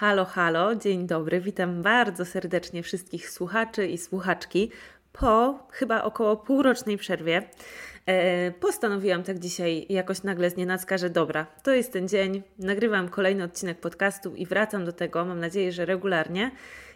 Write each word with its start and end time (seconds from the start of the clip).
Halo, 0.00 0.24
halo, 0.24 0.74
dzień 0.74 1.06
dobry. 1.06 1.40
Witam 1.40 1.82
bardzo 1.82 2.24
serdecznie 2.24 2.82
wszystkich 2.82 3.30
słuchaczy 3.30 3.86
i 3.86 3.98
słuchaczki 3.98 4.70
po 5.12 5.58
chyba 5.70 6.02
około 6.02 6.36
półrocznej 6.36 6.98
przerwie. 6.98 7.42
E, 8.06 8.50
postanowiłam 8.50 9.22
tak 9.22 9.38
dzisiaj 9.38 9.86
jakoś 9.88 10.22
nagle 10.22 10.50
z 10.50 10.56
nienacka, 10.56 10.98
że 10.98 11.10
dobra, 11.10 11.46
to 11.62 11.72
jest 11.72 11.92
ten 11.92 12.08
dzień, 12.08 12.42
nagrywam 12.58 13.08
kolejny 13.08 13.44
odcinek 13.44 13.80
podcastu 13.80 14.34
i 14.34 14.46
wracam 14.46 14.84
do 14.84 14.92
tego, 14.92 15.24
mam 15.24 15.40
nadzieję, 15.40 15.72
że 15.72 15.84
regularnie. 15.84 16.50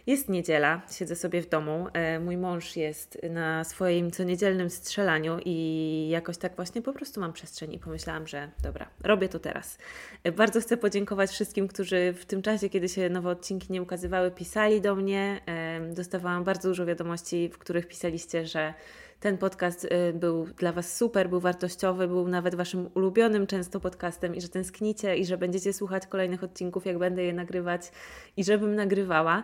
Jest 0.07 0.29
niedziela, 0.29 0.81
siedzę 0.91 1.15
sobie 1.15 1.41
w 1.41 1.49
domu. 1.49 1.87
E, 1.93 2.19
mój 2.19 2.37
mąż 2.37 2.75
jest 2.75 3.17
na 3.29 3.63
swoim 3.63 4.11
co 4.11 4.23
niedzielnym 4.23 4.69
strzelaniu 4.69 5.39
i 5.45 6.07
jakoś 6.09 6.37
tak 6.37 6.55
właśnie 6.55 6.81
po 6.81 6.93
prostu 6.93 7.19
mam 7.19 7.33
przestrzeń 7.33 7.73
i 7.73 7.79
pomyślałam, 7.79 8.27
że 8.27 8.51
dobra, 8.63 8.89
robię 9.03 9.29
to 9.29 9.39
teraz. 9.39 9.77
E, 10.23 10.31
bardzo 10.31 10.61
chcę 10.61 10.77
podziękować 10.77 11.31
wszystkim, 11.31 11.67
którzy 11.67 12.13
w 12.13 12.25
tym 12.25 12.41
czasie, 12.41 12.69
kiedy 12.69 12.89
się 12.89 13.09
nowe 13.09 13.29
odcinki 13.29 13.73
nie 13.73 13.81
ukazywały, 13.81 14.31
pisali 14.31 14.81
do 14.81 14.95
mnie. 14.95 15.41
E, 15.45 15.79
dostawałam 15.93 16.43
bardzo 16.43 16.69
dużo 16.69 16.85
wiadomości, 16.85 17.49
w 17.49 17.57
których 17.57 17.87
pisaliście, 17.87 18.45
że 18.45 18.73
ten 19.19 19.37
podcast 19.37 19.87
był 20.13 20.45
dla 20.45 20.71
Was 20.71 20.97
super, 20.97 21.29
był 21.29 21.39
wartościowy, 21.39 22.07
był 22.07 22.27
nawet 22.27 22.55
Waszym 22.55 22.89
ulubionym 22.93 23.47
często 23.47 23.79
podcastem 23.79 24.35
i 24.35 24.41
że 24.41 24.49
tęsknicie 24.49 25.17
i 25.17 25.25
że 25.25 25.37
będziecie 25.37 25.73
słuchać 25.73 26.07
kolejnych 26.07 26.43
odcinków, 26.43 26.85
jak 26.85 26.97
będę 26.97 27.23
je 27.23 27.33
nagrywać 27.33 27.91
i 28.37 28.43
żebym 28.43 28.75
nagrywała. 28.75 29.43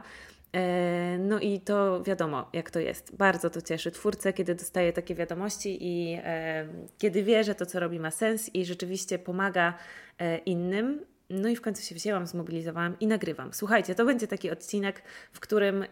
E, 0.54 1.18
no 1.20 1.40
i 1.40 1.60
to 1.60 2.04
wiadomo, 2.04 2.50
jak 2.54 2.72
to 2.72 2.80
jest. 2.80 3.16
Bardzo 3.16 3.50
to 3.50 3.62
cieszy 3.62 3.92
twórcę, 3.92 4.34
kiedy 4.34 4.56
dostaje 4.56 4.94
takie 4.94 5.16
wiadomości 5.16 5.78
i 5.82 6.18
e, 6.24 6.68
kiedy 6.98 7.24
wie, 7.24 7.44
że 7.44 7.56
to, 7.56 7.66
co 7.66 7.80
robi, 7.80 8.00
ma 8.00 8.12
sens 8.12 8.56
i 8.56 8.66
rzeczywiście 8.66 9.20
pomaga 9.20 9.74
e, 10.20 10.38
innym. 10.38 11.06
No 11.34 11.50
i 11.50 11.56
w 11.56 11.62
końcu 11.62 11.84
się 11.84 11.96
wzięłam, 11.96 12.28
zmobilizowałam 12.28 13.00
i 13.00 13.08
nagrywam. 13.08 13.54
Słuchajcie, 13.54 13.96
to 13.96 14.06
będzie 14.06 14.28
taki 14.28 14.52
odcinek, 14.52 15.04
w 15.34 15.40
którym 15.40 15.86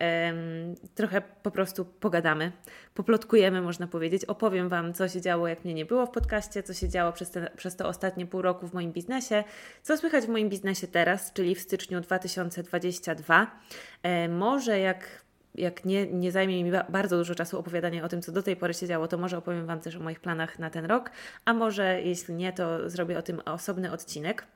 trochę 0.96 1.22
po 1.22 1.52
prostu 1.52 1.86
pogadamy, 1.86 2.52
poplotkujemy, 2.94 3.62
można 3.62 3.88
powiedzieć. 3.88 4.26
Opowiem 4.26 4.70
Wam, 4.70 4.94
co 4.94 5.08
się 5.08 5.22
działo, 5.22 5.48
jak 5.48 5.66
mnie 5.66 5.74
nie 5.74 5.86
było 5.86 6.06
w 6.06 6.12
podcaście, 6.12 6.64
co 6.64 6.74
się 6.74 6.90
działo 6.90 7.12
przez, 7.12 7.32
te, 7.32 7.52
przez 7.58 7.76
to 7.76 7.88
ostatnie 7.88 8.26
pół 8.26 8.42
roku 8.42 8.68
w 8.68 8.74
moim 8.74 8.92
biznesie, 8.92 9.44
co 9.84 9.98
słychać 9.98 10.26
w 10.26 10.30
moim 10.30 10.50
biznesie 10.50 10.88
teraz, 10.88 11.34
czyli 11.34 11.56
w 11.56 11.60
styczniu 11.60 12.02
2022. 12.02 13.60
E, 14.04 14.30
może 14.30 14.80
jak 14.80 15.30
jak 15.56 15.86
nie, 15.86 16.08
nie 16.08 16.32
zajmie 16.32 16.64
mi 16.64 16.72
bardzo 16.90 17.18
dużo 17.18 17.36
czasu 17.36 17.60
opowiadania 17.60 18.04
o 18.04 18.10
tym, 18.10 18.22
co 18.22 18.32
do 18.32 18.44
tej 18.44 18.56
pory 18.56 18.74
się 18.74 18.88
działo, 18.88 19.08
to 19.08 19.18
może 19.18 19.38
opowiem 19.38 19.66
Wam 19.66 19.80
też 19.80 19.96
o 19.96 20.00
moich 20.00 20.20
planach 20.20 20.60
na 20.60 20.70
ten 20.70 20.86
rok, 20.86 21.12
a 21.46 21.54
może 21.54 22.02
jeśli 22.02 22.34
nie, 22.34 22.54
to 22.54 22.90
zrobię 22.90 23.18
o 23.18 23.22
tym 23.22 23.42
osobny 23.46 23.92
odcinek. 23.92 24.48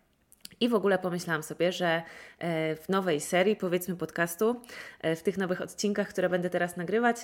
I 0.64 0.70
w 0.70 0.74
ogóle 0.74 1.00
pomyślałam 1.00 1.44
sobie, 1.44 1.72
że 1.72 2.02
e, 2.40 2.76
w 2.76 2.90
nowej 2.90 3.22
serii, 3.22 3.56
powiedzmy 3.56 3.96
podcastu, 3.96 4.62
e, 5.02 5.16
w 5.16 5.24
tych 5.24 5.38
nowych 5.38 5.62
odcinkach, 5.62 6.10
które 6.10 6.30
będę 6.30 6.50
teraz 6.50 6.78
nagrywać, 6.78 7.18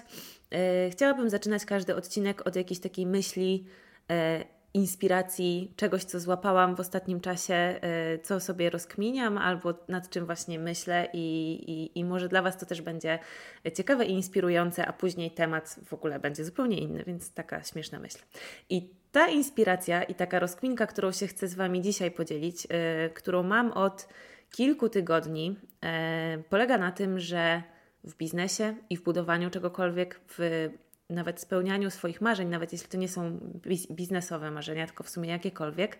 e, 0.51 0.89
chciałabym 0.89 1.29
zaczynać 1.29 1.65
każdy 1.65 1.95
odcinek 1.95 2.47
od 2.47 2.55
jakiejś 2.55 2.79
takiej 2.79 3.05
myśli, 3.05 3.65
inspiracji, 4.73 5.73
czegoś, 5.75 6.03
co 6.03 6.19
złapałam 6.19 6.75
w 6.75 6.79
ostatnim 6.79 7.21
czasie, 7.21 7.79
co 8.23 8.39
sobie 8.39 8.69
rozkminiam 8.69 9.37
albo 9.37 9.73
nad 9.87 10.09
czym 10.09 10.25
właśnie 10.25 10.59
myślę 10.59 11.07
i, 11.13 11.53
i, 11.67 11.99
i 11.99 12.05
może 12.05 12.29
dla 12.29 12.41
Was 12.41 12.57
to 12.57 12.65
też 12.65 12.81
będzie 12.81 13.19
ciekawe 13.73 14.05
i 14.05 14.11
inspirujące, 14.11 14.85
a 14.85 14.93
później 14.93 15.31
temat 15.31 15.79
w 15.85 15.93
ogóle 15.93 16.19
będzie 16.19 16.45
zupełnie 16.45 16.77
inny, 16.77 17.03
więc 17.03 17.33
taka 17.33 17.63
śmieszna 17.63 17.99
myśl. 17.99 18.19
I 18.69 18.89
ta 19.11 19.27
inspiracja 19.27 20.03
i 20.03 20.15
taka 20.15 20.39
rozkminka, 20.39 20.87
którą 20.87 21.11
się 21.11 21.27
chcę 21.27 21.47
z 21.47 21.53
Wami 21.53 21.81
dzisiaj 21.81 22.11
podzielić, 22.11 22.63
yy, 22.63 22.69
którą 23.13 23.43
mam 23.43 23.71
od 23.71 24.07
kilku 24.51 24.89
tygodni, 24.89 25.55
yy, 26.37 26.43
polega 26.49 26.77
na 26.77 26.91
tym, 26.91 27.19
że 27.19 27.63
w 28.03 28.17
biznesie 28.17 28.75
i 28.89 28.97
w 28.97 29.03
budowaniu 29.03 29.49
czegokolwiek, 29.49 30.19
w 30.27 30.69
nawet 31.09 31.41
spełnianiu 31.41 31.89
swoich 31.89 32.21
marzeń, 32.21 32.47
nawet 32.47 32.73
jeśli 32.73 32.87
to 32.87 32.97
nie 32.97 33.09
są 33.09 33.39
biznesowe 33.91 34.51
marzenia, 34.51 34.85
tylko 34.85 35.03
w 35.03 35.09
sumie 35.09 35.29
jakiekolwiek, 35.29 35.97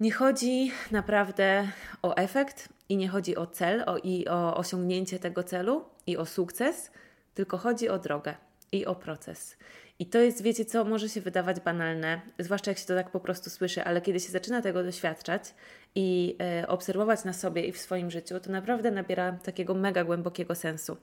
nie 0.00 0.12
chodzi 0.12 0.72
naprawdę 0.90 1.68
o 2.02 2.16
efekt 2.16 2.68
i 2.88 2.96
nie 2.96 3.08
chodzi 3.08 3.36
o 3.36 3.46
cel 3.46 3.84
o, 3.86 3.98
i 3.98 4.28
o 4.28 4.56
osiągnięcie 4.56 5.18
tego 5.18 5.42
celu 5.42 5.84
i 6.06 6.16
o 6.16 6.26
sukces, 6.26 6.90
tylko 7.34 7.58
chodzi 7.58 7.88
o 7.88 7.98
drogę 7.98 8.34
i 8.72 8.86
o 8.86 8.94
proces. 8.94 9.56
I 9.98 10.06
to 10.06 10.18
jest, 10.18 10.42
wiecie 10.42 10.64
co, 10.64 10.84
może 10.84 11.08
się 11.08 11.20
wydawać 11.20 11.60
banalne, 11.60 12.20
zwłaszcza 12.38 12.70
jak 12.70 12.78
się 12.78 12.86
to 12.86 12.94
tak 12.94 13.10
po 13.10 13.20
prostu 13.20 13.50
słyszy, 13.50 13.84
ale 13.84 14.00
kiedy 14.00 14.20
się 14.20 14.30
zaczyna 14.30 14.62
tego 14.62 14.82
doświadczać 14.82 15.54
i 15.94 16.36
e, 16.40 16.68
obserwować 16.68 17.24
na 17.24 17.32
sobie 17.32 17.66
i 17.66 17.72
w 17.72 17.78
swoim 17.78 18.10
życiu, 18.10 18.40
to 18.40 18.50
naprawdę 18.50 18.90
nabiera 18.90 19.32
takiego 19.32 19.74
mega 19.74 20.04
głębokiego 20.04 20.54
sensu. 20.54 20.96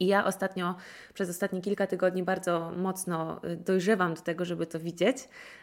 I 0.00 0.06
ja 0.06 0.24
ostatnio, 0.24 0.74
przez 1.14 1.30
ostatnie 1.30 1.60
kilka 1.60 1.86
tygodni 1.86 2.22
bardzo 2.22 2.72
mocno 2.76 3.40
e, 3.42 3.56
dojrzewam 3.56 4.14
do 4.14 4.20
tego, 4.20 4.44
żeby 4.44 4.66
to 4.66 4.80
widzieć, 4.80 5.16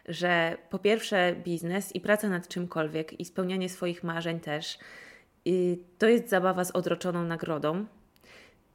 że 0.08 0.58
po 0.70 0.80
pierwsze 0.80 1.36
biznes 1.44 1.96
i 1.96 2.02
praca 2.02 2.30
nad 2.30 2.48
czymkolwiek 2.48 3.20
i 3.20 3.26
spełnianie 3.26 3.70
swoich 3.70 4.04
marzeń 4.04 4.40
też, 4.40 4.80
to 5.98 6.08
jest 6.08 6.30
zabawa 6.30 6.64
z 6.64 6.72
odroczoną 6.72 7.24
nagrodą, 7.24 7.86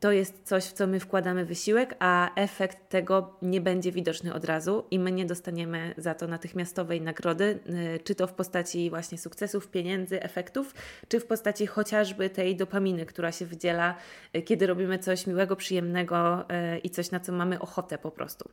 to 0.00 0.12
jest 0.12 0.42
coś, 0.44 0.64
w 0.64 0.72
co 0.72 0.86
my 0.86 1.00
wkładamy 1.00 1.44
wysiłek, 1.44 1.94
a 1.98 2.34
efekt 2.34 2.88
tego 2.88 3.36
nie 3.42 3.60
będzie 3.60 3.92
widoczny 3.92 4.34
od 4.34 4.44
razu 4.44 4.84
i 4.90 4.98
my 4.98 5.12
nie 5.12 5.26
dostaniemy 5.26 5.94
za 5.96 6.14
to 6.14 6.26
natychmiastowej 6.26 7.00
nagrody, 7.00 7.58
y, 7.96 8.00
czy 8.04 8.14
to 8.14 8.26
w 8.26 8.32
postaci 8.32 8.90
właśnie 8.90 9.18
sukcesów, 9.18 9.68
pieniędzy, 9.68 10.22
efektów, 10.22 10.74
czy 11.08 11.20
w 11.20 11.26
postaci 11.26 11.66
chociażby 11.66 12.30
tej 12.30 12.56
dopaminy, 12.56 13.06
która 13.06 13.32
się 13.32 13.46
wydziela, 13.46 13.94
y, 14.36 14.42
kiedy 14.42 14.66
robimy 14.66 14.98
coś 14.98 15.26
miłego, 15.26 15.56
przyjemnego 15.56 16.44
y, 16.74 16.78
i 16.78 16.90
coś, 16.90 17.10
na 17.10 17.20
co 17.20 17.32
mamy 17.32 17.58
ochotę 17.58 17.98
po 17.98 18.10
prostu. 18.10 18.50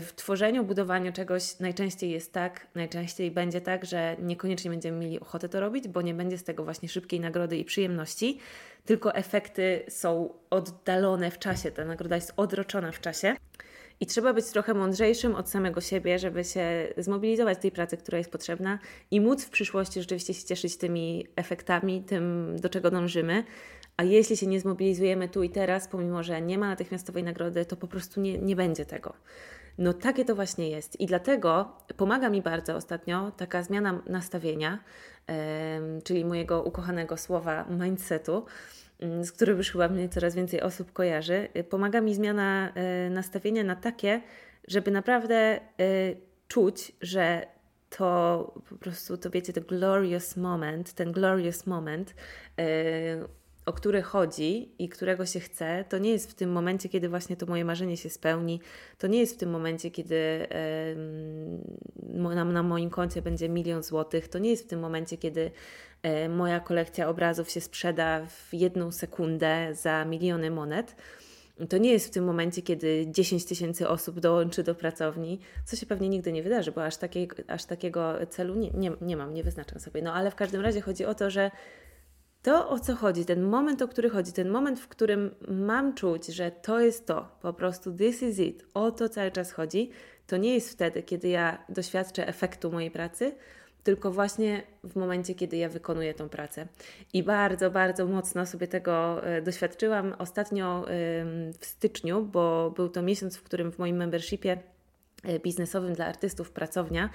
W 0.00 0.12
tworzeniu, 0.16 0.64
budowaniu 0.64 1.12
czegoś 1.12 1.58
najczęściej 1.58 2.10
jest 2.10 2.32
tak, 2.32 2.66
najczęściej 2.74 3.30
będzie 3.30 3.60
tak, 3.60 3.84
że 3.84 4.16
niekoniecznie 4.22 4.70
będziemy 4.70 4.98
mieli 4.98 5.20
ochotę 5.20 5.48
to 5.48 5.60
robić, 5.60 5.88
bo 5.88 6.02
nie 6.02 6.14
będzie 6.14 6.38
z 6.38 6.44
tego 6.44 6.64
właśnie 6.64 6.88
szybkiej 6.88 7.20
nagrody 7.20 7.56
i 7.56 7.64
przyjemności 7.64 8.38
tylko 8.84 9.14
efekty 9.14 9.84
są 9.88 10.34
oddalone 10.50 11.30
w 11.30 11.38
czasie, 11.38 11.70
ta 11.70 11.84
nagroda 11.84 12.16
jest 12.16 12.32
odroczona 12.36 12.92
w 12.92 13.00
czasie. 13.00 13.36
I 14.00 14.06
trzeba 14.06 14.32
być 14.32 14.46
trochę 14.46 14.74
mądrzejszym 14.74 15.34
od 15.34 15.50
samego 15.50 15.80
siebie, 15.80 16.18
żeby 16.18 16.44
się 16.44 16.88
zmobilizować 16.96 17.58
tej 17.58 17.70
pracy, 17.70 17.96
która 17.96 18.18
jest 18.18 18.30
potrzebna 18.30 18.78
i 19.10 19.20
móc 19.20 19.44
w 19.44 19.50
przyszłości 19.50 20.00
rzeczywiście 20.00 20.34
się 20.34 20.44
cieszyć 20.44 20.76
tymi 20.76 21.26
efektami, 21.36 22.02
tym, 22.02 22.56
do 22.60 22.68
czego 22.68 22.90
dążymy. 22.90 23.44
A 23.96 24.04
jeśli 24.04 24.36
się 24.36 24.46
nie 24.46 24.60
zmobilizujemy 24.60 25.28
tu 25.28 25.42
i 25.42 25.50
teraz, 25.50 25.88
pomimo 25.88 26.22
że 26.22 26.42
nie 26.42 26.58
ma 26.58 26.68
natychmiastowej 26.68 27.24
nagrody, 27.24 27.64
to 27.64 27.76
po 27.76 27.86
prostu 27.86 28.20
nie, 28.20 28.38
nie 28.38 28.56
będzie 28.56 28.86
tego. 28.86 29.14
No 29.78 29.92
takie 29.92 30.24
to 30.24 30.34
właśnie 30.34 30.70
jest. 30.70 31.00
I 31.00 31.06
dlatego 31.06 31.72
pomaga 31.96 32.30
mi 32.30 32.42
bardzo 32.42 32.76
ostatnio 32.76 33.30
taka 33.30 33.62
zmiana 33.62 34.02
nastawienia, 34.06 34.78
czyli 36.04 36.24
mojego 36.24 36.62
ukochanego 36.62 37.16
słowa 37.16 37.64
mindsetu, 37.70 38.46
mm, 39.00 39.24
z 39.24 39.32
którym 39.32 39.58
już 39.58 39.70
chyba 39.70 39.88
mnie 39.88 40.08
coraz 40.08 40.34
więcej 40.34 40.60
osób 40.60 40.92
kojarzy. 40.92 41.48
Pomaga 41.70 42.00
mi 42.00 42.14
zmiana 42.14 42.72
e, 42.74 43.10
nastawienia 43.10 43.64
na 43.64 43.76
takie, 43.76 44.22
żeby 44.68 44.90
naprawdę 44.90 45.36
e, 45.36 45.60
czuć, 46.48 46.92
że 47.00 47.46
to 47.90 48.54
po 48.68 48.76
prostu, 48.76 49.16
to 49.16 49.30
wiecie, 49.30 49.52
ten 49.52 49.64
glorious 49.64 50.36
moment, 50.36 50.92
ten 50.92 51.12
glorious 51.12 51.66
moment 51.66 52.14
o 53.66 53.72
który 53.72 54.02
chodzi 54.02 54.74
i 54.78 54.88
którego 54.88 55.26
się 55.26 55.40
chce, 55.40 55.84
to 55.88 55.98
nie 55.98 56.10
jest 56.10 56.30
w 56.30 56.34
tym 56.34 56.52
momencie, 56.52 56.88
kiedy 56.88 57.08
właśnie 57.08 57.36
to 57.36 57.46
moje 57.46 57.64
marzenie 57.64 57.96
się 57.96 58.10
spełni, 58.10 58.60
to 58.98 59.06
nie 59.06 59.20
jest 59.20 59.34
w 59.34 59.38
tym 59.38 59.50
momencie, 59.50 59.90
kiedy 59.90 60.46
na, 62.12 62.44
na 62.44 62.62
moim 62.62 62.90
koncie 62.90 63.22
będzie 63.22 63.48
milion 63.48 63.82
złotych, 63.82 64.28
to 64.28 64.38
nie 64.38 64.50
jest 64.50 64.64
w 64.64 64.66
tym 64.66 64.80
momencie, 64.80 65.16
kiedy 65.16 65.50
e, 66.02 66.28
moja 66.28 66.60
kolekcja 66.60 67.08
obrazów 67.08 67.50
się 67.50 67.60
sprzeda 67.60 68.26
w 68.26 68.54
jedną 68.54 68.92
sekundę 68.92 69.74
za 69.74 70.04
miliony 70.04 70.50
monet. 70.50 70.96
To 71.68 71.78
nie 71.78 71.92
jest 71.92 72.06
w 72.06 72.10
tym 72.10 72.24
momencie, 72.24 72.62
kiedy 72.62 73.06
10 73.08 73.44
tysięcy 73.44 73.88
osób 73.88 74.20
dołączy 74.20 74.62
do 74.62 74.74
pracowni, 74.74 75.40
co 75.64 75.76
się 75.76 75.86
pewnie 75.86 76.08
nigdy 76.08 76.32
nie 76.32 76.42
wydarzy, 76.42 76.72
bo 76.72 76.84
aż, 76.84 76.96
takiej, 76.96 77.28
aż 77.48 77.64
takiego 77.64 78.26
celu 78.30 78.54
nie, 78.54 78.70
nie, 78.70 78.92
nie 79.00 79.16
mam, 79.16 79.34
nie 79.34 79.44
wyznaczam 79.44 79.80
sobie. 79.80 80.02
No 80.02 80.14
ale 80.14 80.30
w 80.30 80.34
każdym 80.34 80.60
razie 80.60 80.80
chodzi 80.80 81.04
o 81.04 81.14
to, 81.14 81.30
że 81.30 81.50
to, 82.42 82.68
o 82.68 82.78
co 82.78 82.96
chodzi, 82.96 83.24
ten 83.24 83.42
moment, 83.42 83.82
o 83.82 83.88
który 83.88 84.10
chodzi, 84.10 84.32
ten 84.32 84.48
moment, 84.48 84.80
w 84.80 84.88
którym 84.88 85.34
mam 85.48 85.94
czuć, 85.94 86.26
że 86.26 86.50
to 86.50 86.80
jest 86.80 87.06
to, 87.06 87.28
po 87.42 87.52
prostu 87.52 87.92
this 87.92 88.22
is 88.22 88.38
it, 88.38 88.66
o 88.74 88.90
to 88.90 89.08
cały 89.08 89.30
czas 89.30 89.52
chodzi, 89.52 89.90
to 90.26 90.36
nie 90.36 90.54
jest 90.54 90.70
wtedy, 90.70 91.02
kiedy 91.02 91.28
ja 91.28 91.64
doświadczę 91.68 92.28
efektu 92.28 92.72
mojej 92.72 92.90
pracy, 92.90 93.34
tylko 93.84 94.10
właśnie 94.10 94.62
w 94.84 94.96
momencie, 94.96 95.34
kiedy 95.34 95.56
ja 95.56 95.68
wykonuję 95.68 96.14
tą 96.14 96.28
pracę. 96.28 96.66
I 97.12 97.22
bardzo, 97.22 97.70
bardzo 97.70 98.06
mocno 98.06 98.46
sobie 98.46 98.68
tego 98.68 99.26
e, 99.26 99.42
doświadczyłam 99.42 100.14
ostatnio 100.18 100.86
w 101.60 101.66
styczniu, 101.66 102.22
bo 102.22 102.70
był 102.70 102.88
to 102.88 103.02
miesiąc, 103.02 103.36
w 103.36 103.42
którym 103.42 103.72
w 103.72 103.78
moim 103.78 103.96
membershipie 103.96 104.58
e, 105.24 105.38
biznesowym 105.38 105.92
dla 105.92 106.06
artystów 106.06 106.50
pracownia 106.50 107.10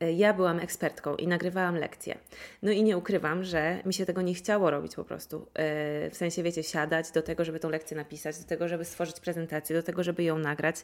ja 0.00 0.34
byłam 0.34 0.60
ekspertką 0.60 1.16
i 1.16 1.26
nagrywałam 1.26 1.76
lekcje. 1.76 2.18
No 2.62 2.70
i 2.72 2.82
nie 2.82 2.98
ukrywam, 2.98 3.44
że 3.44 3.78
mi 3.86 3.94
się 3.94 4.06
tego 4.06 4.22
nie 4.22 4.34
chciało 4.34 4.70
robić 4.70 4.94
po 4.94 5.04
prostu. 5.04 5.36
E, 5.36 6.10
w 6.10 6.16
sensie, 6.16 6.42
wiecie, 6.42 6.62
siadać 6.62 7.10
do 7.10 7.22
tego, 7.22 7.44
żeby 7.44 7.60
tą 7.60 7.70
lekcję 7.70 7.96
napisać, 7.96 8.38
do 8.38 8.44
tego, 8.44 8.68
żeby 8.68 8.84
stworzyć 8.84 9.20
prezentację, 9.20 9.76
do 9.76 9.82
tego, 9.82 10.02
żeby 10.02 10.22
ją 10.22 10.38
nagrać. 10.38 10.76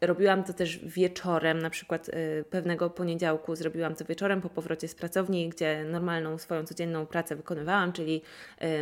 Robiłam 0.00 0.44
to 0.44 0.52
też 0.52 0.78
wieczorem, 0.78 1.58
na 1.58 1.70
przykład 1.70 2.10
pewnego 2.50 2.90
poniedziałku 2.90 3.56
zrobiłam 3.56 3.94
to 3.94 4.04
wieczorem 4.04 4.40
po 4.40 4.48
powrocie 4.48 4.88
z 4.88 4.94
pracowni, 4.94 5.48
gdzie 5.48 5.84
normalną 5.84 6.38
swoją 6.38 6.64
codzienną 6.64 7.06
pracę 7.06 7.36
wykonywałam, 7.36 7.92
czyli 7.92 8.22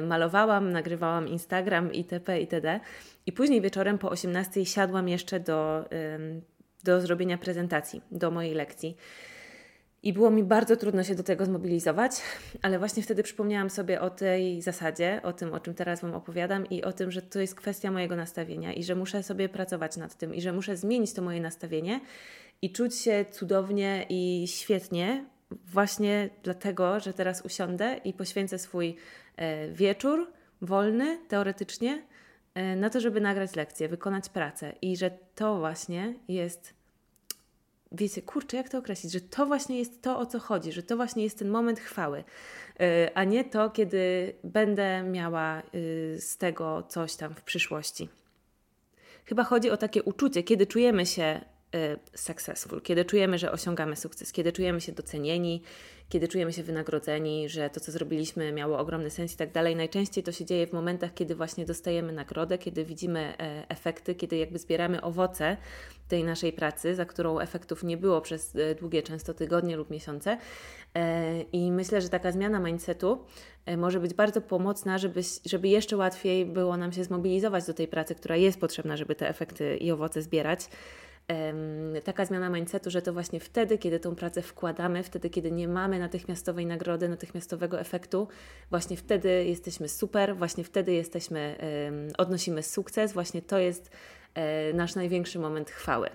malowałam, 0.03 0.71
nagrywałam 0.71 1.29
Instagram 1.29 1.93
itp. 1.93 2.41
itd. 2.41 2.81
I 3.27 3.33
później 3.33 3.61
wieczorem 3.61 3.99
po 3.99 4.11
18 4.11 4.67
siadłam 4.67 5.09
jeszcze 5.09 5.41
do, 5.41 5.85
do 6.85 7.01
zrobienia 7.01 7.39
prezentacji, 7.39 8.03
do 8.11 8.31
mojej 8.31 8.55
lekcji. 8.55 8.97
I 10.03 10.13
było 10.13 10.31
mi 10.31 10.43
bardzo 10.43 10.77
trudno 10.77 11.05
się 11.05 11.15
do 11.15 11.23
tego 11.23 11.45
zmobilizować, 11.45 12.13
ale 12.63 12.79
właśnie 12.79 13.03
wtedy 13.03 13.23
przypomniałam 13.23 13.71
sobie 13.71 14.01
o 14.01 14.11
tej 14.11 14.63
zasadzie, 14.63 15.21
o 15.23 15.33
tym, 15.33 15.53
o 15.53 15.61
czym 15.61 15.75
teraz 15.75 16.01
Wam 16.01 16.15
opowiadam 16.15 16.67
i 16.67 16.83
o 16.83 16.93
tym, 16.93 17.11
że 17.11 17.23
to 17.23 17.41
jest 17.41 17.55
kwestia 17.55 17.91
mojego 17.91 18.17
nastawienia 18.17 18.73
i 18.73 18.85
że 18.85 18.95
muszę 18.95 19.23
sobie 19.23 19.49
pracować 19.49 19.97
nad 19.97 20.15
tym 20.15 20.35
i 20.35 20.41
że 20.41 20.53
muszę 20.53 20.77
zmienić 20.77 21.13
to 21.13 21.23
moje 21.23 21.41
nastawienie 21.41 22.01
i 22.63 22.73
czuć 22.73 22.95
się 22.95 23.25
cudownie 23.31 24.07
i 24.09 24.45
świetnie 24.49 25.25
właśnie 25.51 26.31
dlatego, 26.43 27.01
że 27.01 27.13
teraz 27.13 27.43
usiądę 27.45 28.01
i 28.05 28.13
poświęcę 28.13 28.59
swój 28.59 28.97
e, 29.37 29.69
wieczór 29.69 30.33
wolny, 30.61 31.19
teoretycznie, 31.29 32.03
E, 32.55 32.77
na 32.77 32.91
to, 32.91 33.01
żeby 33.01 33.21
nagrać 33.21 33.57
lekcję, 33.57 33.89
wykonać 33.89 34.29
pracę 34.29 34.73
i 34.83 34.97
że 34.97 35.11
to 35.35 35.59
właśnie 35.59 36.15
jest, 36.29 36.74
wiecie, 37.95 38.23
kurczę, 38.23 38.57
jak 38.57 38.69
to 38.69 38.79
określić, 38.79 39.13
że 39.13 39.21
to 39.21 39.47
właśnie 39.47 39.79
jest 39.79 40.03
to, 40.03 40.19
o 40.19 40.27
co 40.27 40.39
chodzi, 40.39 40.73
że 40.73 40.83
to 40.83 40.97
właśnie 40.97 41.25
jest 41.25 41.39
ten 41.39 41.49
moment 41.49 41.81
chwały, 41.81 42.25
e, 42.81 43.11
a 43.15 43.25
nie 43.25 43.45
to, 43.45 43.71
kiedy 43.71 44.35
będę 44.45 45.03
miała 45.03 45.63
y, 45.75 46.17
z 46.21 46.37
tego 46.37 46.83
coś 46.89 47.17
tam 47.17 47.35
w 47.35 47.43
przyszłości. 47.43 48.09
Chyba 49.25 49.45
chodzi 49.45 49.71
o 49.71 49.77
takie 49.77 50.03
uczucie, 50.03 50.43
kiedy 50.43 50.67
czujemy 50.67 51.07
się 51.07 51.41
y, 51.41 51.54
successful, 52.15 52.81
kiedy 52.81 53.05
czujemy, 53.05 53.39
że 53.39 53.53
osiągamy 53.53 53.97
sukces, 53.97 54.33
kiedy 54.33 54.53
czujemy 54.53 54.81
się 54.81 54.93
docenieni, 54.93 55.63
kiedy 56.09 56.29
czujemy 56.29 56.53
się 56.53 56.63
wynagrodzeni, 56.63 57.49
że 57.49 57.71
to, 57.71 57.81
co 57.81 57.93
zrobiliśmy, 57.93 58.53
miało 58.53 58.79
ogromny 58.79 59.11
sens 59.11 59.35
i 59.35 59.37
tak 59.37 59.53
dalej. 59.53 59.77
Najczęściej 59.77 60.25
to 60.25 60.33
się 60.33 60.45
dzieje 60.45 60.67
w 60.67 60.73
momentach, 60.73 61.15
kiedy 61.15 61.35
właśnie 61.35 61.65
dostajemy 61.65 62.13
nagrodę, 62.13 62.59
kiedy 62.59 62.85
widzimy 62.85 63.35
e, 63.39 63.65
efekty, 63.69 64.15
kiedy 64.15 64.37
jakby 64.37 64.59
zbieramy 64.59 65.03
owoce 65.03 65.57
tej 66.09 66.25
naszej 66.25 66.53
pracy, 66.53 66.95
za 66.95 67.05
którą 67.05 67.39
efektów 67.39 67.85
nie 67.85 67.97
było 67.97 68.21
przez 68.21 68.57
e, 68.57 68.75
długie, 68.75 69.03
często 69.03 69.35
tygodnie 69.35 69.77
lub 69.77 69.91
miesiące. 69.91 70.39
E, 70.95 71.41
I 71.43 71.73
myślę, 71.73 72.01
że 72.01 72.09
taka 72.09 72.33
zmiana 72.33 72.61
mindsetu 72.61 73.25
może 73.77 74.01
być 74.01 74.15
bardzo 74.15 74.41
pomocna, 74.41 74.99
żeby, 74.99 75.21
żeby 75.45 75.69
jeszcze 75.69 75.97
łatwiej 75.97 76.47
było 76.47 76.77
nam 76.77 76.93
się 76.93 77.05
zmobilizować 77.05 77.67
do 77.67 77.75
tej 77.75 77.89
pracy, 77.89 78.15
która 78.15 78.37
jest 78.37 78.61
potrzebna, 78.61 78.97
żeby 78.97 79.15
te 79.15 79.29
efekty 79.29 79.77
i 79.77 79.91
owoce 79.91 80.23
zbierać 80.23 80.69
taka 82.05 82.25
zmiana 82.25 82.51
mindsetu, 82.51 82.91
że 82.91 83.03
to 83.03 83.13
właśnie 83.13 83.41
wtedy, 83.41 83.79
kiedy 83.79 84.01
tą 84.01 84.15
pracę 84.15 84.43
wkładamy, 84.43 85.03
wtedy, 85.03 85.31
kiedy 85.31 85.53
nie 85.53 85.69
mamy 85.69 85.99
natychmiastowej 85.99 86.67
nagrody, 86.67 87.09
natychmiastowego 87.09 87.81
efektu, 87.81 88.29
właśnie 88.71 88.97
wtedy 88.97 89.45
jesteśmy 89.45 89.89
super, 89.89 90.37
właśnie 90.37 90.65
wtedy 90.65 90.93
jesteśmy, 90.93 91.57
odnosimy 92.19 92.63
sukces, 92.63 93.13
właśnie 93.13 93.43
to 93.43 93.59
jest 93.59 93.91
e, 94.35 94.73
nasz 94.73 94.95
największy 94.95 95.39
moment 95.39 95.71
chwały. 95.71 96.09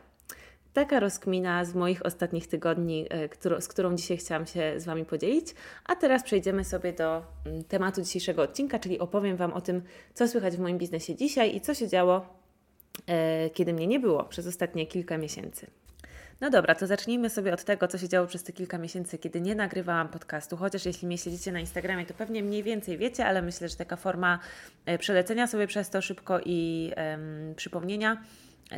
Taka 0.74 1.00
rozkmina 1.00 1.66
z 1.66 1.76
moich 1.76 2.06
ostatnich 2.06 2.48
tygodni, 2.48 3.08
e, 3.10 3.62
z 3.62 3.68
którą 3.68 3.96
dzisiaj 3.96 4.18
chciałam 4.18 4.46
się 4.46 4.74
z 4.78 4.86
Wami 4.86 5.06
podzielić. 5.06 5.56
A 5.86 5.96
teraz 5.96 6.24
przejdziemy 6.24 6.64
sobie 6.64 6.94
do 6.94 7.24
mm, 7.46 7.64
tematu 7.64 8.02
dzisiejszego 8.02 8.42
odcinka, 8.42 8.80
czyli 8.80 9.00
opowiem 9.00 9.38
Wam 9.38 9.54
o 9.54 9.62
tym, 9.62 9.82
co 10.14 10.28
słychać 10.28 10.58
w 10.58 10.60
moim 10.60 10.78
biznesie 10.78 11.16
dzisiaj 11.16 11.56
i 11.56 11.62
co 11.62 11.74
się 11.74 11.88
działo 11.88 12.39
kiedy 13.54 13.74
mnie 13.74 13.88
nie 13.88 14.00
było 14.00 14.24
przez 14.24 14.48
ostatnie 14.48 14.88
kilka 14.88 15.18
miesięcy. 15.18 15.68
No 16.42 16.50
dobra, 16.50 16.76
to 16.76 16.88
zacznijmy 16.88 17.30
sobie 17.30 17.54
od 17.54 17.64
tego, 17.64 17.88
co 17.88 17.98
się 17.98 18.10
działo 18.10 18.28
przez 18.28 18.44
te 18.44 18.54
kilka 18.54 18.78
miesięcy, 18.78 19.18
kiedy 19.18 19.42
nie 19.42 19.56
nagrywałam 19.56 20.10
podcastu. 20.10 20.58
Chociaż 20.58 20.86
jeśli 20.86 21.08
mnie 21.08 21.18
śledzicie 21.18 21.52
na 21.52 21.60
Instagramie, 21.60 22.06
to 22.06 22.14
pewnie 22.14 22.44
mniej 22.44 22.64
więcej 22.64 22.98
wiecie, 22.98 23.26
ale 23.26 23.42
myślę, 23.42 23.70
że 23.70 23.76
taka 23.76 23.96
forma 23.96 24.40
e, 24.86 24.98
przelecenia 24.98 25.48
sobie 25.48 25.68
przez 25.68 25.90
to 25.90 26.02
szybko 26.02 26.40
i 26.46 26.92
um, 26.98 27.56
przypomnienia 27.56 28.24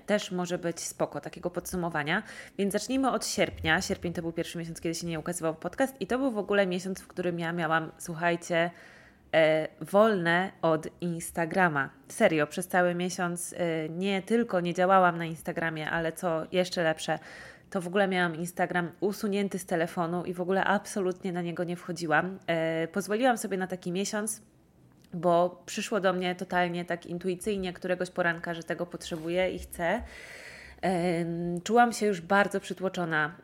też 0.05 0.31
może 0.31 0.57
być 0.57 0.79
spoko, 0.79 1.21
takiego 1.21 1.49
podsumowania. 1.49 2.23
Więc 2.57 2.73
zacznijmy 2.73 3.11
od 3.11 3.27
sierpnia. 3.27 3.81
Sierpień 3.81 4.13
to 4.13 4.21
był 4.21 4.31
pierwszy 4.31 4.57
miesiąc, 4.57 4.81
kiedy 4.81 4.95
się 4.95 5.07
nie 5.07 5.19
ukazywał 5.19 5.55
podcast 5.55 5.95
i 5.99 6.07
to 6.07 6.17
był 6.17 6.31
w 6.31 6.37
ogóle 6.37 6.67
miesiąc, 6.67 7.01
w 7.01 7.07
którym 7.07 7.39
ja 7.39 7.53
miałam, 7.53 7.91
słuchajcie, 7.97 8.55
e, 8.55 8.71
wolne 9.81 10.51
od 10.61 10.87
Instagrama. 11.01 11.89
Serio, 12.07 12.47
przez 12.47 12.67
cały 12.67 12.95
miesiąc 12.95 13.53
e, 13.57 13.89
nie 13.89 14.21
tylko 14.21 14.59
nie 14.59 14.73
działałam 14.73 15.17
na 15.17 15.25
Instagramie, 15.25 15.89
ale 15.89 16.11
co 16.11 16.43
jeszcze 16.51 16.83
lepsze, 16.83 17.19
to 17.69 17.81
w 17.81 17.87
ogóle 17.87 18.07
miałam 18.07 18.35
Instagram 18.35 18.91
usunięty 18.99 19.59
z 19.59 19.65
telefonu 19.65 20.25
i 20.25 20.33
w 20.33 20.41
ogóle 20.41 20.63
absolutnie 20.63 21.31
na 21.31 21.41
niego 21.41 21.63
nie 21.63 21.75
wchodziłam. 21.75 22.39
E, 22.47 22.87
pozwoliłam 22.87 23.37
sobie 23.37 23.57
na 23.57 23.67
taki 23.67 23.91
miesiąc, 23.91 24.41
bo 25.13 25.63
przyszło 25.65 25.99
do 25.99 26.13
mnie 26.13 26.35
totalnie 26.35 26.85
tak 26.85 27.05
intuicyjnie 27.05 27.73
któregoś 27.73 28.09
poranka, 28.09 28.53
że 28.53 28.63
tego 28.63 28.85
potrzebuję 28.85 29.51
i 29.51 29.59
chcę. 29.59 30.01
Czułam 31.63 31.93
się 31.93 32.05
już 32.05 32.21
bardzo 32.21 32.59
przytłoczona, 32.59 33.35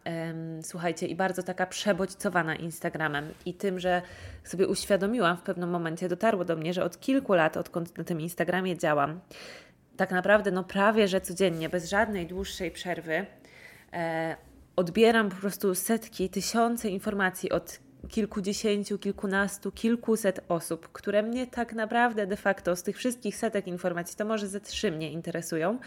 słuchajcie, 0.62 1.07
i 1.07 1.16
bardzo 1.16 1.44
taka 1.44 1.66
przebodźcowana 1.66 2.56
Instagramem 2.56 3.34
i 3.45 3.54
tym, 3.54 3.80
że 3.80 4.01
sobie 4.44 4.68
uświadomiłam 4.68 5.38
w 5.38 5.42
pewnym 5.42 5.69
momencie, 5.69 6.10
dotarło 6.10 6.45
do 6.45 6.56
mnie, 6.56 6.74
że 6.74 6.84
od 6.84 7.00
kilku 7.00 7.34
lat, 7.34 7.57
odkąd 7.57 7.98
na 7.98 8.04
tym 8.04 8.22
Instagramie 8.22 8.78
działam, 8.78 9.19
tak 9.98 10.12
naprawdę 10.12 10.51
no 10.51 10.63
prawie, 10.63 11.07
że 11.07 11.22
codziennie, 11.22 11.69
bez 11.69 11.89
żadnej 11.89 12.28
dłuższej 12.28 12.72
przerwy, 12.72 13.25
e, 13.94 14.36
odbieram 14.75 15.30
po 15.30 15.36
prostu 15.36 15.75
setki, 15.75 16.30
tysiące 16.30 16.89
informacji 16.89 17.51
od 17.51 17.80
kilkudziesięciu, 18.09 18.99
kilkunastu, 18.99 19.71
kilkuset 19.71 20.39
osób, 20.49 20.89
które 20.91 21.23
mnie 21.23 21.47
tak 21.47 21.73
naprawdę 21.73 22.27
de 22.27 22.38
facto 22.38 22.75
z 22.75 22.83
tych 22.83 22.97
wszystkich 22.97 23.35
setek 23.35 23.67
informacji 23.67 24.17
to 24.17 24.25
może 24.25 24.47
ze 24.47 24.61
trzy 24.61 24.91
mnie 24.91 25.11
interesują, 25.11 25.79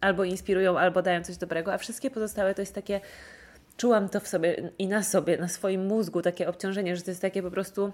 albo 0.00 0.24
inspirują, 0.24 0.78
albo 0.78 1.02
dają 1.02 1.24
coś 1.24 1.36
dobrego, 1.36 1.72
a 1.72 1.78
wszystkie 1.78 2.10
pozostałe 2.10 2.54
to 2.54 2.62
jest 2.62 2.74
takie, 2.74 3.00
czułam 3.76 4.08
to 4.08 4.20
w 4.20 4.28
sobie 4.28 4.70
i 4.78 4.88
na 4.88 5.02
sobie, 5.02 5.38
na 5.38 5.48
swoim 5.48 5.86
mózgu, 5.86 6.22
takie 6.22 6.48
obciążenie, 6.48 6.96
że 6.96 7.02
to 7.02 7.10
jest 7.10 7.22
takie 7.22 7.42
po 7.42 7.50
prostu 7.50 7.92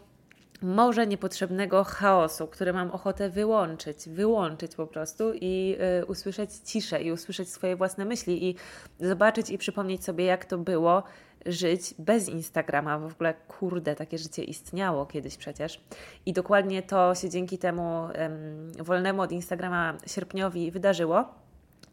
morze 0.63 1.07
niepotrzebnego 1.07 1.85
chaosu, 1.85 2.47
który 2.47 2.73
mam 2.73 2.91
ochotę 2.91 3.31
wyłączyć, 3.31 4.09
wyłączyć 4.09 4.75
po 4.75 4.87
prostu 4.87 5.33
i 5.35 5.77
y, 6.03 6.07
usłyszeć 6.07 6.51
ciszę 6.65 7.03
i 7.03 7.13
usłyszeć 7.13 7.49
swoje 7.49 7.77
własne 7.77 8.05
myśli 8.05 8.49
i 8.49 8.57
zobaczyć 9.01 9.51
i 9.51 9.59
przypomnieć 9.59 10.05
sobie, 10.05 10.25
jak 10.25 10.45
to 10.45 10.59
było 10.59 11.03
żyć 11.47 11.95
bez 11.99 12.29
Instagrama. 12.29 12.99
W 12.99 13.13
ogóle, 13.13 13.35
kurde, 13.49 13.95
takie 13.95 14.19
życie 14.19 14.45
istniało 14.45 15.07
kiedyś 15.07 15.37
przecież. 15.37 15.81
I 16.27 16.33
dokładnie 16.33 16.83
to 16.83 17.15
się 17.15 17.31
dzięki 17.31 17.59
temu 17.59 18.01
um, 18.03 18.73
wolnemu 18.85 19.23
od 19.23 19.33
Instagrama 19.33 19.95
sierpniowi 20.07 20.71
wydarzyło. 20.71 21.35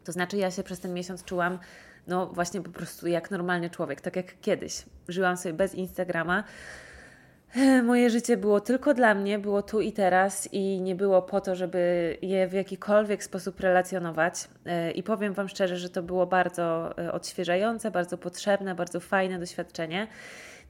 To 0.04 0.12
znaczy, 0.12 0.36
ja 0.36 0.50
się 0.50 0.62
przez 0.62 0.80
ten 0.80 0.94
miesiąc 0.94 1.24
czułam, 1.24 1.58
no 2.06 2.26
właśnie 2.26 2.60
po 2.60 2.70
prostu 2.70 3.06
jak 3.06 3.30
normalny 3.30 3.70
człowiek, 3.70 4.00
tak 4.00 4.16
jak 4.16 4.40
kiedyś. 4.40 4.84
Żyłam 5.08 5.36
sobie 5.36 5.52
bez 5.52 5.74
Instagrama 5.74 6.44
Moje 7.82 8.10
życie 8.10 8.36
było 8.36 8.60
tylko 8.60 8.94
dla 8.94 9.14
mnie, 9.14 9.38
było 9.38 9.62
tu 9.62 9.80
i 9.80 9.92
teraz 9.92 10.48
i 10.52 10.80
nie 10.80 10.94
było 10.94 11.22
po 11.22 11.40
to, 11.40 11.54
żeby 11.54 12.16
je 12.22 12.48
w 12.48 12.52
jakikolwiek 12.52 13.24
sposób 13.24 13.60
relacjonować. 13.60 14.34
E, 14.66 14.90
I 14.90 15.02
powiem 15.02 15.32
Wam 15.32 15.48
szczerze, 15.48 15.76
że 15.76 15.90
to 15.90 16.02
było 16.02 16.26
bardzo 16.26 16.98
e, 16.98 17.12
odświeżające, 17.12 17.90
bardzo 17.90 18.18
potrzebne, 18.18 18.74
bardzo 18.74 19.00
fajne 19.00 19.38
doświadczenie. 19.38 20.06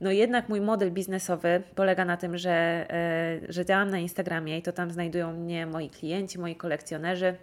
No 0.01 0.11
jednak 0.11 0.49
mój 0.49 0.61
model 0.61 0.93
biznesowy 0.93 1.63
polega 1.75 2.05
na 2.05 2.17
tym, 2.17 2.39
że, 2.39 2.51
e, 2.91 3.41
że 3.49 3.65
działam 3.65 3.91
na 3.91 3.99
Instagramie 3.99 4.59
i 4.59 4.63
to 4.63 4.73
tam 4.73 4.91
znajdują 4.91 5.33
mnie 5.33 5.67
moi 5.67 5.91
klienci, 5.91 6.39
moi 6.39 6.57
kolekcjonerzy 6.57 7.35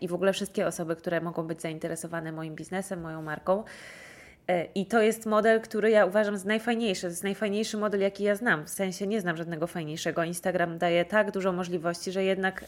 i 0.00 0.08
w 0.08 0.14
ogóle 0.14 0.32
wszystkie 0.32 0.66
osoby, 0.66 0.96
które 0.96 1.20
mogą 1.20 1.46
być 1.46 1.62
zainteresowane 1.62 2.32
moim 2.32 2.54
biznesem, 2.54 3.00
moją 3.00 3.22
marką. 3.22 3.64
E, 4.48 4.64
I 4.64 4.86
to 4.86 5.02
jest 5.02 5.26
model, 5.26 5.60
który 5.60 5.90
ja 5.90 6.06
uważam 6.06 6.36
za 6.36 6.48
najfajniejszy. 6.48 7.02
To 7.02 7.06
jest 7.06 7.24
najfajniejszy 7.24 7.76
model, 7.76 8.00
jaki 8.00 8.24
ja 8.24 8.34
znam. 8.34 8.64
W 8.64 8.70
sensie 8.70 9.06
nie 9.06 9.20
znam 9.20 9.36
żadnego 9.36 9.66
fajniejszego. 9.66 10.24
Instagram 10.24 10.78
daje 10.78 11.04
tak 11.04 11.30
dużo 11.30 11.52
możliwości, 11.52 12.12
że 12.12 12.24
jednak 12.24 12.64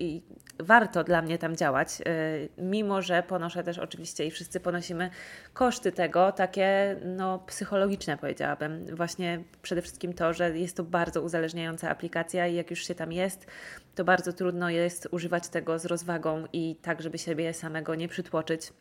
yy, 0.00 0.20
warto 0.58 1.04
dla 1.04 1.22
mnie 1.22 1.38
tam 1.38 1.56
działać. 1.56 1.98
Yy, 1.98 2.04
mimo, 2.58 3.02
że 3.02 3.22
ponoszę 3.22 3.64
też 3.64 3.78
oczywiście 3.78 4.26
i 4.26 4.30
wszyscy 4.30 4.60
ponosimy 4.60 5.10
koszty 5.54 5.92
tego, 5.92 6.32
takie 6.32 6.96
no, 7.04 7.38
psychologiczne 7.38 8.16
powiedziałabym. 8.16 8.96
Właśnie 8.96 9.42
przede 9.62 9.82
wszystkim 9.82 10.12
to, 10.12 10.32
że 10.32 10.58
jest 10.58 10.76
to 10.76 10.84
bardzo 10.84 11.22
uzależniająca 11.22 11.90
aplikacja 11.90 12.46
i 12.46 12.54
jak 12.54 12.70
już 12.70 12.86
się 12.86 12.94
tam 12.94 13.12
jest, 13.12 13.46
to 13.94 14.04
bardzo 14.04 14.32
trudno 14.32 14.70
jest 14.70 15.08
używać 15.10 15.48
tego 15.48 15.78
z 15.78 15.84
rozwagą 15.84 16.44
i 16.52 16.76
tak, 16.82 17.02
żeby 17.02 17.18
siebie 17.18 17.54
samego 17.54 17.94
nie 17.94 18.08
przytłoczyć 18.08 18.72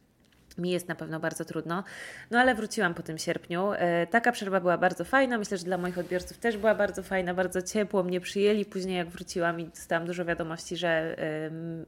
mi 0.58 0.72
jest 0.72 0.88
na 0.88 0.96
pewno 0.96 1.20
bardzo 1.20 1.46
trudno. 1.46 1.84
No 2.32 2.40
ale 2.40 2.56
wróciłam 2.56 2.94
po 2.94 3.04
tym 3.04 3.18
sierpniu. 3.18 3.72
E, 3.74 4.08
taka 4.08 4.32
przerwa 4.32 4.60
była 4.60 4.78
bardzo 4.78 5.06
fajna. 5.06 5.38
Myślę, 5.38 5.58
że 5.58 5.64
dla 5.64 5.78
moich 5.78 5.98
odbiorców 5.98 6.38
też 6.38 6.58
była 6.58 6.76
bardzo 6.76 7.04
fajna, 7.04 7.34
bardzo 7.34 7.62
ciepło 7.62 8.04
mnie 8.04 8.22
przyjęli. 8.22 8.66
Później 8.66 8.98
jak 8.98 9.10
wróciłam 9.10 9.60
i 9.60 9.66
dostałam 9.66 10.06
dużo 10.08 10.26
wiadomości, 10.26 10.78
że 10.78 11.16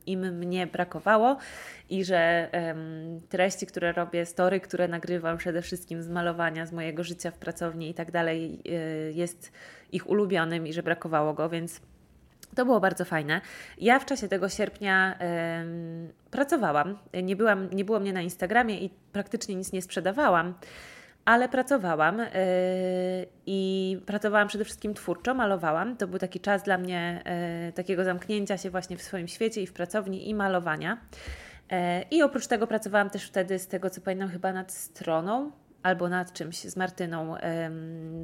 im 0.06 0.38
mnie 0.38 0.68
brakowało 0.68 1.38
i 1.90 2.06
że 2.06 2.50
treści, 3.30 3.66
które 3.66 3.92
robię, 3.92 4.26
story, 4.26 4.60
które 4.60 4.88
nagrywam 4.88 5.38
przede 5.38 5.62
wszystkim 5.62 6.04
z 6.04 6.10
malowania, 6.10 6.66
z 6.66 6.72
mojego 6.72 7.04
życia 7.04 7.32
w 7.32 7.38
pracowni 7.38 7.90
i 7.90 7.94
tak 7.94 8.12
dalej 8.12 8.60
e, 8.66 8.72
jest 9.12 9.52
ich 9.92 10.10
ulubionym 10.10 10.68
i 10.68 10.74
że 10.74 10.84
brakowało 10.84 11.34
go, 11.34 11.50
więc 11.50 11.82
to 12.56 12.66
było 12.66 12.80
bardzo 12.80 13.06
fajne. 13.06 13.42
Ja 13.78 14.00
w 14.00 14.06
czasie 14.06 14.28
tego 14.28 14.50
sierpnia 14.50 15.20
pracowałam. 16.32 16.98
Nie, 17.24 17.36
byłam, 17.36 17.70
nie 17.70 17.86
było 17.86 18.00
mnie 18.00 18.14
na 18.14 18.22
Instagramie 18.22 18.80
i 18.80 18.90
praktycznie 19.12 19.56
nic 19.56 19.72
nie 19.72 19.82
sprzedawałam, 19.82 20.54
ale 21.26 21.50
pracowałam 21.50 22.20
y, 22.20 22.28
i 23.46 24.02
pracowałam 24.06 24.48
przede 24.48 24.66
wszystkim 24.66 24.94
twórczo, 24.94 25.34
malowałam. 25.34 25.98
To 25.98 26.08
był 26.08 26.20
taki 26.20 26.40
czas 26.40 26.64
dla 26.64 26.78
mnie 26.78 27.24
y, 27.70 27.74
takiego 27.74 28.04
zamknięcia 28.04 28.58
się 28.58 28.70
właśnie 28.70 28.98
w 28.98 29.02
swoim 29.02 29.28
świecie 29.28 29.62
i 29.62 29.68
w 29.68 29.74
pracowni 29.74 30.30
i 30.30 30.36
malowania. 30.36 30.98
E, 31.72 32.06
I 32.12 32.24
oprócz 32.24 32.48
tego 32.48 32.68
pracowałam 32.68 33.10
też 33.10 33.26
wtedy, 33.26 33.60
z 33.60 33.68
tego 33.68 33.90
co 33.90 34.02
pamiętam, 34.02 34.30
chyba 34.30 34.54
nad 34.54 34.72
stroną 34.72 35.52
albo 35.84 36.10
nad 36.10 36.34
czymś 36.34 36.58
z 36.58 36.76
Martyną 36.76 37.36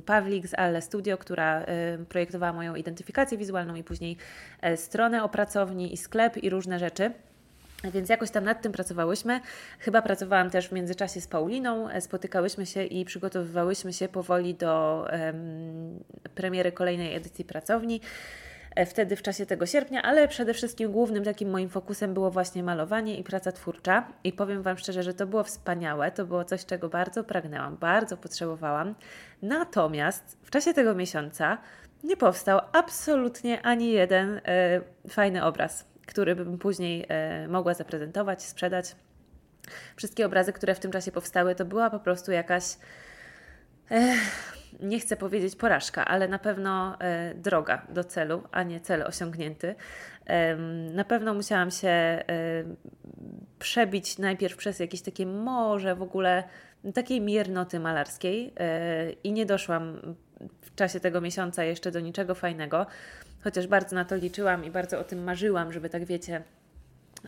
Pawlik 0.06 0.48
z 0.48 0.54
Alle 0.54 0.82
Studio, 0.82 1.18
która 1.18 1.66
projektowała 2.10 2.54
moją 2.54 2.76
identyfikację 2.76 3.38
wizualną 3.38 3.76
i 3.76 3.84
później 3.84 4.18
e, 4.62 4.78
stronę 4.78 5.24
o 5.24 5.30
pracowni 5.30 5.94
i 5.94 5.98
sklep 5.98 6.38
i 6.38 6.50
różne 6.50 6.80
rzeczy. 6.80 7.12
Więc 7.84 8.10
jakoś 8.10 8.32
tam 8.32 8.44
nad 8.44 8.62
tym 8.62 8.72
pracowałyśmy. 8.72 9.40
Chyba 9.80 10.02
pracowałam 10.02 10.50
też 10.50 10.68
w 10.68 10.72
międzyczasie 10.72 11.22
z 11.22 11.28
Pauliną. 11.28 11.90
E, 11.90 12.02
spotykałyśmy 12.02 12.66
się 12.66 12.84
i 12.84 13.06
przygotowywałyśmy 13.06 13.94
się 13.94 14.08
powoli 14.08 14.56
do 14.56 15.06
um, 15.12 16.04
premiery 16.36 16.72
kolejnej 16.72 17.16
edycji 17.16 17.46
pracowni. 17.46 18.02
E, 18.76 18.86
wtedy 18.86 19.16
w 19.16 19.22
czasie 19.22 19.46
tego 19.46 19.66
sierpnia, 19.66 20.02
ale 20.02 20.28
przede 20.28 20.54
wszystkim 20.54 20.92
głównym 20.92 21.24
takim 21.24 21.50
moim 21.50 21.70
fokusem 21.70 22.14
było 22.14 22.32
właśnie 22.32 22.64
malowanie 22.64 23.18
i 23.18 23.24
praca 23.24 23.52
twórcza. 23.52 24.08
I 24.24 24.34
powiem 24.34 24.62
Wam 24.62 24.78
szczerze, 24.78 25.04
że 25.04 25.14
to 25.14 25.28
było 25.28 25.44
wspaniałe, 25.44 26.12
to 26.12 26.26
było 26.26 26.46
coś, 26.46 26.66
czego 26.66 26.90
bardzo 26.90 27.24
pragnęłam, 27.24 27.78
bardzo 27.78 28.18
potrzebowałam. 28.18 28.96
Natomiast 29.42 30.38
w 30.44 30.50
czasie 30.50 30.74
tego 30.74 30.96
miesiąca 30.96 31.58
nie 32.04 32.18
powstał 32.18 32.60
absolutnie 32.74 33.62
ani 33.62 33.92
jeden 33.92 34.42
e, 34.46 34.82
fajny 35.10 35.46
obraz, 35.46 35.86
który 36.08 36.36
bym 36.36 36.58
później 36.58 37.06
e, 37.10 37.48
mogła 37.48 37.74
zaprezentować, 37.74 38.44
sprzedać. 38.44 38.96
Wszystkie 39.96 40.26
obrazy, 40.26 40.54
które 40.54 40.76
w 40.76 40.80
tym 40.80 40.92
czasie 40.92 41.12
powstały, 41.12 41.56
to 41.56 41.66
była 41.66 41.90
po 41.90 42.00
prostu 42.00 42.32
jakaś 42.32 42.64
nie 44.80 45.00
chcę 45.00 45.18
powiedzieć 45.18 45.56
porażka, 45.56 46.06
ale 46.06 46.28
na 46.28 46.40
pewno 46.40 47.02
e, 47.02 47.34
droga 47.36 47.86
do 47.90 48.04
celu, 48.04 48.44
a 48.52 48.64
nie 48.64 48.80
cel 48.80 49.04
osiągnięty. 49.04 49.76
Na 50.94 51.04
pewno 51.04 51.34
musiałam 51.34 51.72
się 51.72 51.88
e, 51.88 52.24
przebić 53.60 54.18
najpierw 54.18 54.58
przez 54.58 54.80
jakieś 54.80 55.02
takie 55.02 55.26
morze 55.26 55.96
w 55.96 56.02
ogóle 56.02 56.44
takiej 56.94 57.22
miernoty 57.22 57.80
malarskiej 57.80 58.54
e, 58.58 59.12
i 59.12 59.32
nie 59.32 59.46
doszłam 59.46 60.16
w 60.62 60.76
czasie 60.76 61.00
tego 61.00 61.22
miesiąca 61.22 61.64
jeszcze 61.64 61.92
do 61.92 62.00
niczego 62.00 62.36
fajnego, 62.36 62.86
chociaż 63.44 63.68
bardzo 63.68 63.96
na 63.96 64.06
to 64.06 64.16
liczyłam 64.16 64.66
i 64.66 64.72
bardzo 64.72 65.00
o 65.00 65.04
tym 65.04 65.24
marzyłam, 65.24 65.74
żeby 65.74 65.90
tak 65.90 66.06
wiecie 66.06 66.44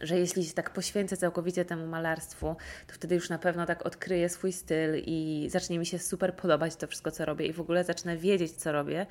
że 0.01 0.19
jeśli 0.19 0.45
się 0.45 0.53
tak 0.53 0.69
poświęcę 0.69 1.17
całkowicie 1.17 1.65
temu 1.65 1.87
malarstwu, 1.87 2.55
to 2.87 2.93
wtedy 2.93 3.15
już 3.15 3.29
na 3.29 3.37
pewno 3.37 3.65
tak 3.65 3.85
odkryję 3.85 4.29
swój 4.29 4.53
styl 4.53 5.03
i 5.05 5.47
zacznie 5.51 5.79
mi 5.79 5.85
się 5.85 5.99
super 5.99 6.35
podobać 6.35 6.75
to 6.75 6.87
wszystko, 6.87 7.11
co 7.11 7.25
robię 7.25 7.45
i 7.45 7.53
w 7.53 7.61
ogóle 7.61 7.83
zacznę 7.83 8.17
wiedzieć, 8.17 8.51
co 8.51 8.71
robię. 8.71 9.05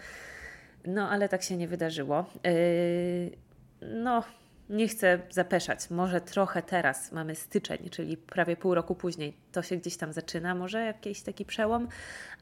No, 0.87 1.11
ale 1.11 1.29
tak 1.29 1.43
się 1.43 1.57
nie 1.57 1.69
wydarzyło. 1.69 2.25
Yy, 2.45 3.31
no, 3.83 4.25
nie 4.71 4.89
chcę 4.89 5.21
zapeszać. 5.31 5.91
Może 5.91 6.21
trochę 6.21 6.63
teraz 6.63 7.13
mamy 7.13 7.35
styczeń, 7.35 7.89
czyli 7.91 8.17
prawie 8.17 8.57
pół 8.57 8.75
roku 8.75 8.95
później. 8.95 9.37
To 9.53 9.63
się 9.63 9.77
gdzieś 9.77 9.97
tam 9.97 10.13
zaczyna, 10.13 10.55
może 10.55 10.85
jakiś 10.85 11.23
taki 11.23 11.45
przełom, 11.45 11.89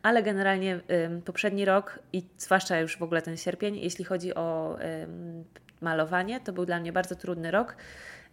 ale 0.02 0.23
generalnie 0.23 0.80
yy, 0.88 1.23
poprzedni 1.25 1.64
rok 1.64 1.99
i 2.12 2.23
zwłaszcza 2.38 2.80
już 2.80 2.99
w 2.99 3.02
ogóle 3.02 3.23
ten 3.23 3.37
sierpień, 3.37 3.76
jeśli 3.76 4.04
chodzi 4.04 4.35
o 4.35 4.78
yy, 4.80 5.45
malowanie, 5.80 6.40
to 6.40 6.52
był 6.52 6.66
dla 6.66 6.80
mnie 6.80 6.92
bardzo 6.92 7.16
trudny 7.16 7.50
rok. 7.50 7.76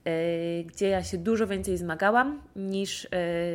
E, 0.06 0.64
gdzie 0.64 0.90
ja 0.90 1.04
się 1.04 1.18
dużo 1.18 1.48
więcej 1.48 1.78
zmagałam 1.78 2.42
niż, 2.56 3.06
e, 3.06 3.08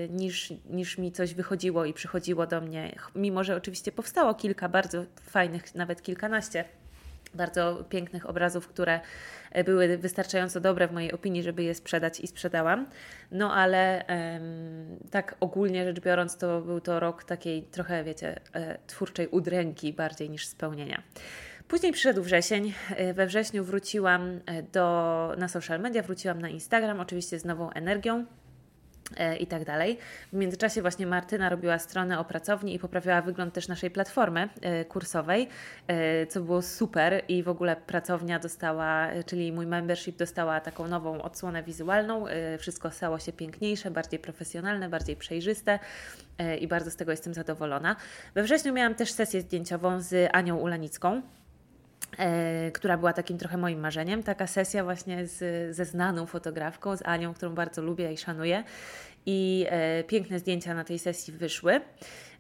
niż, 0.09 0.53
niż 0.71 0.99
mi 0.99 1.13
coś 1.13 1.35
wychodziło 1.35 1.85
i 1.85 1.93
przychodziło 1.93 2.47
do 2.47 2.61
mnie. 2.61 2.95
Mimo, 3.15 3.45
że 3.45 3.57
oczywiście 3.57 3.93
powstało 3.93 4.35
kilka 4.35 4.69
bardzo 4.69 5.05
fajnych, 5.23 5.75
nawet 5.75 6.03
kilkanaście 6.03 6.65
bardzo 7.35 7.85
pięknych 7.89 8.29
obrazów, 8.29 8.69
które 8.69 9.01
e, 9.53 9.65
były 9.65 9.99
wystarczająco 9.99 10.61
dobre 10.61 10.89
w 10.89 10.93
mojej 10.93 11.13
opinii, 11.13 11.43
żeby 11.43 11.63
je 11.63 11.75
sprzedać 11.75 12.21
i 12.21 12.27
sprzedałam. 12.27 12.87
No 13.31 13.55
ale 13.55 14.05
tak 15.11 15.37
ogólnie 15.41 15.85
rzecz 15.85 16.01
biorąc, 16.01 16.37
to 16.37 16.61
był 16.61 16.81
to 16.81 17.01
rok 17.01 17.25
takiej 17.25 17.63
trochę, 17.63 18.05
wiecie, 18.05 18.41
twórczej 18.87 19.29
udręki 19.29 19.93
bardziej 19.93 20.31
niż 20.31 20.47
spełnienia. 20.47 21.03
Później 21.71 21.93
przyszedł 21.93 22.23
wrzesień. 22.23 22.73
E, 22.91 23.15
we 23.15 23.27
wrześniu 23.27 23.65
wróciłam 23.65 24.41
e, 24.47 24.63
do, 24.63 25.35
na 25.39 25.49
social 25.49 25.81
media, 25.81 26.03
wróciłam 26.03 26.41
na 26.41 26.49
Instagram, 26.49 27.01
oczywiście 27.01 27.39
z 27.39 27.45
nową 27.45 27.71
energią 27.71 28.25
e, 29.17 29.37
i 29.37 29.47
tak 29.47 29.65
dalej. 29.65 29.99
W 30.33 30.37
międzyczasie 30.37 30.83
właśnie 30.83 31.07
Martyna 31.07 31.49
robiła 31.49 31.79
stronę 31.79 32.19
o 32.19 32.25
pracowni 32.25 32.75
i 32.75 32.79
poprawiała 32.79 33.23
wygląd 33.23 33.55
też 33.55 33.69
naszej 33.69 33.91
platformy 33.91 34.49
kursowej, 34.89 35.49
co 36.29 36.41
było 36.41 36.63
super 36.63 37.23
i 37.29 37.43
w 37.43 37.49
ogóle 37.49 37.77
pracownia 37.77 38.39
dostała, 38.39 39.09
czyli 39.27 39.53
mój 39.53 39.67
membership 39.67 40.17
dostała 40.17 40.61
taką 40.61 40.89
nową 40.89 41.23
odsłonę 41.23 41.63
wizualną. 41.63 42.25
Wszystko 42.59 42.91
stało 42.91 43.19
się 43.19 43.33
piękniejsze, 43.33 43.91
bardziej 43.91 44.19
profesjonalne, 44.19 44.89
bardziej 44.89 45.17
przejrzyste 45.17 45.79
i 46.61 46.69
bardzo 46.69 46.91
z 46.91 46.97
tego 46.97 47.11
jestem 47.11 47.35
zadowolona. 47.35 47.97
We 48.35 48.43
wrześniu 48.43 48.73
miałam 48.73 48.95
też 48.95 49.13
sesję 49.13 49.41
zdjęciową 49.41 50.01
z 50.01 50.31
Anią 50.33 50.57
Ulanicką 50.57 51.23
która 52.73 52.97
była 52.97 53.13
takim 53.13 53.39
trochę 53.39 53.57
moim 53.57 53.81
marzeniem. 53.81 54.23
Taka 54.23 54.47
sesja 54.47 54.85
właśnie 54.85 55.27
z, 55.27 55.77
ze 55.77 55.85
znaną 55.85 56.27
fotografką, 56.27 56.97
z 56.97 57.03
Anią, 57.03 57.35
którą 57.35 57.55
bardzo 57.55 57.83
lubię 57.83 58.13
i 58.13 58.17
szanuję. 58.17 58.65
I 59.27 59.67
e, 59.69 60.05
piękne 60.05 60.39
zdjęcia 60.39 60.75
na 60.75 60.85
tej 60.85 60.99
sesji 60.99 61.33
wyszły. 61.33 61.81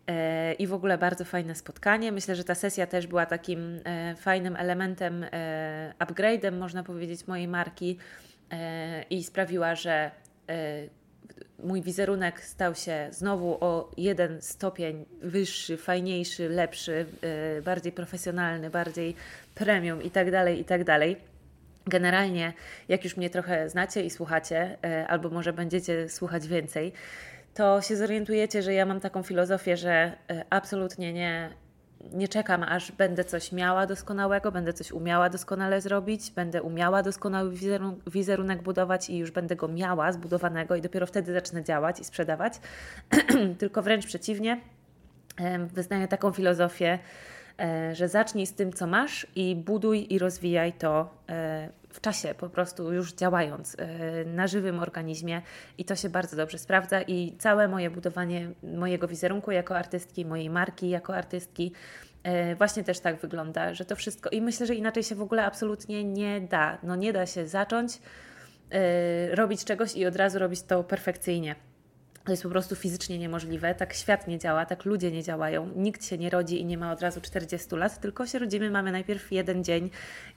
E, 0.06 0.52
I 0.52 0.66
w 0.66 0.74
ogóle 0.74 0.98
bardzo 0.98 1.24
fajne 1.24 1.54
spotkanie. 1.54 2.12
Myślę, 2.12 2.36
że 2.36 2.44
ta 2.44 2.54
sesja 2.54 2.86
też 2.86 3.06
była 3.06 3.26
takim 3.26 3.80
e, 3.84 4.14
fajnym 4.14 4.56
elementem, 4.56 5.24
e, 5.32 5.94
upgrade'em, 5.98 6.52
można 6.52 6.82
powiedzieć, 6.82 7.26
mojej 7.26 7.48
marki 7.48 7.98
e, 8.50 9.02
i 9.02 9.24
sprawiła, 9.24 9.74
że 9.74 10.10
mój 11.64 11.82
wizerunek 11.82 12.44
stał 12.44 12.74
się 12.74 13.08
znowu 13.10 13.58
o 13.60 13.90
jeden 13.96 14.42
stopień 14.42 15.04
wyższy, 15.22 15.76
fajniejszy, 15.76 16.48
lepszy, 16.48 17.06
yy, 17.56 17.62
bardziej 17.62 17.92
profesjonalny, 17.92 18.70
bardziej 18.70 19.14
premium 19.54 20.02
i 20.02 20.10
tak 20.10 20.30
dalej, 20.30 20.60
i 20.60 20.64
tak 20.64 20.84
dalej. 20.84 21.16
Generalnie, 21.86 22.52
jak 22.88 23.04
już 23.04 23.16
mnie 23.16 23.30
trochę 23.30 23.68
znacie 23.68 24.02
i 24.02 24.10
słuchacie, 24.10 24.76
yy, 24.82 25.06
albo 25.06 25.30
może 25.30 25.52
będziecie 25.52 26.08
słuchać 26.08 26.48
więcej, 26.48 26.92
to 27.54 27.82
się 27.82 27.96
zorientujecie, 27.96 28.62
że 28.62 28.74
ja 28.74 28.86
mam 28.86 29.00
taką 29.00 29.22
filozofię, 29.22 29.76
że 29.76 30.12
yy, 30.28 30.44
absolutnie 30.50 31.12
nie 31.12 31.50
nie 32.12 32.28
czekam, 32.28 32.62
aż 32.62 32.92
będę 32.92 33.24
coś 33.24 33.52
miała 33.52 33.86
doskonałego, 33.86 34.52
będę 34.52 34.72
coś 34.72 34.92
umiała 34.92 35.30
doskonale 35.30 35.80
zrobić, 35.80 36.30
będę 36.30 36.62
umiała 36.62 37.02
doskonały 37.02 37.54
wizerunek 38.06 38.62
budować 38.62 39.10
i 39.10 39.18
już 39.18 39.30
będę 39.30 39.56
go 39.56 39.68
miała 39.68 40.12
zbudowanego 40.12 40.76
i 40.76 40.80
dopiero 40.80 41.06
wtedy 41.06 41.32
zacznę 41.32 41.64
działać 41.64 42.00
i 42.00 42.04
sprzedawać. 42.04 42.60
Tylko 43.58 43.82
wręcz 43.82 44.06
przeciwnie, 44.06 44.60
wyznaję 45.72 46.08
taką 46.08 46.32
filozofię, 46.32 46.98
e, 47.58 47.94
że 47.94 48.08
zacznij 48.08 48.46
z 48.46 48.54
tym, 48.54 48.72
co 48.72 48.86
masz 48.86 49.26
i 49.36 49.56
buduj 49.56 50.06
i 50.14 50.18
rozwijaj 50.18 50.72
to 50.72 51.10
e, 51.28 51.68
w 52.00 52.02
czasie, 52.02 52.34
po 52.34 52.48
prostu 52.48 52.92
już 52.92 53.12
działając 53.12 53.76
e, 53.78 54.24
na 54.24 54.46
żywym 54.46 54.78
organizmie 54.78 55.42
i 55.78 55.84
to 55.84 55.96
się 55.96 56.08
bardzo 56.08 56.36
dobrze 56.36 56.58
sprawdza 56.58 57.02
i 57.02 57.36
całe 57.38 57.68
moje 57.68 57.90
budowanie 57.90 58.50
mojego 58.62 59.08
wizerunku 59.08 59.50
jako 59.50 59.76
artystki, 59.76 60.24
mojej 60.24 60.50
marki 60.50 60.88
jako 60.88 61.16
artystki 61.16 61.72
e, 62.22 62.54
właśnie 62.54 62.84
też 62.84 63.00
tak 63.00 63.20
wygląda, 63.20 63.74
że 63.74 63.84
to 63.84 63.96
wszystko 63.96 64.30
i 64.30 64.42
myślę, 64.42 64.66
że 64.66 64.74
inaczej 64.74 65.02
się 65.02 65.14
w 65.14 65.22
ogóle 65.22 65.44
absolutnie 65.44 66.04
nie 66.04 66.40
da. 66.40 66.78
No 66.82 66.96
nie 66.96 67.12
da 67.12 67.26
się 67.26 67.46
zacząć 67.46 67.98
e, 68.70 69.34
robić 69.34 69.64
czegoś 69.64 69.96
i 69.96 70.06
od 70.06 70.16
razu 70.16 70.38
robić 70.38 70.62
to 70.62 70.84
perfekcyjnie. 70.84 71.54
To 72.30 72.32
jest 72.32 72.42
po 72.42 72.48
prostu 72.48 72.76
fizycznie 72.76 73.18
niemożliwe. 73.18 73.74
Tak 73.74 73.94
świat 73.94 74.28
nie 74.28 74.38
działa, 74.38 74.66
tak 74.66 74.84
ludzie 74.84 75.10
nie 75.12 75.22
działają. 75.22 75.70
Nikt 75.76 76.04
się 76.04 76.18
nie 76.18 76.30
rodzi 76.30 76.60
i 76.60 76.64
nie 76.64 76.78
ma 76.78 76.92
od 76.92 77.02
razu 77.02 77.20
40 77.20 77.76
lat, 77.76 78.00
tylko 78.00 78.26
się 78.26 78.38
rodzimy, 78.38 78.70
mamy 78.70 78.92
najpierw 78.92 79.32
jeden 79.32 79.64
dzień 79.64 79.90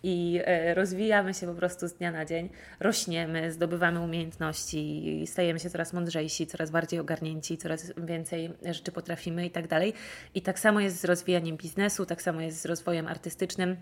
i 0.03 0.41
e, 0.45 0.73
rozwijamy 0.73 1.33
się 1.33 1.47
po 1.47 1.53
prostu 1.53 1.87
z 1.87 1.93
dnia 1.93 2.11
na 2.11 2.25
dzień. 2.25 2.49
Rośniemy, 2.79 3.51
zdobywamy 3.51 3.99
umiejętności, 3.99 5.23
stajemy 5.27 5.59
się 5.59 5.69
coraz 5.69 5.93
mądrzejsi, 5.93 6.47
coraz 6.47 6.71
bardziej 6.71 6.99
ogarnięci, 6.99 7.57
coraz 7.57 7.93
więcej 7.97 8.53
rzeczy 8.65 8.91
potrafimy 8.91 9.45
i 9.45 9.51
tak 9.51 9.67
dalej. 9.67 9.93
I 10.35 10.41
tak 10.41 10.59
samo 10.59 10.79
jest 10.79 10.99
z 10.99 11.05
rozwijaniem 11.05 11.57
biznesu, 11.57 12.05
tak 12.05 12.21
samo 12.21 12.41
jest 12.41 12.61
z 12.61 12.65
rozwojem 12.65 13.07
artystycznym. 13.07 13.77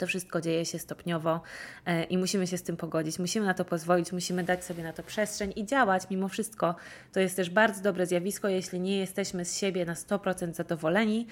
To 0.00 0.06
wszystko 0.06 0.40
dzieje 0.40 0.66
się 0.66 0.78
stopniowo 0.78 1.40
e, 1.86 2.04
i 2.04 2.18
musimy 2.18 2.46
się 2.46 2.58
z 2.58 2.62
tym 2.62 2.76
pogodzić, 2.76 3.18
musimy 3.18 3.46
na 3.46 3.54
to 3.54 3.64
pozwolić, 3.64 4.12
musimy 4.12 4.44
dać 4.44 4.64
sobie 4.64 4.82
na 4.82 4.92
to 4.92 5.02
przestrzeń 5.02 5.52
i 5.56 5.66
działać 5.66 6.02
mimo 6.10 6.28
wszystko. 6.28 6.74
To 7.12 7.20
jest 7.20 7.36
też 7.36 7.50
bardzo 7.50 7.82
dobre 7.82 8.06
zjawisko, 8.06 8.48
jeśli 8.48 8.80
nie 8.80 8.98
jesteśmy 8.98 9.44
z 9.44 9.58
siebie 9.58 9.84
na 9.84 9.94
100% 9.94 10.54
zadowoleni, 10.54 11.26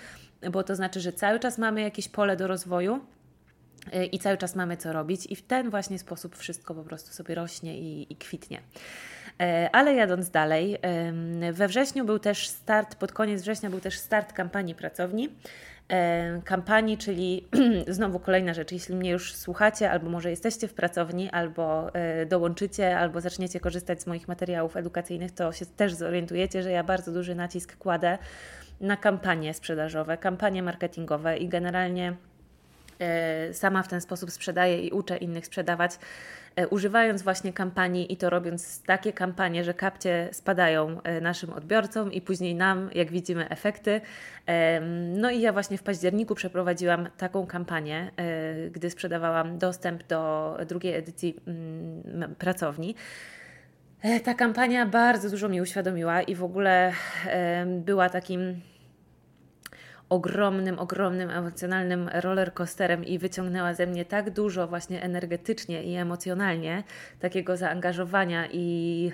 bo 0.53 0.63
to 0.63 0.77
znaczy, 0.77 1.01
że 1.01 1.13
cały 1.13 1.41
czas 1.41 1.59
mamy 1.59 1.81
jakieś 1.81 2.09
pole 2.09 2.37
do 2.37 2.47
rozwoju 2.47 3.01
e, 3.93 4.05
i 4.05 4.19
cały 4.19 4.37
czas 4.37 4.57
mamy 4.57 4.77
co 4.77 4.93
robić, 4.93 5.27
i 5.27 5.37
w 5.37 5.43
ten 5.43 5.71
właśnie 5.71 5.99
sposób 5.99 6.37
wszystko 6.37 6.75
po 6.75 6.85
prostu 6.85 7.13
sobie 7.13 7.35
rośnie 7.35 7.79
i, 7.79 8.13
i 8.13 8.17
kwitnie. 8.17 8.61
E, 9.41 9.71
ale 9.73 9.95
jadąc 9.95 10.31
dalej, 10.31 10.79
we 11.53 11.69
wrześniu 11.69 12.05
był 12.05 12.19
też 12.19 12.49
start, 12.49 12.95
pod 12.95 13.13
koniec 13.13 13.43
września 13.43 13.71
był 13.71 13.81
też 13.81 13.99
start 13.99 14.33
kampanii 14.33 14.75
pracowni 14.75 15.29
kampanii, 16.45 16.99
czyli 16.99 17.49
znowu 17.89 18.19
kolejna 18.19 18.55
rzecz, 18.55 18.73
jeśli 18.73 18.95
mnie 18.95 19.11
już 19.11 19.35
słuchacie, 19.35 19.91
albo 19.91 20.11
może 20.11 20.31
jesteście 20.31 20.69
w 20.69 20.75
pracowni, 20.75 21.31
albo 21.31 21.95
e, 21.95 22.27
dołączycie, 22.27 22.99
albo 22.99 23.21
zaczniecie 23.21 23.61
korzystać 23.61 24.03
z 24.03 24.07
moich 24.07 24.29
materiałów 24.29 24.77
edukacyjnych, 24.77 25.33
to 25.33 25.53
się 25.53 25.67
też 25.67 25.95
zorientujecie, 25.95 26.63
że 26.63 26.71
ja 26.71 26.85
bardzo 26.85 27.13
duży 27.13 27.35
nacisk 27.35 27.77
kładę 27.77 28.19
na 28.81 28.97
kampanie 28.97 29.55
sprzedażowe, 29.55 30.17
kampanie 30.17 30.63
marketingowe 30.63 31.37
i 31.37 31.49
generalnie 31.49 32.17
sama 33.53 33.83
w 33.83 33.89
ten 33.89 34.01
sposób 34.01 34.31
sprzedaję 34.31 34.81
i 34.81 34.91
uczę 34.91 35.17
innych 35.17 35.47
sprzedawać 35.47 35.99
E, 36.59 36.69
używając 36.69 37.23
właśnie 37.23 37.53
kampanii 37.53 38.13
i 38.13 38.17
to 38.17 38.31
robiąc 38.31 38.83
takie 38.83 39.13
kampanie, 39.13 39.65
że 39.65 39.75
kapcie 39.75 40.29
spadają 40.33 41.03
e, 41.03 41.21
naszym 41.21 41.53
odbiorcom 41.53 42.13
i 42.13 42.21
później 42.21 42.55
nam, 42.55 42.91
jak 42.95 43.11
widzimy, 43.11 43.49
efekty. 43.49 44.01
No 45.17 45.31
i 45.31 45.41
ja 45.41 45.53
właśnie 45.53 45.79
w 45.79 45.83
październiku 45.83 46.35
przeprowadziłam 46.35 47.09
taką 47.17 47.47
kampanię, 47.47 48.11
e, 48.17 48.71
gdy 48.71 48.91
sprzedawałam 48.91 49.59
dostęp 49.59 50.07
do 50.07 50.57
drugiej 50.69 50.95
edycji 50.95 51.37
mm, 51.47 52.35
pracowni. 52.35 52.95
Ta 54.25 54.35
kampania 54.35 54.87
bardzo 54.87 55.31
dużo 55.31 55.49
mi 55.49 55.61
uświadomiła 55.61 56.23
i 56.23 56.35
w 56.35 56.45
ogóle 56.45 56.93
była 57.67 58.09
takim 58.09 58.61
ogromnym, 60.09 60.79
ogromnym 60.79 61.31
emocjonalnym 61.31 62.11
rollercoasterem 62.13 63.05
i 63.05 63.19
wyciągnęła 63.19 63.75
ze 63.75 63.87
mnie 63.87 64.05
tak 64.05 64.31
dużo 64.31 64.67
właśnie 64.67 65.03
energetycznie 65.03 65.85
i 65.85 65.95
emocjonalnie 65.95 66.83
takiego 67.21 67.57
zaangażowania 67.57 68.49
i 68.53 69.13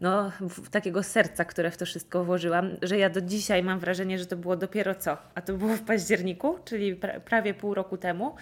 no, 0.00 0.32
takiego 0.70 1.02
serca, 1.02 1.44
które 1.44 1.70
w 1.70 1.76
to 1.76 1.86
wszystko 1.86 2.24
włożyłam, 2.24 2.70
że 2.82 2.98
ja 2.98 3.10
do 3.10 3.20
dzisiaj 3.20 3.62
mam 3.62 3.78
wrażenie, 3.78 4.18
że 4.18 4.26
to 4.26 4.36
było 4.36 4.56
dopiero 4.56 4.94
co, 4.94 5.18
a 5.34 5.42
to 5.42 5.54
było 5.54 5.76
w 5.76 5.82
październiku, 5.82 6.58
czyli 6.64 6.96
pra 6.96 7.20
prawie 7.20 7.54
pół 7.54 7.74
roku 7.74 7.96
temu, 7.96 8.34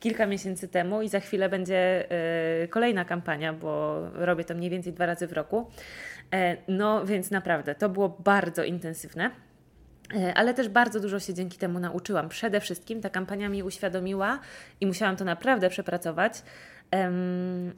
kilka 0.00 0.26
miesięcy 0.26 0.68
temu 0.68 1.02
i 1.02 1.08
za 1.08 1.20
chwilę 1.20 1.48
będzie 1.48 2.06
y, 2.64 2.68
kolejna 2.68 3.04
kampania, 3.04 3.52
bo 3.52 4.00
robię 4.14 4.44
to 4.44 4.54
mniej 4.54 4.70
więcej 4.70 4.92
dwa 4.92 5.06
razy 5.06 5.26
w 5.26 5.32
roku. 5.32 5.70
E, 6.32 6.56
no 6.68 7.06
więc 7.06 7.30
naprawdę 7.30 7.74
to 7.74 7.88
było 7.88 8.08
bardzo 8.08 8.64
intensywne. 8.64 9.30
E, 10.12 10.34
ale 10.34 10.54
też 10.54 10.68
bardzo 10.68 11.00
dużo 11.00 11.20
się 11.20 11.34
dzięki 11.34 11.58
temu 11.58 11.78
nauczyłam. 11.78 12.28
Przede 12.28 12.60
wszystkim 12.60 13.00
ta 13.00 13.10
kampania 13.10 13.48
mi 13.48 13.62
uświadomiła 13.62 14.40
i 14.80 14.86
musiałam 14.86 15.16
to 15.16 15.24
naprawdę 15.24 15.70
przepracować. 15.70 16.42
Um, 16.92 17.72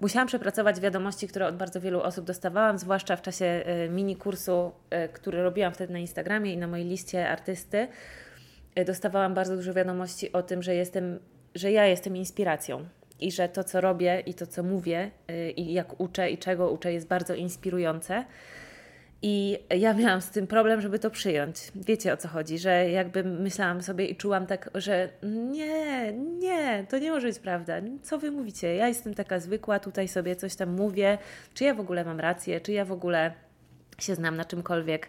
musiałam 0.00 0.28
przepracować 0.28 0.80
wiadomości, 0.80 1.28
które 1.28 1.46
od 1.46 1.56
bardzo 1.56 1.80
wielu 1.80 2.00
osób 2.00 2.24
dostawałam, 2.24 2.78
zwłaszcza 2.78 3.16
w 3.16 3.22
czasie 3.22 3.44
e, 3.44 3.88
mini 3.88 4.16
kursu, 4.16 4.72
e, 4.90 5.08
który 5.08 5.42
robiłam 5.42 5.72
wtedy 5.72 5.92
na 5.92 5.98
Instagramie 5.98 6.52
i 6.52 6.56
na 6.56 6.66
mojej 6.66 6.86
liście 6.86 7.28
artysty. 7.28 7.88
Dostawałam 8.86 9.34
bardzo 9.34 9.56
dużo 9.56 9.74
wiadomości 9.74 10.32
o 10.32 10.42
tym, 10.42 10.62
że 10.62 10.74
jestem, 10.74 11.18
że 11.54 11.72
ja 11.72 11.86
jestem 11.86 12.16
inspiracją 12.16 12.84
i 13.20 13.32
że 13.32 13.48
to, 13.48 13.64
co 13.64 13.80
robię 13.80 14.22
i 14.26 14.34
to, 14.34 14.46
co 14.46 14.62
mówię 14.62 15.10
i 15.56 15.72
jak 15.72 16.00
uczę 16.00 16.30
i 16.30 16.38
czego 16.38 16.70
uczę, 16.70 16.92
jest 16.92 17.08
bardzo 17.08 17.34
inspirujące. 17.34 18.24
I 19.26 19.58
ja 19.70 19.94
miałam 19.94 20.20
z 20.20 20.30
tym 20.30 20.46
problem, 20.46 20.80
żeby 20.80 20.98
to 20.98 21.10
przyjąć. 21.10 21.56
Wiecie 21.74 22.12
o 22.12 22.16
co 22.16 22.28
chodzi, 22.28 22.58
że 22.58 22.90
jakby 22.90 23.24
myślałam 23.24 23.82
sobie 23.82 24.06
i 24.06 24.16
czułam 24.16 24.46
tak, 24.46 24.70
że 24.74 25.08
nie, 25.22 26.12
nie, 26.12 26.86
to 26.88 26.98
nie 26.98 27.10
może 27.10 27.26
być 27.26 27.38
prawda. 27.38 27.74
Co 28.02 28.18
wy 28.18 28.30
mówicie? 28.30 28.76
Ja 28.76 28.88
jestem 28.88 29.14
taka 29.14 29.40
zwykła, 29.40 29.78
tutaj 29.78 30.08
sobie 30.08 30.36
coś 30.36 30.54
tam 30.54 30.72
mówię. 30.72 31.18
Czy 31.54 31.64
ja 31.64 31.74
w 31.74 31.80
ogóle 31.80 32.04
mam 32.04 32.20
rację? 32.20 32.60
Czy 32.60 32.72
ja 32.72 32.84
w 32.84 32.92
ogóle 32.92 33.32
się 33.98 34.14
znam 34.14 34.36
na 34.36 34.44
czymkolwiek? 34.44 35.08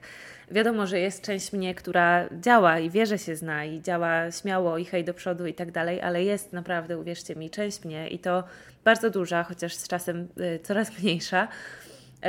Wiadomo, 0.52 0.88
że 0.88 1.00
jest 1.00 1.22
część 1.22 1.54
mnie, 1.54 1.76
która 1.76 2.30
działa 2.42 2.80
i 2.80 2.90
wie, 2.90 3.06
że 3.06 3.18
się 3.18 3.36
zna 3.36 3.66
i 3.66 3.82
działa 3.82 4.32
śmiało 4.32 4.78
i 4.78 4.86
hej 4.86 5.04
do 5.04 5.14
przodu 5.14 5.46
i 5.46 5.54
tak 5.54 5.72
dalej, 5.72 6.02
ale 6.02 6.24
jest 6.24 6.54
naprawdę, 6.54 6.98
uwierzcie 6.98 7.36
mi, 7.36 7.50
część 7.50 7.86
mnie 7.86 8.08
i 8.08 8.20
to 8.20 8.44
bardzo 8.84 9.10
duża, 9.10 9.44
chociaż 9.44 9.76
z 9.76 9.88
czasem 9.88 10.28
y, 10.40 10.60
coraz 10.64 10.92
mniejsza 11.00 11.48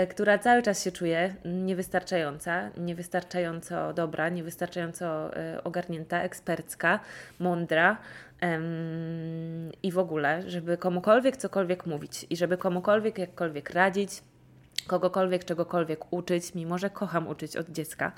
która 0.04 0.38
cały 0.38 0.62
czas 0.62 0.84
się 0.84 0.92
czuje 0.92 1.34
niewystarczająca, 1.44 2.70
niewystarczająco 2.78 3.92
dobra, 3.92 4.28
niewystarczająco 4.28 5.36
e, 5.36 5.64
ogarnięta, 5.64 6.22
ekspercka, 6.22 7.00
mądra 7.38 7.96
i 9.82 9.92
w 9.92 9.98
ogóle, 9.98 10.50
żeby 10.50 10.76
komukolwiek 10.76 11.36
cokolwiek 11.36 11.86
mówić 11.86 12.26
i 12.30 12.36
żeby 12.36 12.56
komukolwiek 12.56 13.18
jakkolwiek 13.18 13.70
radzić, 13.70 14.22
kogokolwiek 14.86 15.44
czegokolwiek 15.44 16.12
uczyć, 16.12 16.54
mimo 16.54 16.78
że 16.78 16.90
kocham 16.90 17.28
uczyć 17.28 17.56
od 17.56 17.70
dziecka, 17.70 18.12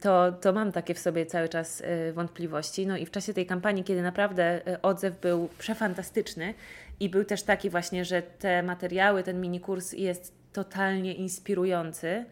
to, 0.00 0.32
to 0.32 0.52
mam 0.52 0.72
takie 0.72 0.94
w 0.94 0.98
sobie 0.98 1.26
cały 1.26 1.48
czas 1.48 1.82
e, 1.84 2.12
wątpliwości. 2.12 2.86
No 2.86 2.96
i 2.96 3.06
w 3.06 3.10
czasie 3.10 3.34
tej 3.34 3.46
kampanii, 3.46 3.84
kiedy 3.84 4.02
naprawdę 4.02 4.60
odzew 4.82 5.20
był 5.20 5.48
przefantastyczny 5.58 6.54
i 7.00 7.08
był 7.08 7.24
też 7.24 7.42
taki 7.42 7.70
właśnie, 7.70 8.04
że 8.04 8.22
te 8.22 8.62
materiały, 8.62 9.22
ten 9.22 9.40
mini 9.40 9.60
kurs 9.60 9.92
jest 9.92 10.37
totalnie 10.52 11.14
inspirujący. 11.14 12.24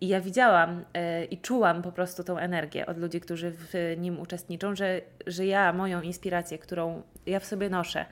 I 0.00 0.08
ja 0.08 0.20
widziałam 0.20 0.84
e, 0.94 1.24
i 1.24 1.38
czułam 1.38 1.82
po 1.82 1.92
prostu 1.92 2.24
tą 2.24 2.38
energię 2.38 2.86
od 2.86 2.98
ludzi, 2.98 3.20
którzy 3.20 3.50
w 3.50 3.74
nim 3.98 4.20
uczestniczą, 4.20 4.74
że, 4.74 5.00
że 5.26 5.46
ja 5.46 5.72
moją 5.72 6.00
inspirację, 6.02 6.58
którą 6.58 7.02
ja 7.26 7.40
w 7.40 7.44
sobie 7.44 7.70
noszę, 7.70 8.04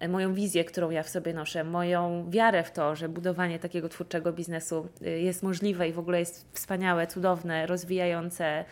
e, 0.00 0.08
moją 0.08 0.34
wizję, 0.34 0.64
którą 0.64 0.90
ja 0.90 1.02
w 1.02 1.08
sobie 1.08 1.34
noszę, 1.34 1.64
moją 1.64 2.30
wiarę 2.30 2.62
w 2.62 2.70
to, 2.70 2.96
że 2.96 3.08
budowanie 3.08 3.58
takiego 3.58 3.88
twórczego 3.88 4.32
biznesu 4.32 4.88
e, 5.02 5.10
jest 5.10 5.42
możliwe 5.42 5.88
i 5.88 5.92
w 5.92 5.98
ogóle 5.98 6.18
jest 6.18 6.48
wspaniałe, 6.52 7.06
cudowne, 7.06 7.66
rozwijające, 7.66 8.64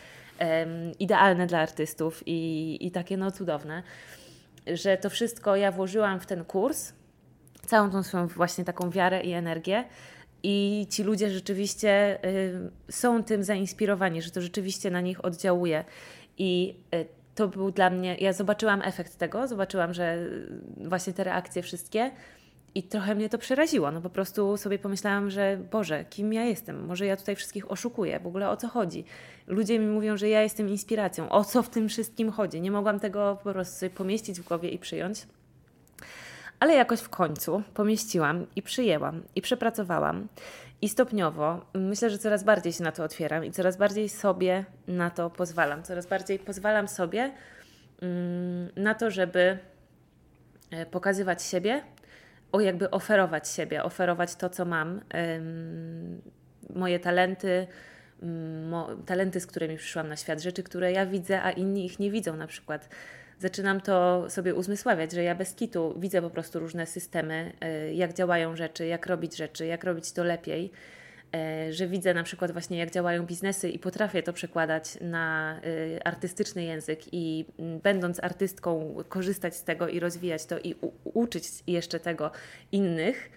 idealne 0.98 1.46
dla 1.46 1.58
artystów 1.58 2.22
i, 2.26 2.78
i 2.86 2.90
takie 2.90 3.16
no 3.16 3.30
cudowne, 3.30 3.82
że 4.66 4.96
to 4.96 5.10
wszystko 5.10 5.56
ja 5.56 5.72
włożyłam 5.72 6.20
w 6.20 6.26
ten 6.26 6.44
kurs, 6.44 6.92
całą 7.66 7.90
tą 7.90 8.02
swoją 8.02 8.26
właśnie 8.26 8.64
taką 8.64 8.90
wiarę 8.90 9.20
i 9.20 9.32
energię 9.32 9.84
i 10.42 10.86
ci 10.90 11.02
ludzie 11.02 11.30
rzeczywiście 11.30 12.18
y, 12.24 12.70
są 12.90 13.24
tym 13.24 13.44
zainspirowani, 13.44 14.22
że 14.22 14.30
to 14.30 14.40
rzeczywiście 14.40 14.90
na 14.90 15.00
nich 15.00 15.24
oddziałuje. 15.24 15.84
I 16.38 16.76
y, 16.94 17.06
to 17.34 17.48
był 17.48 17.70
dla 17.70 17.90
mnie, 17.90 18.16
ja 18.20 18.32
zobaczyłam 18.32 18.82
efekt 18.84 19.18
tego, 19.18 19.48
zobaczyłam, 19.48 19.94
że 19.94 20.18
właśnie 20.76 21.12
te 21.12 21.24
reakcje 21.24 21.62
wszystkie 21.62 22.10
i 22.74 22.82
trochę 22.82 23.14
mnie 23.14 23.28
to 23.28 23.38
przeraziło. 23.38 23.90
No 23.90 24.00
po 24.00 24.10
prostu 24.10 24.56
sobie 24.56 24.78
pomyślałam, 24.78 25.30
że 25.30 25.58
Boże, 25.70 26.04
kim 26.04 26.32
ja 26.32 26.44
jestem? 26.44 26.86
Może 26.86 27.06
ja 27.06 27.16
tutaj 27.16 27.36
wszystkich 27.36 27.70
oszukuję? 27.70 28.20
W 28.20 28.26
ogóle 28.26 28.50
o 28.50 28.56
co 28.56 28.68
chodzi? 28.68 29.04
Ludzie 29.46 29.78
mi 29.78 29.86
mówią, 29.86 30.16
że 30.16 30.28
ja 30.28 30.42
jestem 30.42 30.68
inspiracją. 30.68 31.28
O 31.28 31.44
co 31.44 31.62
w 31.62 31.68
tym 31.68 31.88
wszystkim 31.88 32.30
chodzi? 32.30 32.60
Nie 32.60 32.70
mogłam 32.70 33.00
tego 33.00 33.38
po 33.44 33.52
prostu 33.52 33.90
pomieścić 33.90 34.40
w 34.40 34.44
głowie 34.44 34.68
i 34.68 34.78
przyjąć. 34.78 35.26
Ale 36.62 36.74
jakoś 36.74 37.00
w 37.00 37.08
końcu 37.08 37.62
pomieściłam 37.74 38.46
i 38.56 38.62
przyjęłam 38.62 39.22
i 39.34 39.42
przepracowałam. 39.42 40.28
I 40.82 40.88
stopniowo 40.88 41.66
myślę, 41.74 42.10
że 42.10 42.18
coraz 42.18 42.44
bardziej 42.44 42.72
się 42.72 42.84
na 42.84 42.92
to 42.92 43.04
otwieram 43.04 43.44
i 43.44 43.50
coraz 43.50 43.76
bardziej 43.76 44.08
sobie 44.08 44.64
na 44.88 45.10
to 45.10 45.30
pozwalam. 45.30 45.82
Coraz 45.82 46.06
bardziej 46.06 46.38
pozwalam 46.38 46.88
sobie 46.88 47.32
mm, 48.02 48.68
na 48.76 48.94
to, 48.94 49.10
żeby 49.10 49.58
e, 50.70 50.86
pokazywać 50.86 51.42
siebie, 51.42 51.82
o 52.52 52.60
jakby 52.60 52.90
oferować 52.90 53.48
siebie, 53.48 53.82
oferować 53.82 54.34
to, 54.34 54.48
co 54.48 54.64
mam, 54.64 55.00
moje 56.74 57.00
talenty, 57.00 57.66
mm, 58.22 59.02
talenty, 59.06 59.40
z 59.40 59.46
którymi 59.46 59.76
przyszłam 59.76 60.08
na 60.08 60.16
świat, 60.16 60.40
rzeczy, 60.40 60.62
które 60.62 60.92
ja 60.92 61.06
widzę, 61.06 61.42
a 61.42 61.50
inni 61.50 61.86
ich 61.86 61.98
nie 61.98 62.10
widzą, 62.10 62.36
na 62.36 62.46
przykład 62.46 62.88
zaczynam 63.38 63.80
to 63.80 64.24
sobie 64.30 64.54
uzmysławiać, 64.54 65.12
że 65.12 65.22
ja 65.22 65.34
bez 65.34 65.54
kitu 65.54 65.94
widzę 65.98 66.22
po 66.22 66.30
prostu 66.30 66.58
różne 66.58 66.86
systemy, 66.86 67.52
y, 67.88 67.94
jak 67.94 68.12
działają 68.12 68.56
rzeczy, 68.56 68.86
jak 68.86 69.06
robić 69.06 69.36
rzeczy, 69.36 69.66
jak 69.66 69.84
robić 69.84 70.12
to 70.12 70.24
lepiej. 70.24 70.72
E, 71.34 71.72
że 71.72 71.86
widzę 71.86 72.14
na 72.14 72.22
przykład 72.22 72.52
właśnie 72.52 72.78
jak 72.78 72.90
działają 72.90 73.26
biznesy 73.26 73.68
i 73.68 73.78
potrafię 73.78 74.22
to 74.22 74.32
przekładać 74.32 74.98
na 75.00 75.56
y, 75.64 76.00
artystyczny 76.04 76.64
język 76.64 77.00
i 77.12 77.44
będąc 77.82 78.24
artystką 78.24 78.94
korzystać 79.08 79.56
z 79.56 79.64
tego 79.64 79.88
i 79.88 80.00
rozwijać 80.00 80.46
to 80.46 80.58
i 80.58 80.74
uczyć 81.04 81.44
jeszcze 81.66 82.00
tego 82.00 82.30
innych 82.72 83.30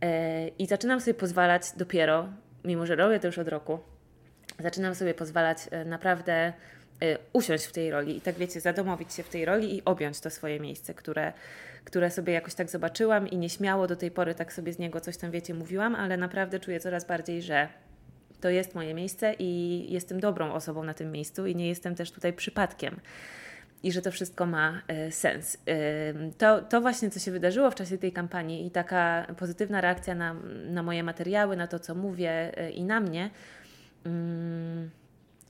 e, 0.00 0.48
i 0.48 0.66
zaczynam 0.66 1.00
sobie 1.00 1.14
pozwalać 1.14 1.62
dopiero, 1.76 2.28
mimo 2.64 2.86
że 2.86 2.96
robię 2.96 3.20
to 3.20 3.26
już 3.26 3.38
od 3.38 3.48
roku, 3.48 3.78
zaczynam 4.58 4.94
sobie 4.94 5.14
pozwalać 5.14 5.58
e, 5.70 5.84
naprawdę 5.84 6.52
usiąść 7.32 7.64
w 7.64 7.72
tej 7.72 7.90
roli 7.90 8.16
i 8.16 8.20
tak 8.20 8.34
wiecie, 8.34 8.60
zadomowić 8.60 9.14
się 9.14 9.22
w 9.22 9.28
tej 9.28 9.44
roli 9.44 9.76
i 9.76 9.84
objąć 9.84 10.20
to 10.20 10.30
swoje 10.30 10.60
miejsce, 10.60 10.94
które 10.94 11.32
które 11.84 12.10
sobie 12.10 12.32
jakoś 12.32 12.54
tak 12.54 12.70
zobaczyłam 12.70 13.28
i 13.28 13.36
nieśmiało 13.36 13.86
do 13.86 13.96
tej 13.96 14.10
pory 14.10 14.34
tak 14.34 14.52
sobie 14.52 14.72
z 14.72 14.78
niego 14.78 15.00
coś 15.00 15.16
tam, 15.16 15.30
wiecie, 15.30 15.54
mówiłam, 15.54 15.94
ale 15.94 16.16
naprawdę 16.16 16.60
czuję 16.60 16.80
coraz 16.80 17.06
bardziej, 17.06 17.42
że 17.42 17.68
to 18.40 18.50
jest 18.50 18.74
moje 18.74 18.94
miejsce 18.94 19.34
i 19.38 19.86
jestem 19.92 20.20
dobrą 20.20 20.52
osobą 20.52 20.84
na 20.84 20.94
tym 20.94 21.12
miejscu 21.12 21.46
i 21.46 21.56
nie 21.56 21.68
jestem 21.68 21.94
też 21.94 22.10
tutaj 22.10 22.32
przypadkiem. 22.32 23.00
I 23.82 23.92
że 23.92 24.02
to 24.02 24.10
wszystko 24.10 24.46
ma 24.46 24.82
e, 24.88 25.12
sens. 25.12 25.58
To, 26.38 26.62
to 26.62 26.80
właśnie, 26.80 27.10
co 27.10 27.20
się 27.20 27.30
wydarzyło 27.30 27.70
w 27.70 27.74
czasie 27.74 27.98
tej 27.98 28.12
kampanii 28.12 28.66
i 28.66 28.70
taka 28.70 29.26
pozytywna 29.38 29.80
reakcja 29.80 30.14
na, 30.14 30.34
na 30.70 30.82
moje 30.82 31.02
materiały, 31.02 31.56
na 31.56 31.66
to, 31.66 31.78
co 31.78 31.94
mówię 31.94 32.58
e, 32.58 32.70
i 32.70 32.84
na 32.84 33.00
mnie, 33.00 33.30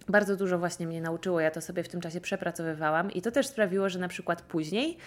bardzo 0.09 0.37
dużo 0.37 0.59
właśnie 0.59 0.87
mnie 0.87 1.01
nauczyło. 1.01 1.41
Ja 1.41 1.51
to 1.51 1.61
sobie 1.61 1.83
w 1.83 1.88
tym 1.88 2.01
czasie 2.01 2.21
przepracowywałam 2.21 3.11
i 3.11 3.23
to 3.23 3.31
też 3.31 3.47
sprawiło, 3.47 3.88
że 3.88 3.99
na 3.99 4.09
przykład 4.09 4.43
później 4.43 4.99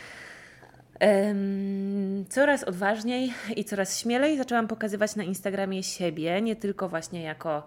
Coraz 2.29 2.63
odważniej 2.63 3.33
i 3.55 3.65
coraz 3.65 3.99
śmielej 3.99 4.37
zaczęłam 4.37 4.67
pokazywać 4.67 5.15
na 5.15 5.23
Instagramie 5.23 5.83
siebie, 5.83 6.41
nie 6.41 6.55
tylko 6.55 6.89
właśnie 6.89 7.23
jako 7.23 7.65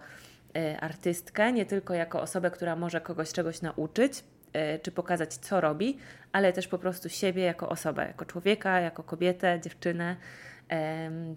e, 0.55 0.79
artystkę, 0.79 1.51
nie 1.51 1.65
tylko 1.65 1.93
jako 1.93 2.21
osobę, 2.21 2.51
która 2.51 2.75
może 2.75 3.01
kogoś 3.01 3.31
czegoś 3.31 3.61
nauczyć, 3.61 4.23
e, 4.53 4.79
czy 4.79 4.91
pokazać, 4.91 5.33
co 5.33 5.61
robi, 5.61 5.97
ale 6.31 6.53
też 6.53 6.67
po 6.67 6.77
prostu 6.77 7.09
siebie 7.09 7.43
jako 7.43 7.69
osobę, 7.69 8.05
jako 8.07 8.25
człowieka, 8.25 8.79
jako 8.79 9.03
kobietę, 9.03 9.59
dziewczynę, 9.63 10.15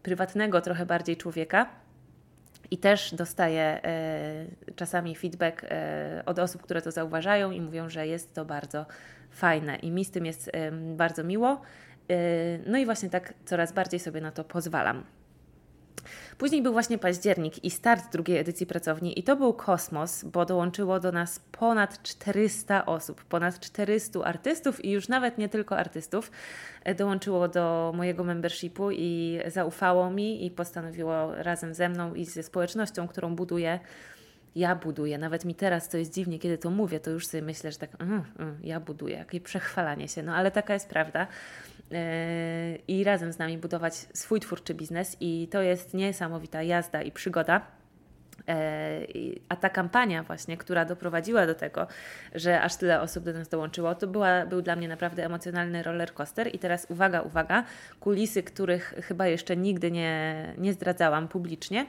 prywatnego 0.03 0.61
trochę 0.61 0.87
bardziej 0.87 1.17
człowieka. 1.17 1.67
I 2.73 2.79
też 2.79 3.15
dostaję 3.15 3.63
e, 3.63 4.47
czasami 4.77 5.17
feedback 5.17 5.67
od 6.27 6.39
osób, 6.39 6.63
które 6.63 6.83
to 6.83 6.91
zauważają 6.91 7.51
i 7.51 7.61
mówią, 7.61 7.89
że 7.89 8.07
jest 8.07 8.35
to 8.35 8.45
bardzo 8.45 8.87
fajne 9.31 9.77
i 9.77 9.91
mi 9.91 10.05
z 10.05 10.11
tym 10.11 10.27
jest 10.27 10.51
bardzo 10.97 11.25
miło. 11.25 11.61
Y, 12.11 12.61
no 12.67 12.79
i 12.79 12.85
właśnie 12.85 13.11
tak 13.11 13.35
coraz 13.45 13.73
bardziej 13.73 14.01
sobie 14.01 14.21
na 14.21 14.33
to 14.33 14.45
pozwalam. 14.45 15.05
Później 16.43 16.63
był 16.63 16.73
właśnie 16.73 16.99
październik 16.99 17.65
i 17.65 17.71
start 17.71 18.13
drugiej 18.13 18.39
edycji 18.39 18.67
pracowni, 18.67 19.19
i 19.19 19.23
to 19.23 19.37
był 19.37 19.53
kosmos, 19.53 20.25
bo 20.25 20.45
dołączyło 20.45 21.01
do 21.01 21.13
nas 21.13 21.41
ponad 21.53 22.03
400 22.03 22.87
osób, 22.87 23.25
ponad 23.25 23.61
400 23.61 24.25
artystów 24.25 24.85
i 24.85 24.91
już 24.91 25.09
nawet 25.09 25.39
nie 25.39 25.49
tylko 25.49 25.77
artystów. 25.77 26.31
E, 26.85 26.95
dołączyło 26.95 27.49
do 27.49 27.93
mojego 27.97 28.25
membershipu 28.25 28.91
i 28.91 29.41
zaufało 29.47 30.11
mi 30.11 30.47
i 30.47 30.51
postanowiło 30.51 31.35
razem 31.35 31.75
ze 31.75 31.89
mną 31.89 32.15
i 32.15 32.25
ze 32.25 32.43
społecznością, 32.43 33.09
którą 33.09 33.37
buduję, 33.37 33.81
ja 34.57 34.75
buduję. 34.77 35.19
Nawet 35.19 35.45
mi 35.45 35.55
teraz 35.55 35.89
to 35.89 35.97
jest 35.99 36.15
dziwnie, 36.15 36.39
kiedy 36.39 36.59
to 36.59 36.71
mówię, 36.71 37.01
to 37.01 37.11
już 37.11 37.27
sobie 37.27 37.43
myślę, 37.43 37.73
że 37.73 37.79
tak, 37.79 37.91
mm, 38.01 38.25
mm, 38.39 38.59
ja 38.63 38.81
buduję, 38.81 39.17
jakie 39.17 39.41
przechwalanie 39.41 40.09
się. 40.09 40.23
No 40.23 40.35
ale 40.35 40.51
taka 40.51 40.75
jest 40.75 40.89
prawda. 40.89 41.27
Yy, 41.93 41.99
I 42.89 43.05
razem 43.05 43.33
z 43.33 43.39
nami 43.39 43.59
budować 43.59 43.95
swój 43.95 44.41
twórczy 44.41 44.75
biznes, 44.75 45.17
i 45.21 45.49
to 45.51 45.63
jest 45.63 45.95
niesamowita 45.95 46.63
jazda 46.63 47.03
i 47.03 47.13
przygoda. 47.13 47.61
Yy, 48.49 49.41
a 49.49 49.57
ta 49.57 49.69
kampania, 49.69 50.23
właśnie, 50.23 50.57
która 50.57 50.85
doprowadziła 50.85 51.47
do 51.47 51.55
tego, 51.55 51.87
że 52.35 52.61
aż 52.61 52.77
tyle 52.77 53.01
osób 53.01 53.25
do 53.25 53.33
nas 53.33 53.49
dołączyło, 53.49 53.95
to 53.95 54.07
była, 54.07 54.47
był 54.47 54.63
dla 54.63 54.77
mnie 54.77 54.89
naprawdę 54.89 55.25
emocjonalny 55.25 55.83
roller 55.83 56.15
coaster. 56.15 56.55
I 56.55 56.59
teraz 56.59 56.87
uwaga, 56.89 57.21
uwaga, 57.21 57.65
kulisy, 58.01 58.43
których 58.43 58.95
chyba 59.03 59.27
jeszcze 59.27 59.57
nigdy 59.57 59.91
nie, 59.91 60.55
nie 60.59 60.73
zdradzałam 60.73 61.29
publicznie. 61.29 61.87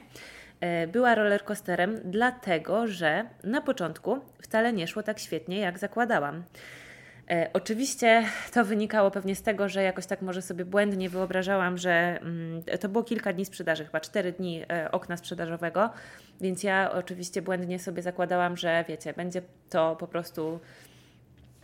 E, 0.60 0.86
była 0.86 1.14
rollercoasterem, 1.14 2.00
dlatego 2.04 2.86
że 2.86 3.24
na 3.44 3.60
początku 3.60 4.18
wcale 4.42 4.72
nie 4.72 4.86
szło 4.86 5.02
tak 5.02 5.18
świetnie, 5.18 5.58
jak 5.58 5.78
zakładałam. 5.78 6.42
E, 7.30 7.50
oczywiście 7.52 8.24
to 8.52 8.64
wynikało 8.64 9.10
pewnie 9.10 9.36
z 9.36 9.42
tego, 9.42 9.68
że 9.68 9.82
jakoś 9.82 10.06
tak 10.06 10.22
może 10.22 10.42
sobie 10.42 10.64
błędnie 10.64 11.10
wyobrażałam, 11.10 11.78
że 11.78 12.18
mm, 12.20 12.62
to 12.80 12.88
było 12.88 13.04
kilka 13.04 13.32
dni 13.32 13.44
sprzedaży, 13.44 13.84
chyba 13.84 14.00
cztery 14.00 14.32
dni 14.32 14.62
e, 14.72 14.90
okna 14.90 15.16
sprzedażowego, 15.16 15.90
więc 16.40 16.62
ja 16.62 16.92
oczywiście 16.92 17.42
błędnie 17.42 17.78
sobie 17.78 18.02
zakładałam, 18.02 18.56
że 18.56 18.84
wiecie, 18.88 19.12
będzie 19.12 19.42
to 19.70 19.96
po 19.96 20.06
prostu. 20.06 20.60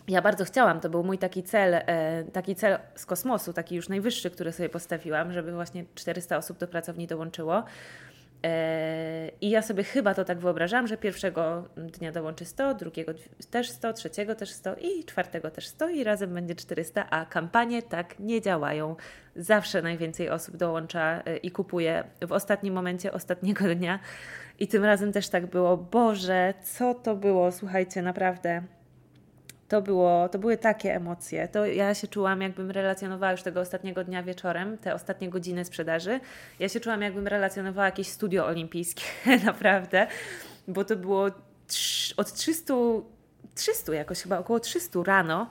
Ja 0.08 0.22
bardzo 0.22 0.44
chciałam, 0.44 0.80
to 0.80 0.90
był 0.90 1.04
mój 1.04 1.18
taki 1.18 1.42
cel, 1.42 1.74
e, 1.74 2.24
taki 2.32 2.54
cel 2.54 2.78
z 2.94 3.06
kosmosu, 3.06 3.52
taki 3.52 3.74
już 3.76 3.88
najwyższy, 3.88 4.30
który 4.30 4.52
sobie 4.52 4.68
postawiłam, 4.68 5.32
żeby 5.32 5.52
właśnie 5.52 5.84
400 5.94 6.36
osób 6.36 6.58
do 6.58 6.68
pracowni 6.68 7.06
dołączyło. 7.06 7.64
I 9.40 9.50
ja 9.50 9.62
sobie 9.62 9.84
chyba 9.84 10.14
to 10.14 10.24
tak 10.24 10.38
wyobrażam, 10.38 10.86
że 10.86 10.96
pierwszego 10.96 11.64
dnia 11.76 12.12
dołączy 12.12 12.44
100, 12.44 12.74
drugiego 12.74 13.12
też 13.50 13.70
100, 13.70 13.92
trzeciego 13.92 14.34
też 14.34 14.50
100 14.50 14.76
i 14.76 15.04
czwartego 15.04 15.50
też 15.50 15.66
100 15.66 15.88
i 15.88 16.04
razem 16.04 16.34
będzie 16.34 16.54
400, 16.54 17.10
a 17.10 17.26
kampanie 17.26 17.82
tak 17.82 18.18
nie 18.18 18.40
działają. 18.40 18.96
Zawsze 19.36 19.82
najwięcej 19.82 20.30
osób 20.30 20.56
dołącza 20.56 21.22
e, 21.24 21.36
i 21.36 21.50
kupuje 21.50 22.04
w 22.26 22.32
ostatnim 22.32 22.74
momencie 22.74 23.12
ostatniego 23.12 23.74
dnia. 23.74 23.98
I 24.58 24.68
tym 24.68 24.84
razem 24.84 25.12
też 25.12 25.28
tak 25.28 25.46
było. 25.46 25.76
Boże, 25.76 26.54
co 26.62 26.94
to 26.94 27.16
było? 27.16 27.52
Słuchajcie, 27.52 28.02
naprawdę 28.02 28.62
to, 29.70 29.82
było, 29.82 30.28
to 30.28 30.38
były 30.38 30.56
takie 30.56 30.94
emocje. 30.94 31.48
To 31.48 31.66
ja 31.66 31.94
się 31.94 32.08
czułam, 32.08 32.40
jakbym 32.40 32.70
relacjonowała 32.70 33.32
już 33.32 33.42
tego 33.42 33.60
ostatniego 33.60 34.04
dnia 34.04 34.22
wieczorem, 34.22 34.78
te 34.78 34.94
ostatnie 34.94 35.30
godziny 35.30 35.64
sprzedaży. 35.64 36.20
Ja 36.58 36.68
się 36.68 36.80
czułam, 36.80 37.02
jakbym 37.02 37.26
relacjonowała 37.26 37.86
jakieś 37.86 38.08
studio 38.08 38.46
olimpijskie, 38.46 39.02
naprawdę, 39.44 40.06
bo 40.68 40.84
to 40.84 40.96
było 40.96 41.30
od 42.16 42.32
300, 42.32 42.74
300 43.54 43.94
jakoś 43.94 44.22
chyba, 44.22 44.38
około 44.38 44.60
300 44.60 45.02
rano 45.04 45.50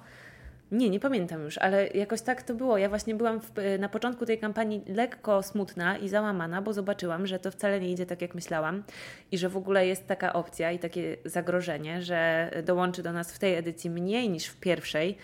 nie, 0.72 0.90
nie 0.90 1.00
pamiętam 1.00 1.44
już, 1.44 1.58
ale 1.58 1.88
jakoś 1.88 2.22
tak 2.22 2.44
to 2.44 2.54
było. 2.54 2.78
Ja 2.78 2.90
właśnie 2.90 3.16
byłam 3.16 3.40
w, 3.42 3.52
na 3.80 3.90
początku 3.90 4.26
tej 4.26 4.40
kampanii 4.40 4.84
lekko 4.88 5.44
smutna 5.44 5.98
i 5.98 6.10
załamana, 6.10 6.62
bo 6.62 6.74
zobaczyłam, 6.74 7.28
że 7.28 7.40
to 7.40 7.52
wcale 7.52 7.80
nie 7.80 7.92
idzie 7.92 8.06
tak, 8.06 8.22
jak 8.22 8.36
myślałam 8.36 8.84
i 9.32 9.38
że 9.38 9.50
w 9.50 9.58
ogóle 9.58 9.88
jest 9.88 10.08
taka 10.08 10.34
opcja 10.34 10.72
i 10.72 10.80
takie 10.80 11.18
zagrożenie, 11.26 12.02
że 12.02 12.52
dołączy 12.66 13.04
do 13.04 13.14
nas 13.14 13.34
w 13.34 13.40
tej 13.40 13.56
edycji 13.56 13.90
mniej 13.90 14.30
niż 14.30 14.46
w 14.46 14.60
pierwszej. 14.60 15.18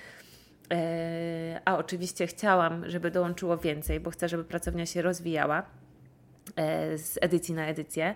E, 0.72 1.62
a 1.66 1.78
oczywiście 1.78 2.28
chciałam, 2.28 2.90
żeby 2.90 3.12
dołączyło 3.12 3.58
więcej, 3.58 4.00
bo 4.00 4.10
chcę, 4.10 4.30
żeby 4.30 4.44
pracownia 4.44 4.86
się 4.86 5.02
rozwijała 5.02 5.64
e, 6.56 6.98
z 6.98 7.18
edycji 7.22 7.54
na 7.54 7.68
edycję. 7.68 8.16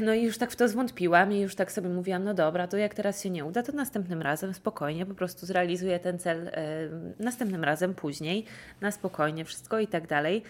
No 0.00 0.14
i 0.14 0.22
już 0.22 0.38
tak 0.38 0.50
w 0.50 0.56
to 0.56 0.68
zwątpiłam 0.68 1.32
i 1.32 1.40
już 1.40 1.54
tak 1.54 1.72
sobie 1.72 1.88
mówiłam, 1.88 2.24
no 2.24 2.34
dobra, 2.34 2.66
to 2.66 2.76
jak 2.76 2.94
teraz 2.94 3.22
się 3.22 3.30
nie 3.30 3.44
uda, 3.44 3.62
to 3.62 3.72
następnym 3.72 4.22
razem 4.22 4.54
spokojnie 4.54 5.06
po 5.06 5.14
prostu 5.14 5.46
zrealizuję 5.46 5.98
ten 5.98 6.18
cel 6.18 6.50
następnym 7.18 7.64
razem, 7.64 7.94
później, 7.94 8.44
na 8.80 8.90
spokojnie 8.90 9.44
wszystko 9.44 9.78
i 9.78 9.86
tak 9.86 10.06
dalej. 10.06 10.42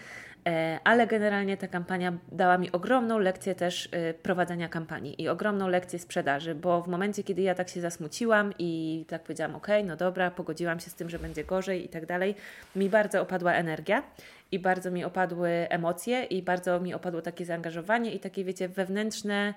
E, 0.47 0.79
ale 0.83 1.07
generalnie 1.07 1.57
ta 1.57 1.67
kampania 1.67 2.13
dała 2.31 2.57
mi 2.57 2.71
ogromną 2.71 3.19
lekcję 3.19 3.55
też 3.55 3.89
e, 3.91 4.13
prowadzenia 4.13 4.69
kampanii 4.69 5.21
i 5.21 5.29
ogromną 5.29 5.67
lekcję 5.67 5.99
sprzedaży, 5.99 6.55
bo 6.55 6.81
w 6.81 6.87
momencie, 6.87 7.23
kiedy 7.23 7.41
ja 7.41 7.55
tak 7.55 7.69
się 7.69 7.81
zasmuciłam 7.81 8.53
i 8.59 9.05
tak 9.07 9.23
powiedziałam, 9.23 9.55
ok, 9.55 9.67
no 9.85 9.95
dobra, 9.95 10.31
pogodziłam 10.31 10.79
się 10.79 10.89
z 10.89 10.95
tym, 10.95 11.09
że 11.09 11.19
będzie 11.19 11.43
gorzej 11.43 11.85
i 11.85 11.89
tak 11.89 12.05
dalej, 12.05 12.35
mi 12.75 12.89
bardzo 12.89 13.21
opadła 13.21 13.53
energia 13.53 14.03
i 14.51 14.59
bardzo 14.59 14.91
mi 14.91 15.03
opadły 15.03 15.49
emocje 15.49 16.23
i 16.23 16.43
bardzo 16.43 16.79
mi 16.79 16.93
opadło 16.93 17.21
takie 17.21 17.45
zaangażowanie 17.45 18.13
i 18.13 18.19
takie, 18.19 18.43
wiecie, 18.43 18.69
wewnętrzne 18.69 19.53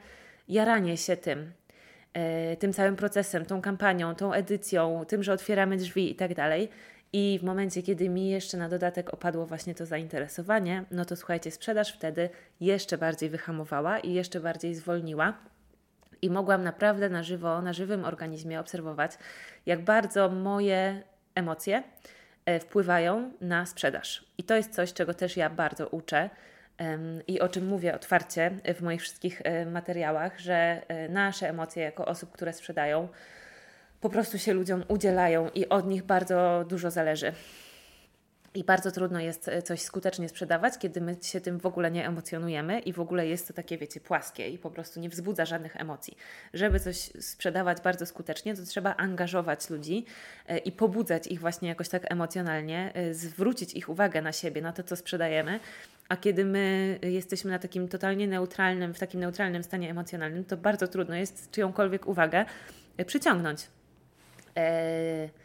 jaranie 0.49 0.97
się 0.97 1.17
tym, 1.17 1.53
e, 2.13 2.57
tym 2.57 2.73
całym 2.73 2.97
procesem, 2.97 3.45
tą 3.47 3.63
kampanią, 3.63 4.15
tą 4.15 4.33
edycją, 4.33 5.05
tym, 5.09 5.23
że 5.23 5.33
otwieramy 5.33 5.77
drzwi 5.77 6.11
i 6.11 6.15
tak 6.15 6.35
dalej. 6.35 6.69
I 7.13 7.39
w 7.41 7.45
momencie, 7.45 7.83
kiedy 7.83 8.09
mi 8.09 8.29
jeszcze 8.29 8.57
na 8.57 8.69
dodatek 8.69 9.15
opadło 9.15 9.47
właśnie 9.47 9.75
to 9.75 9.87
zainteresowanie, 9.87 10.85
no 10.91 11.05
to 11.05 11.17
słuchajcie, 11.17 11.51
sprzedaż 11.51 11.93
wtedy 11.93 12.31
jeszcze 12.61 12.99
bardziej 12.99 13.31
wyhamowała 13.31 13.99
i 13.99 14.13
jeszcze 14.13 14.41
bardziej 14.41 14.75
zwolniła. 14.75 15.35
I 16.23 16.31
mogłam 16.31 16.65
naprawdę 16.65 17.09
na 17.09 17.23
żywo, 17.23 17.63
na 17.63 17.73
żywym 17.73 18.05
organizmie 18.05 18.61
obserwować, 18.61 19.13
jak 19.67 19.85
bardzo 19.85 20.29
moje 20.31 21.03
emocje 21.35 21.83
wpływają 22.61 23.33
na 23.41 23.67
sprzedaż. 23.67 24.25
I 24.39 24.45
to 24.45 24.57
jest 24.57 24.75
coś, 24.75 24.93
czego 24.93 25.15
też 25.15 25.37
ja 25.37 25.51
bardzo 25.51 25.89
uczę 25.89 26.31
i 27.27 27.41
o 27.41 27.49
czym 27.49 27.67
mówię 27.67 27.95
otwarcie 27.95 28.51
w 28.75 28.83
moich 28.83 29.01
wszystkich 29.01 29.41
e, 29.45 29.67
materiałach, 29.67 30.41
że 30.41 30.83
e, 30.89 31.09
nasze 31.09 31.49
emocje 31.49 31.83
jako 31.83 32.07
osób, 32.07 32.33
które 32.33 32.53
sprzedają, 32.53 33.09
po 34.01 34.09
prostu 34.09 34.39
się 34.39 34.53
ludziom 34.53 34.85
udzielają 34.89 35.51
i 35.55 35.69
od 35.69 35.87
nich 35.87 36.03
bardzo 36.03 36.65
dużo 36.69 36.91
zależy. 36.91 37.33
I 38.55 38.65
bardzo 38.65 38.91
trudno 38.91 39.21
jest 39.21 39.49
e, 39.49 39.63
coś 39.63 39.83
skutecznie 39.83 40.29
sprzedawać, 40.29 40.79
kiedy 40.79 41.01
my 41.01 41.17
się 41.23 41.41
tym 41.41 41.59
w 41.59 41.67
ogóle 41.67 41.91
nie 41.91 42.07
emocjonujemy 42.07 42.81
i 42.81 42.93
w 42.93 43.01
ogóle 43.01 43.27
jest 43.27 43.49
to 43.49 43.55
takie, 43.55 43.79
wiecie, 43.79 44.01
płaskie 44.01 44.49
i 44.49 44.59
po 44.59 44.71
prostu 44.71 45.01
nie 45.01 45.09
wzbudza 45.09 45.45
żadnych 45.45 45.77
emocji. 45.77 46.17
Żeby 46.55 46.81
coś 46.81 46.97
sprzedawać 47.21 47.81
bardzo 47.81 48.07
skutecznie, 48.07 48.57
to 48.57 48.63
trzeba 48.63 48.97
angażować 48.97 49.71
ludzi 49.71 50.05
e, 50.47 50.59
i 50.59 50.73
pobudzać 50.73 51.27
ich 51.27 51.41
właśnie 51.41 51.69
jakoś 51.69 51.89
tak 51.89 52.13
emocjonalnie, 52.13 52.93
e, 52.95 53.15
zwrócić 53.15 53.75
ich 53.75 53.89
uwagę 53.89 54.23
na 54.23 54.33
siebie, 54.33 54.63
na 54.63 54.73
to, 54.73 54.83
co 54.83 54.97
sprzedajemy. 54.97 55.61
A 56.09 56.17
kiedy 56.17 56.45
my 56.45 56.99
jesteśmy 57.03 57.51
na 57.51 57.59
takim 57.59 57.89
totalnie 57.89 58.27
neutralnym, 58.27 58.95
w 58.95 58.99
takim 58.99 59.21
neutralnym 59.21 59.65
stanie 59.65 59.91
emocjonalnym, 59.91 60.45
to 60.45 60.57
bardzo 60.57 60.89
trudno 60.89 61.15
jest 61.15 61.51
czyjąkolwiek 61.51 62.07
uwagę 62.07 62.45
przyciągnąć. 63.07 63.67
Eee 64.57 65.42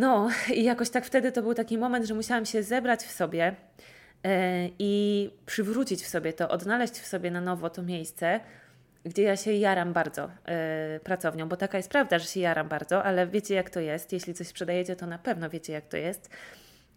no 0.00 0.28
i 0.60 0.64
jakoś 0.64 0.90
tak 0.90 1.06
wtedy 1.06 1.32
to 1.32 1.42
był 1.42 1.54
taki 1.54 1.78
moment, 1.78 2.06
że 2.06 2.14
musiałam 2.14 2.46
się 2.46 2.62
zebrać 2.62 3.00
w 3.00 3.10
sobie 3.12 3.54
e, 4.24 4.68
i 4.78 5.30
przywrócić 5.46 6.02
w 6.02 6.08
sobie 6.08 6.32
to, 6.32 6.48
odnaleźć 6.48 6.94
w 6.94 7.06
sobie 7.06 7.30
na 7.30 7.40
nowo 7.40 7.70
to 7.70 7.82
miejsce, 7.82 8.40
gdzie 9.04 9.22
ja 9.22 9.36
się 9.36 9.52
jaram 9.52 9.92
bardzo 9.92 10.30
e, 10.44 11.00
pracownią, 11.04 11.48
bo 11.48 11.56
taka 11.56 11.76
jest 11.76 11.90
prawda, 11.90 12.18
że 12.18 12.24
się 12.24 12.40
jaram 12.40 12.68
bardzo, 12.68 13.04
ale 13.04 13.26
wiecie 13.26 13.54
jak 13.54 13.70
to 13.70 13.80
jest. 13.80 14.12
Jeśli 14.12 14.34
coś 14.34 14.46
sprzedajecie, 14.46 14.96
to 14.96 15.06
na 15.06 15.18
pewno 15.18 15.50
wiecie 15.50 15.72
jak 15.72 15.88
to 15.88 15.96
jest. 15.96 16.30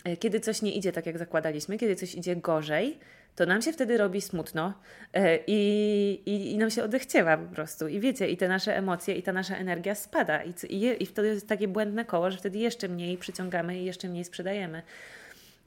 E, 0.03 0.17
kiedy 0.17 0.39
coś 0.39 0.61
nie 0.61 0.71
idzie 0.71 0.91
tak, 0.91 1.05
jak 1.05 1.17
zakładaliśmy, 1.17 1.77
kiedy 1.77 1.95
coś 1.95 2.15
idzie 2.15 2.35
gorzej, 2.35 2.99
to 3.35 3.45
nam 3.45 3.61
się 3.61 3.73
wtedy 3.73 3.97
robi 3.97 4.21
smutno 4.21 4.73
e, 5.13 5.39
i, 5.47 6.21
i, 6.25 6.51
i 6.51 6.57
nam 6.57 6.69
się 6.69 6.83
odechciewa 6.83 7.37
po 7.37 7.55
prostu. 7.55 7.87
I 7.87 7.99
wiecie, 7.99 8.29
i 8.29 8.37
te 8.37 8.47
nasze 8.47 8.77
emocje, 8.77 9.15
i 9.15 9.23
ta 9.23 9.33
nasza 9.33 9.57
energia 9.57 9.95
spada. 9.95 10.43
I, 10.43 10.53
i, 10.69 11.03
i 11.03 11.05
wtedy 11.05 11.27
jest 11.27 11.47
takie 11.47 11.67
błędne 11.67 12.05
koło, 12.05 12.31
że 12.31 12.37
wtedy 12.37 12.57
jeszcze 12.57 12.87
mniej 12.87 13.17
przyciągamy 13.17 13.79
i 13.79 13.85
jeszcze 13.85 14.07
mniej 14.07 14.25
sprzedajemy. 14.25 14.81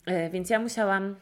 E, 0.06 0.30
więc 0.30 0.50
ja 0.50 0.58
musiałam 0.58 1.16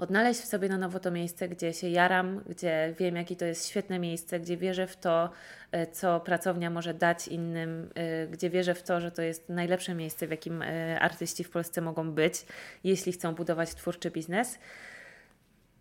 odnaleźć 0.00 0.40
w 0.40 0.44
sobie 0.44 0.68
na 0.68 0.78
nowo 0.78 1.00
to 1.00 1.10
miejsce, 1.10 1.48
gdzie 1.48 1.72
się 1.72 1.88
jaram, 1.88 2.40
gdzie 2.48 2.94
wiem, 2.98 3.16
jakie 3.16 3.36
to 3.36 3.44
jest 3.44 3.68
świetne 3.68 3.98
miejsce, 3.98 4.40
gdzie 4.40 4.56
wierzę 4.56 4.86
w 4.86 4.96
to, 4.96 5.30
e, 5.72 5.86
co 5.86 6.20
pracownia 6.20 6.70
może 6.70 6.94
dać 6.94 7.28
innym, 7.28 7.90
gdzie 8.30 8.50
wierzę 8.50 8.74
w 8.74 8.82
to, 8.82 9.00
że 9.00 9.10
to 9.10 9.22
jest 9.22 9.48
najlepsze 9.48 9.94
miejsce, 9.94 10.26
w 10.26 10.30
jakim 10.30 10.64
artyści 11.00 11.44
w 11.44 11.50
Polsce 11.50 11.80
mogą 11.80 12.10
być, 12.10 12.46
jeśli 12.84 13.12
chcą 13.12 13.34
budować 13.34 13.74
twórczy 13.74 14.10
biznes. 14.10 14.58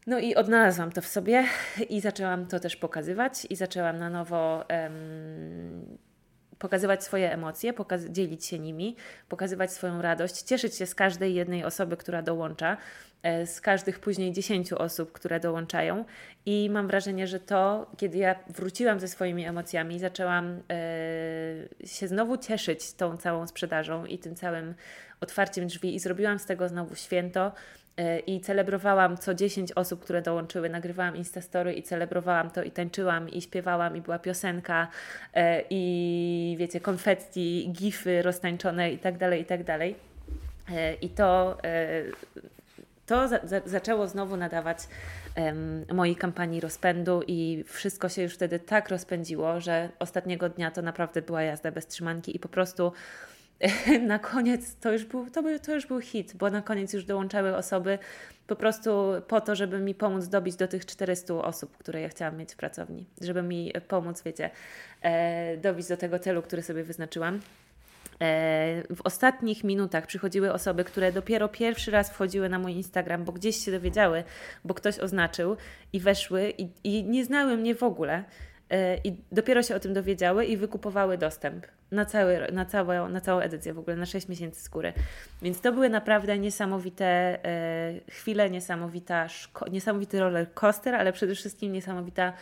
No 0.07 0.19
i 0.19 0.35
odnalazłam 0.35 0.91
to 0.91 1.01
w 1.01 1.07
sobie 1.07 1.43
i 1.89 2.01
zaczęłam 2.01 2.45
to 2.45 2.59
też 2.59 2.75
pokazywać 2.75 3.47
i 3.49 3.55
zaczęłam 3.55 3.97
na 3.97 4.09
nowo 4.09 4.65
pokazywać 6.59 7.03
swoje 7.03 7.31
emocje, 7.31 7.73
dzielić 8.09 8.45
się 8.45 8.59
nimi, 8.59 8.95
pokazywać 9.29 9.73
swoją 9.73 10.01
radość, 10.01 10.41
cieszyć 10.41 10.75
się 10.75 10.85
z 10.85 10.95
każdej 10.95 11.33
jednej 11.33 11.63
osoby, 11.63 11.97
która 11.97 12.21
dołącza, 12.21 12.77
e, 13.23 13.47
z 13.47 13.61
każdych 13.61 13.99
później 13.99 14.31
dziesięciu 14.33 14.77
osób, 14.77 15.11
które 15.11 15.39
dołączają. 15.39 16.05
I 16.45 16.69
mam 16.69 16.87
wrażenie, 16.87 17.27
że 17.27 17.39
to, 17.39 17.91
kiedy 17.97 18.17
ja 18.17 18.35
wróciłam 18.49 18.99
ze 18.99 19.07
swoimi 19.07 19.45
emocjami, 19.45 19.99
zaczęłam 19.99 20.61
e, 20.69 21.87
się 21.87 22.07
znowu 22.07 22.37
cieszyć 22.37 22.93
tą 22.93 23.17
całą 23.17 23.47
sprzedażą 23.47 24.05
i 24.05 24.17
tym 24.17 24.35
całym 24.35 24.75
otwarciem 25.21 25.67
drzwi 25.67 25.95
i 25.95 25.99
zrobiłam 25.99 26.39
z 26.39 26.45
tego 26.45 26.69
znowu 26.69 26.95
święto 26.95 27.51
i 28.27 28.41
celebrowałam 28.41 29.17
co 29.17 29.33
10 29.33 29.71
osób, 29.71 30.03
które 30.03 30.21
dołączyły, 30.21 30.69
nagrywałam 30.69 31.15
Instastory 31.15 31.73
i 31.73 31.83
celebrowałam 31.83 32.51
to 32.51 32.63
i 32.63 32.71
tańczyłam 32.71 33.29
i 33.29 33.41
śpiewałam 33.41 33.97
i 33.97 34.01
była 34.01 34.19
piosenka 34.19 34.87
e, 35.33 35.63
i 35.69 36.55
wiecie, 36.59 36.79
konfetti, 36.79 37.69
gify 37.71 38.21
roztańczone 38.21 38.91
i 38.91 38.97
tak 38.97 39.17
dalej, 39.17 39.41
i 39.41 39.45
tak 39.45 39.63
dalej. 39.63 39.95
E, 40.71 40.93
I 40.93 41.09
to, 41.09 41.57
to 43.05 43.27
za, 43.27 43.39
za, 43.43 43.61
zaczęło 43.65 44.07
znowu 44.07 44.37
nadawać 44.37 44.77
um, 45.37 45.85
mojej 45.93 46.15
kampanii 46.15 46.61
rozpędu 46.61 47.21
i 47.27 47.63
wszystko 47.67 48.09
się 48.09 48.21
już 48.21 48.33
wtedy 48.33 48.59
tak 48.59 48.89
rozpędziło, 48.89 49.61
że 49.61 49.89
ostatniego 49.99 50.49
dnia 50.49 50.71
to 50.71 50.81
naprawdę 50.81 51.21
była 51.21 51.41
jazda 51.41 51.71
bez 51.71 51.87
trzymanki 51.87 52.35
i 52.35 52.39
po 52.39 52.49
prostu 52.49 52.91
na 54.07 54.19
koniec 54.19 54.75
to 54.75 54.91
już, 54.91 55.05
był, 55.05 55.29
to, 55.29 55.43
był, 55.43 55.59
to 55.59 55.75
już 55.75 55.85
był 55.85 56.01
hit, 56.01 56.33
bo 56.35 56.49
na 56.49 56.61
koniec 56.61 56.93
już 56.93 57.05
dołączały 57.05 57.55
osoby 57.55 57.99
po 58.47 58.55
prostu 58.55 59.13
po 59.27 59.41
to, 59.41 59.55
żeby 59.55 59.79
mi 59.79 59.95
pomóc 59.95 60.27
dobić 60.27 60.55
do 60.55 60.67
tych 60.67 60.85
400 60.85 61.33
osób, 61.33 61.77
które 61.77 62.01
ja 62.01 62.09
chciałam 62.09 62.37
mieć 62.37 62.53
w 62.53 62.55
pracowni, 62.55 63.05
żeby 63.21 63.43
mi 63.43 63.73
pomóc, 63.87 64.21
wiecie, 64.23 64.49
e, 65.01 65.57
dobić 65.57 65.87
do 65.87 65.97
tego 65.97 66.19
celu, 66.19 66.41
który 66.41 66.61
sobie 66.61 66.83
wyznaczyłam. 66.83 67.39
E, 68.21 68.83
w 68.95 69.01
ostatnich 69.03 69.63
minutach 69.63 70.07
przychodziły 70.07 70.53
osoby, 70.53 70.83
które 70.83 71.11
dopiero 71.11 71.49
pierwszy 71.49 71.91
raz 71.91 72.09
wchodziły 72.09 72.49
na 72.49 72.59
mój 72.59 72.73
Instagram, 72.73 73.23
bo 73.23 73.31
gdzieś 73.31 73.65
się 73.65 73.71
dowiedziały, 73.71 74.23
bo 74.65 74.73
ktoś 74.73 74.99
oznaczył 74.99 75.57
i 75.93 75.99
weszły 75.99 76.53
i, 76.57 76.69
i 76.83 77.03
nie 77.03 77.25
znały 77.25 77.57
mnie 77.57 77.75
w 77.75 77.83
ogóle. 77.83 78.23
E, 78.69 78.97
I 78.97 79.17
dopiero 79.31 79.63
się 79.63 79.75
o 79.75 79.79
tym 79.79 79.93
dowiedziały 79.93 80.45
i 80.45 80.57
wykupowały 80.57 81.17
dostęp 81.17 81.67
na, 81.91 82.05
cały, 82.05 82.51
na, 82.51 82.65
całą, 82.65 83.09
na 83.09 83.21
całą 83.21 83.39
edycję, 83.39 83.73
w 83.73 83.79
ogóle 83.79 83.95
na 83.95 84.05
6 84.05 84.27
miesięcy 84.27 84.61
skóry. 84.61 84.93
Więc 85.41 85.61
to 85.61 85.71
były 85.71 85.89
naprawdę 85.89 86.39
niesamowite 86.39 87.05
e, 87.45 87.93
chwile, 88.11 88.49
niesamowita 88.49 89.27
szko- 89.27 89.71
niesamowity 89.71 90.19
roller 90.19 90.53
coaster, 90.53 90.95
ale 90.95 91.13
przede 91.13 91.35
wszystkim 91.35 91.71
niesamowita 91.71 92.33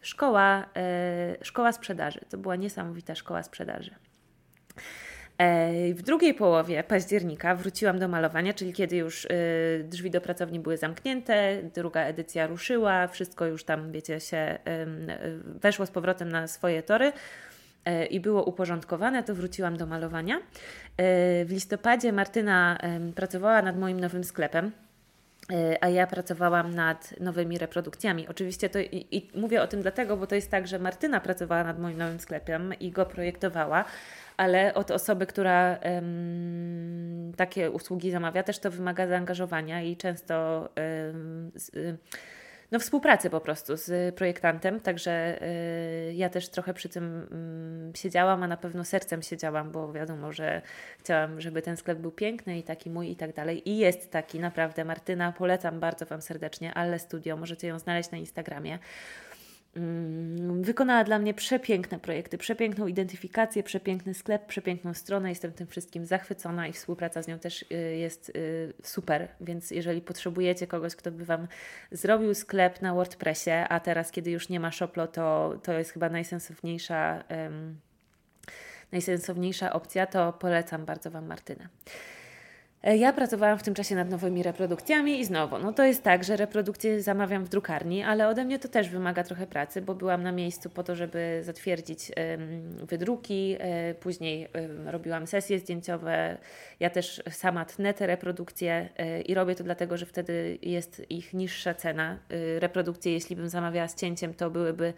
szkoła, 0.00 0.66
e, 0.76 1.36
szkoła 1.42 1.72
sprzedaży. 1.72 2.20
To 2.30 2.38
była 2.38 2.56
niesamowita 2.56 3.14
szkoła 3.14 3.42
sprzedaży. 3.42 3.94
W 5.94 6.02
drugiej 6.02 6.34
połowie 6.34 6.84
października 6.84 7.54
wróciłam 7.54 7.98
do 7.98 8.08
malowania, 8.08 8.54
czyli 8.54 8.72
kiedy 8.72 8.96
już 8.96 9.24
e, 9.24 9.28
drzwi 9.82 10.10
do 10.10 10.20
pracowni 10.20 10.60
były 10.60 10.76
zamknięte, 10.76 11.62
druga 11.74 12.00
edycja 12.00 12.46
ruszyła, 12.46 13.08
wszystko 13.08 13.46
już 13.46 13.64
tam, 13.64 13.92
wiecie, 13.92 14.20
się 14.20 14.58
weszło 15.44 15.86
z 15.86 15.90
powrotem 15.90 16.28
na 16.28 16.46
swoje 16.46 16.82
tory 16.82 17.12
e, 17.84 18.06
i 18.06 18.20
było 18.20 18.44
uporządkowane, 18.44 19.22
to 19.22 19.34
wróciłam 19.34 19.76
do 19.76 19.86
malowania. 19.86 20.40
W 21.44 21.48
listopadzie 21.50 22.12
Martyna 22.12 22.78
pracowała 23.14 23.62
nad 23.62 23.78
moim 23.78 24.00
nowym 24.00 24.24
sklepem. 24.24 24.72
A 25.80 25.88
ja 25.88 26.06
pracowałam 26.06 26.74
nad 26.74 27.20
nowymi 27.20 27.58
reprodukcjami. 27.58 28.28
Oczywiście 28.28 28.70
to 28.70 28.78
i, 28.78 29.06
i 29.10 29.30
mówię 29.34 29.62
o 29.62 29.66
tym 29.66 29.82
dlatego, 29.82 30.16
bo 30.16 30.26
to 30.26 30.34
jest 30.34 30.50
tak, 30.50 30.66
że 30.66 30.78
Martyna 30.78 31.20
pracowała 31.20 31.64
nad 31.64 31.78
moim 31.78 31.98
nowym 31.98 32.20
sklepem 32.20 32.74
i 32.80 32.90
go 32.90 33.06
projektowała, 33.06 33.84
ale 34.36 34.74
od 34.74 34.90
osoby, 34.90 35.26
która 35.26 35.78
um, 35.84 37.32
takie 37.36 37.70
usługi 37.70 38.10
zamawia, 38.10 38.42
też 38.42 38.58
to 38.58 38.70
wymaga 38.70 39.06
zaangażowania 39.06 39.82
i 39.82 39.96
często 39.96 40.68
um, 40.76 41.50
z, 41.54 41.70
no, 42.70 42.78
współpracy 42.78 43.30
po 43.30 43.40
prostu 43.40 43.76
z 43.76 44.14
projektantem, 44.14 44.80
także 44.80 45.42
y, 46.10 46.14
ja 46.14 46.28
też 46.28 46.48
trochę 46.48 46.74
przy 46.74 46.88
tym 46.88 47.28
y, 47.94 47.98
siedziałam, 47.98 48.42
a 48.42 48.46
na 48.48 48.56
pewno 48.56 48.84
sercem 48.84 49.22
siedziałam, 49.22 49.72
bo 49.72 49.92
wiadomo, 49.92 50.32
że 50.32 50.62
chciałam, 50.98 51.40
żeby 51.40 51.62
ten 51.62 51.76
sklep 51.76 51.98
był 51.98 52.10
piękny 52.10 52.58
i 52.58 52.62
taki 52.62 52.90
mój 52.90 53.10
i 53.10 53.16
tak 53.16 53.34
dalej. 53.34 53.68
I 53.68 53.78
jest 53.78 54.10
taki, 54.10 54.40
naprawdę. 54.40 54.84
Martyna, 54.84 55.32
polecam 55.32 55.80
bardzo 55.80 56.06
Wam 56.06 56.22
serdecznie, 56.22 56.74
ale 56.74 56.98
studio, 56.98 57.36
możecie 57.36 57.68
ją 57.68 57.78
znaleźć 57.78 58.10
na 58.10 58.18
Instagramie. 58.18 58.78
Mm, 59.78 60.62
wykonała 60.62 61.04
dla 61.04 61.18
mnie 61.18 61.34
przepiękne 61.34 61.98
projekty, 61.98 62.38
przepiękną 62.38 62.86
identyfikację, 62.86 63.62
przepiękny 63.62 64.14
sklep, 64.14 64.46
przepiękną 64.46 64.94
stronę. 64.94 65.28
Jestem 65.28 65.52
tym 65.52 65.66
wszystkim 65.66 66.06
zachwycona 66.06 66.68
i 66.68 66.72
współpraca 66.72 67.22
z 67.22 67.28
nią 67.28 67.38
też 67.38 67.62
y, 67.62 67.96
jest 67.96 68.28
y, 68.28 68.72
super. 68.82 69.28
Więc 69.40 69.70
jeżeli 69.70 70.00
potrzebujecie 70.00 70.66
kogoś, 70.66 70.96
kto 70.96 71.10
by 71.10 71.24
Wam 71.24 71.48
zrobił 71.92 72.34
sklep 72.34 72.82
na 72.82 72.94
WordPressie, 72.94 73.50
a 73.50 73.80
teraz, 73.80 74.10
kiedy 74.10 74.30
już 74.30 74.48
nie 74.48 74.60
ma 74.60 74.72
Shoplo, 74.72 75.06
to, 75.06 75.54
to 75.62 75.72
jest 75.72 75.90
chyba 75.90 76.08
najsensowniejsza, 76.08 77.24
um, 77.30 77.80
najsensowniejsza 78.92 79.72
opcja, 79.72 80.06
to 80.06 80.32
polecam 80.32 80.84
bardzo 80.84 81.10
Wam 81.10 81.26
Martynę. 81.26 81.68
E, 82.82 82.96
ja 82.96 83.12
pracowałam 83.12 83.58
w 83.58 83.62
tym 83.62 83.74
czasie 83.74 83.94
nad 83.94 84.10
nowymi 84.10 84.42
reprodukcjami 84.42 85.20
i 85.20 85.24
znowu, 85.24 85.58
no 85.58 85.72
to 85.72 85.84
jest 85.84 86.02
tak, 86.02 86.24
że 86.24 86.36
reprodukcje 86.36 87.02
zamawiam 87.02 87.44
w 87.44 87.48
drukarni, 87.48 88.02
ale 88.02 88.28
ode 88.28 88.44
mnie 88.44 88.58
to 88.58 88.68
też 88.68 88.88
wymaga 88.88 89.24
trochę 89.24 89.46
pracy, 89.46 89.82
bo 89.82 89.94
byłam 89.94 90.22
na 90.22 90.32
miejscu 90.32 90.70
po 90.70 90.82
to, 90.82 90.94
żeby 90.94 91.40
zatwierdzić 91.42 92.12
wydruki, 92.82 93.50
yy, 93.50 93.58
później 94.00 94.48
robiłam 94.86 95.26
sesje 95.26 95.58
zdjęciowe, 95.58 96.38
ja 96.80 96.90
też 96.90 97.22
sama 97.30 97.64
tnę 97.64 97.94
te 97.94 98.06
reprodukcje 98.06 98.88
yy, 98.98 99.20
i 99.20 99.34
robię 99.34 99.54
to 99.54 99.64
dlatego, 99.64 99.96
że 99.96 100.06
wtedy 100.06 100.58
jest 100.62 101.10
ich 101.10 101.34
niższa 101.34 101.74
cena. 101.74 102.18
reprodukcje, 102.58 103.12
jeśli 103.12 103.36
bym 103.36 103.48
zamawiała 103.48 103.88
z 103.88 103.94
cięciem, 103.94 104.34
to 104.34 104.50
byłyby 104.50 104.94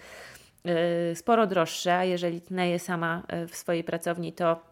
sporo 1.14 1.47
droższe, 1.47 1.97
a 1.97 2.05
jeżeli 2.05 2.40
tnę 2.40 2.69
je 2.69 2.79
sama 2.79 3.23
w 3.49 3.57
swojej 3.57 3.85
pracowni, 3.85 4.33
to 4.33 4.69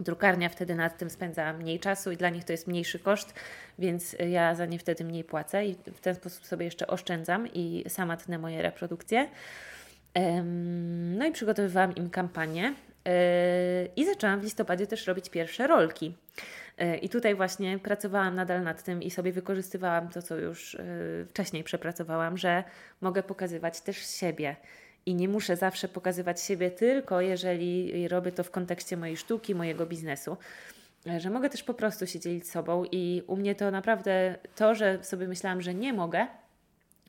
Drukarnia 0.00 0.48
wtedy 0.48 0.74
nad 0.74 0.98
tym 0.98 1.10
spędza 1.10 1.52
mniej 1.52 1.80
czasu 1.80 2.12
i 2.12 2.16
dla 2.16 2.28
nich 2.28 2.44
to 2.44 2.52
jest 2.52 2.66
mniejszy 2.66 2.98
koszt, 2.98 3.34
więc 3.78 4.16
ja 4.30 4.54
za 4.54 4.66
nie 4.66 4.78
wtedy 4.78 5.04
mniej 5.04 5.24
płacę 5.24 5.66
i 5.66 5.74
w 5.74 6.00
ten 6.00 6.14
sposób 6.14 6.46
sobie 6.46 6.64
jeszcze 6.64 6.86
oszczędzam 6.86 7.48
i 7.52 7.84
sama 7.88 8.16
tnę 8.16 8.38
moje 8.38 8.62
reprodukcje. 8.62 9.28
No 11.16 11.26
i 11.26 11.32
przygotowywałam 11.32 11.94
im 11.94 12.10
kampanię 12.10 12.74
I 13.96 14.06
zaczęłam 14.06 14.40
w 14.40 14.44
listopadzie 14.44 14.86
też 14.86 15.06
robić 15.06 15.30
pierwsze 15.30 15.66
rolki. 15.66 16.16
I 17.02 17.08
tutaj 17.08 17.34
właśnie 17.34 17.78
pracowałam 17.78 18.34
nadal 18.34 18.62
nad 18.62 18.82
tym 18.82 19.02
i 19.02 19.10
sobie 19.10 19.32
wykorzystywałam 19.32 20.08
to, 20.08 20.22
co 20.22 20.36
już 20.36 20.76
wcześniej 21.28 21.64
przepracowałam, 21.64 22.38
że 22.38 22.64
mogę 23.00 23.22
pokazywać 23.22 23.80
też 23.80 23.96
siebie. 23.96 24.56
I 25.06 25.14
nie 25.14 25.28
muszę 25.28 25.56
zawsze 25.56 25.88
pokazywać 25.88 26.42
siebie 26.42 26.70
tylko, 26.70 27.20
jeżeli 27.20 28.08
robię 28.08 28.32
to 28.32 28.44
w 28.44 28.50
kontekście 28.50 28.96
mojej 28.96 29.16
sztuki, 29.16 29.54
mojego 29.54 29.86
biznesu. 29.86 30.36
Że 31.18 31.30
mogę 31.30 31.50
też 31.50 31.62
po 31.62 31.74
prostu 31.74 32.06
się 32.06 32.20
dzielić 32.20 32.48
sobą, 32.48 32.84
i 32.92 33.22
u 33.26 33.36
mnie 33.36 33.54
to 33.54 33.70
naprawdę 33.70 34.38
to, 34.56 34.74
że 34.74 35.04
sobie 35.04 35.28
myślałam, 35.28 35.62
że 35.62 35.74
nie 35.74 35.92
mogę, 35.92 36.26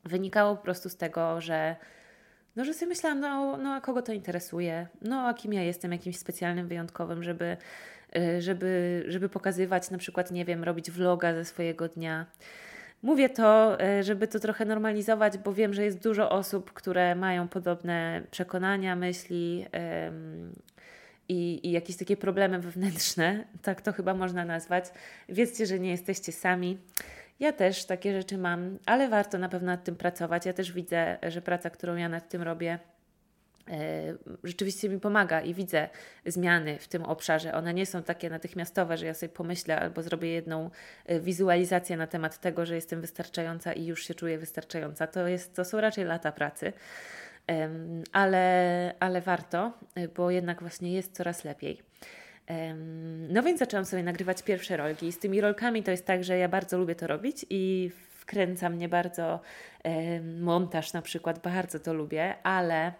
wynikało 0.05 0.55
po 0.55 0.63
prostu 0.63 0.89
z 0.89 0.95
tego, 0.95 1.41
że 1.41 1.75
no, 2.55 2.65
że 2.65 2.73
sobie 2.73 2.89
myślałam, 2.89 3.19
no, 3.19 3.57
no 3.57 3.73
a 3.73 3.81
kogo 3.81 4.01
to 4.01 4.13
interesuje, 4.13 4.87
no 5.01 5.27
a 5.27 5.33
kim 5.33 5.53
ja 5.53 5.61
jestem, 5.61 5.91
jakimś 5.91 6.17
specjalnym, 6.17 6.67
wyjątkowym, 6.67 7.23
żeby, 7.23 7.57
y, 8.17 8.41
żeby, 8.41 9.03
żeby 9.07 9.29
pokazywać, 9.29 9.89
na 9.89 9.97
przykład, 9.97 10.31
nie 10.31 10.45
wiem, 10.45 10.63
robić 10.63 10.91
vloga 10.91 11.33
ze 11.33 11.45
swojego 11.45 11.89
dnia. 11.89 12.25
Mówię 13.03 13.29
to, 13.29 13.77
y, 13.99 14.03
żeby 14.03 14.27
to 14.27 14.39
trochę 14.39 14.65
normalizować, 14.65 15.37
bo 15.37 15.53
wiem, 15.53 15.73
że 15.73 15.83
jest 15.83 16.03
dużo 16.03 16.29
osób, 16.29 16.73
które 16.73 17.15
mają 17.15 17.47
podobne 17.47 18.21
przekonania, 18.31 18.95
myśli 18.95 19.65
i, 21.29 21.67
i 21.67 21.71
jakieś 21.71 21.97
takie 21.97 22.17
problemy 22.17 22.59
wewnętrzne, 22.59 23.43
tak 23.61 23.81
to 23.81 23.93
chyba 23.93 24.13
można 24.13 24.45
nazwać. 24.45 24.85
Wiedzcie, 25.29 25.65
że 25.65 25.79
nie 25.79 25.89
jesteście 25.89 26.31
sami. 26.31 26.77
Ja 27.39 27.53
też 27.53 27.85
takie 27.85 28.13
rzeczy 28.13 28.37
mam, 28.37 28.77
ale 28.85 29.09
warto 29.09 29.37
na 29.37 29.49
pewno 29.49 29.65
nad 29.67 29.83
tym 29.83 29.95
pracować. 29.95 30.45
Ja 30.45 30.53
też 30.53 30.71
widzę, 30.71 31.17
że 31.27 31.41
praca, 31.41 31.69
którą 31.69 31.95
ja 31.95 32.09
nad 32.09 32.29
tym 32.29 32.41
robię, 32.41 32.71
e, 32.71 32.92
rzeczywiście 34.43 34.89
mi 34.89 34.99
pomaga 34.99 35.41
i 35.41 35.53
widzę 35.53 35.89
zmiany 36.25 36.79
w 36.79 36.87
tym 36.87 37.03
obszarze. 37.03 37.53
One 37.53 37.73
nie 37.73 37.85
są 37.85 38.03
takie 38.03 38.29
natychmiastowe, 38.29 38.97
że 38.97 39.05
ja 39.05 39.13
sobie 39.13 39.29
pomyślę 39.29 39.79
albo 39.79 40.01
zrobię 40.01 40.29
jedną 40.29 40.69
e, 41.05 41.19
wizualizację 41.19 41.97
na 41.97 42.07
temat 42.07 42.39
tego, 42.39 42.65
że 42.65 42.75
jestem 42.75 43.01
wystarczająca 43.01 43.73
i 43.73 43.85
już 43.85 44.07
się 44.07 44.13
czuję 44.13 44.37
wystarczająca. 44.37 45.07
To, 45.07 45.27
jest, 45.27 45.55
to 45.55 45.65
są 45.65 45.81
raczej 45.81 46.05
lata 46.05 46.31
pracy. 46.31 46.73
Ale, 48.11 48.95
ale 48.99 49.21
warto, 49.21 49.73
e, 49.95 50.07
bo 50.07 50.31
jednak 50.31 50.61
właśnie 50.61 50.93
jest 50.93 51.15
coraz 51.15 51.43
lepiej. 51.43 51.81
No 53.29 53.43
więc 53.43 53.59
zaczęłam 53.59 53.85
sobie 53.85 54.03
nagrywać 54.03 54.43
pierwsze 54.43 54.77
rolki. 54.77 55.11
Z 55.11 55.19
tymi 55.19 55.41
rolkami 55.41 55.83
to 55.83 55.91
jest 55.91 56.05
tak, 56.05 56.23
że 56.23 56.37
ja 56.37 56.49
bardzo 56.49 56.77
lubię 56.77 56.95
to 56.95 57.07
robić 57.07 57.45
i 57.49 57.91
wkręca 58.19 58.69
mnie 58.69 58.89
bardzo 58.89 59.39
montaż 60.39 60.93
na 60.93 61.01
przykład, 61.01 61.39
bardzo 61.39 61.79
to 61.79 61.93
lubię, 61.93 62.35
ale 62.43 62.87
e, 62.87 62.93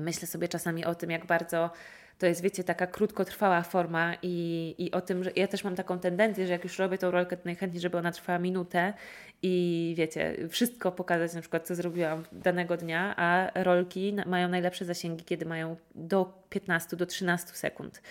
myślę 0.00 0.28
sobie 0.28 0.48
czasami 0.48 0.84
o 0.84 0.94
tym, 0.94 1.10
jak 1.10 1.26
bardzo 1.26 1.70
to 2.18 2.26
jest, 2.26 2.42
wiecie, 2.42 2.64
taka 2.64 2.86
krótkotrwała 2.86 3.62
forma 3.62 4.14
i, 4.22 4.74
i 4.78 4.92
o 4.92 5.00
tym, 5.00 5.24
że 5.24 5.30
ja 5.36 5.48
też 5.48 5.64
mam 5.64 5.76
taką 5.76 5.98
tendencję, 5.98 6.46
że 6.46 6.52
jak 6.52 6.64
już 6.64 6.78
robię 6.78 6.98
tą 6.98 7.10
rolkę, 7.10 7.36
to 7.36 7.42
najchętniej, 7.44 7.80
żeby 7.80 7.98
ona 7.98 8.12
trwała 8.12 8.38
minutę 8.38 8.92
i 9.42 9.94
wiecie, 9.96 10.36
wszystko 10.48 10.92
pokazać 10.92 11.34
na 11.34 11.40
przykład, 11.40 11.66
co 11.66 11.74
zrobiłam 11.74 12.24
danego 12.32 12.76
dnia, 12.76 13.14
a 13.16 13.50
rolki 13.54 14.16
mają 14.26 14.48
najlepsze 14.48 14.84
zasięgi, 14.84 15.24
kiedy 15.24 15.46
mają 15.46 15.76
do 15.94 16.42
15, 16.50 16.96
do 16.96 17.06
13 17.06 17.48
sekund. 17.52 18.02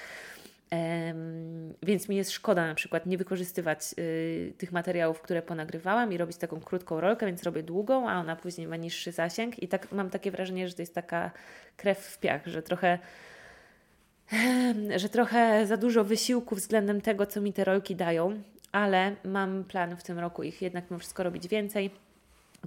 Więc 1.83 2.09
mi 2.09 2.15
jest 2.15 2.31
szkoda 2.31 2.67
na 2.67 2.75
przykład 2.75 3.05
nie 3.05 3.17
wykorzystywać 3.17 3.79
y, 3.99 4.53
tych 4.57 4.71
materiałów, 4.71 5.21
które 5.21 5.41
ponagrywałam 5.41 6.13
i 6.13 6.17
robić 6.17 6.37
taką 6.37 6.59
krótką 6.59 7.01
rolkę, 7.01 7.25
więc 7.25 7.43
robię 7.43 7.63
długą, 7.63 8.09
a 8.09 8.19
ona 8.19 8.35
później 8.35 8.67
ma 8.67 8.75
niższy 8.75 9.11
zasięg. 9.11 9.63
I 9.63 9.67
tak 9.67 9.91
mam 9.91 10.09
takie 10.09 10.31
wrażenie, 10.31 10.67
że 10.67 10.73
to 10.73 10.81
jest 10.81 10.95
taka 10.95 11.31
krew 11.77 11.99
w 11.99 12.19
piach, 12.19 12.47
że 12.47 12.63
trochę 12.63 12.99
że 14.95 15.09
trochę 15.09 15.67
za 15.67 15.77
dużo 15.77 16.03
wysiłku 16.03 16.55
względem 16.55 17.01
tego, 17.01 17.25
co 17.25 17.41
mi 17.41 17.53
te 17.53 17.63
rolki 17.63 17.95
dają, 17.95 18.41
ale 18.71 19.15
mam 19.23 19.63
plan 19.63 19.97
w 19.97 20.03
tym 20.03 20.19
roku 20.19 20.43
ich 20.43 20.61
jednak 20.61 20.91
mimo 20.91 20.99
wszystko 20.99 21.23
robić 21.23 21.47
więcej 21.47 21.91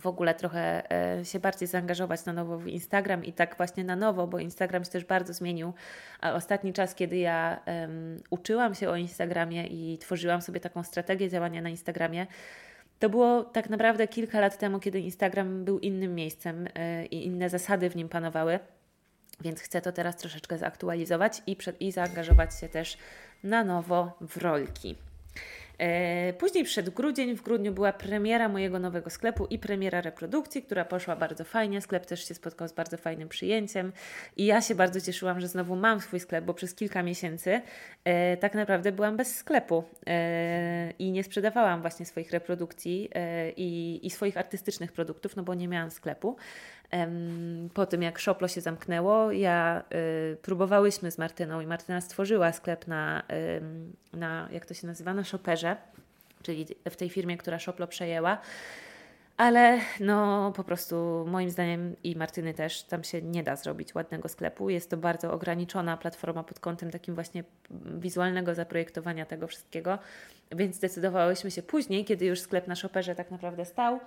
w 0.00 0.06
ogóle 0.06 0.34
trochę 0.34 0.90
e, 1.18 1.24
się 1.24 1.40
bardziej 1.40 1.68
zaangażować 1.68 2.24
na 2.24 2.32
nowo 2.32 2.58
w 2.58 2.66
Instagram 2.66 3.24
i 3.24 3.32
tak 3.32 3.56
właśnie 3.56 3.84
na 3.84 3.96
nowo, 3.96 4.26
bo 4.26 4.38
Instagram 4.38 4.84
się 4.84 4.90
też 4.90 5.04
bardzo 5.04 5.32
zmienił. 5.32 5.72
A 6.20 6.32
ostatni 6.32 6.72
czas, 6.72 6.94
kiedy 6.94 7.16
ja 7.16 7.60
um, 7.66 8.16
uczyłam 8.30 8.74
się 8.74 8.88
o 8.88 8.96
Instagramie 8.96 9.66
i 9.66 9.98
tworzyłam 9.98 10.42
sobie 10.42 10.60
taką 10.60 10.82
strategię 10.82 11.30
działania 11.30 11.62
na 11.62 11.68
Instagramie, 11.68 12.26
to 12.98 13.08
było 13.08 13.44
tak 13.44 13.70
naprawdę 13.70 14.08
kilka 14.08 14.40
lat 14.40 14.58
temu, 14.58 14.80
kiedy 14.80 15.00
Instagram 15.00 15.64
był 15.64 15.78
innym 15.78 16.14
miejscem 16.14 16.64
yy, 16.64 17.06
i 17.06 17.26
inne 17.26 17.50
zasady 17.50 17.90
w 17.90 17.96
nim 17.96 18.08
panowały. 18.08 18.58
Więc 19.40 19.60
chcę 19.60 19.80
to 19.80 19.92
teraz 19.92 20.16
troszeczkę 20.16 20.58
zaktualizować 20.58 21.42
i, 21.46 21.56
przed, 21.56 21.80
i 21.80 21.92
zaangażować 21.92 22.60
się 22.60 22.68
też 22.68 22.98
na 23.42 23.64
nowo 23.64 24.18
w 24.20 24.36
rolki. 24.36 24.96
E, 25.78 26.32
później 26.32 26.64
przed 26.64 26.90
grudzień, 26.90 27.34
w 27.34 27.42
grudniu 27.42 27.72
była 27.72 27.92
premiera 27.92 28.48
mojego 28.48 28.78
nowego 28.78 29.10
sklepu 29.10 29.46
i 29.46 29.58
premiera 29.58 30.00
reprodukcji, 30.00 30.62
która 30.62 30.84
poszła 30.84 31.16
bardzo 31.16 31.44
fajnie. 31.44 31.80
Sklep 31.80 32.06
też 32.06 32.28
się 32.28 32.34
spotkał 32.34 32.68
z 32.68 32.72
bardzo 32.72 32.96
fajnym 32.96 33.28
przyjęciem 33.28 33.92
i 34.36 34.46
ja 34.46 34.60
się 34.60 34.74
bardzo 34.74 35.00
cieszyłam, 35.00 35.40
że 35.40 35.48
znowu 35.48 35.76
mam 35.76 36.00
swój 36.00 36.20
sklep, 36.20 36.44
bo 36.44 36.54
przez 36.54 36.74
kilka 36.74 37.02
miesięcy 37.02 37.60
e, 38.04 38.36
tak 38.36 38.54
naprawdę 38.54 38.92
byłam 38.92 39.16
bez 39.16 39.36
sklepu 39.36 39.84
e, 40.06 40.90
i 40.98 41.10
nie 41.10 41.24
sprzedawałam 41.24 41.80
właśnie 41.80 42.06
swoich 42.06 42.30
reprodukcji 42.30 43.08
e, 43.14 43.50
i, 43.50 44.00
i 44.06 44.10
swoich 44.10 44.36
artystycznych 44.36 44.92
produktów, 44.92 45.36
no 45.36 45.42
bo 45.42 45.54
nie 45.54 45.68
miałam 45.68 45.90
sklepu. 45.90 46.36
Po 47.74 47.86
tym 47.86 48.02
jak 48.02 48.18
Szoplo 48.18 48.48
się 48.48 48.60
zamknęło, 48.60 49.32
ja 49.32 49.82
y, 50.32 50.36
próbowałyśmy 50.36 51.10
z 51.10 51.18
Martyną 51.18 51.60
i 51.60 51.66
Martyna 51.66 52.00
stworzyła 52.00 52.52
sklep 52.52 52.86
na, 52.86 53.22
y, 54.12 54.16
na 54.16 54.48
jak 54.52 54.66
to 54.66 54.74
się 54.74 54.86
nazywa, 54.86 55.14
na 55.14 55.24
Shopperze, 55.24 55.76
czyli 56.42 56.66
w 56.90 56.96
tej 56.96 57.10
firmie, 57.10 57.36
która 57.36 57.58
Szoplo 57.58 57.86
przejęła. 57.86 58.38
Ale 59.36 59.80
no 60.00 60.52
po 60.56 60.64
prostu 60.64 61.24
moim 61.28 61.50
zdaniem 61.50 61.96
i 62.04 62.16
Martyny 62.16 62.54
też 62.54 62.82
tam 62.82 63.04
się 63.04 63.22
nie 63.22 63.42
da 63.42 63.56
zrobić 63.56 63.94
ładnego 63.94 64.28
sklepu. 64.28 64.70
Jest 64.70 64.90
to 64.90 64.96
bardzo 64.96 65.32
ograniczona 65.32 65.96
platforma 65.96 66.42
pod 66.42 66.60
kątem 66.60 66.90
takim 66.90 67.14
właśnie 67.14 67.44
wizualnego 67.84 68.54
zaprojektowania 68.54 69.26
tego 69.26 69.46
wszystkiego. 69.46 69.98
Więc 70.52 70.76
zdecydowałyśmy 70.76 71.50
się 71.50 71.62
później, 71.62 72.04
kiedy 72.04 72.26
już 72.26 72.40
sklep 72.40 72.66
na 72.66 72.74
Shopperze 72.74 73.14
tak 73.14 73.30
naprawdę 73.30 73.64
stał, 73.64 74.00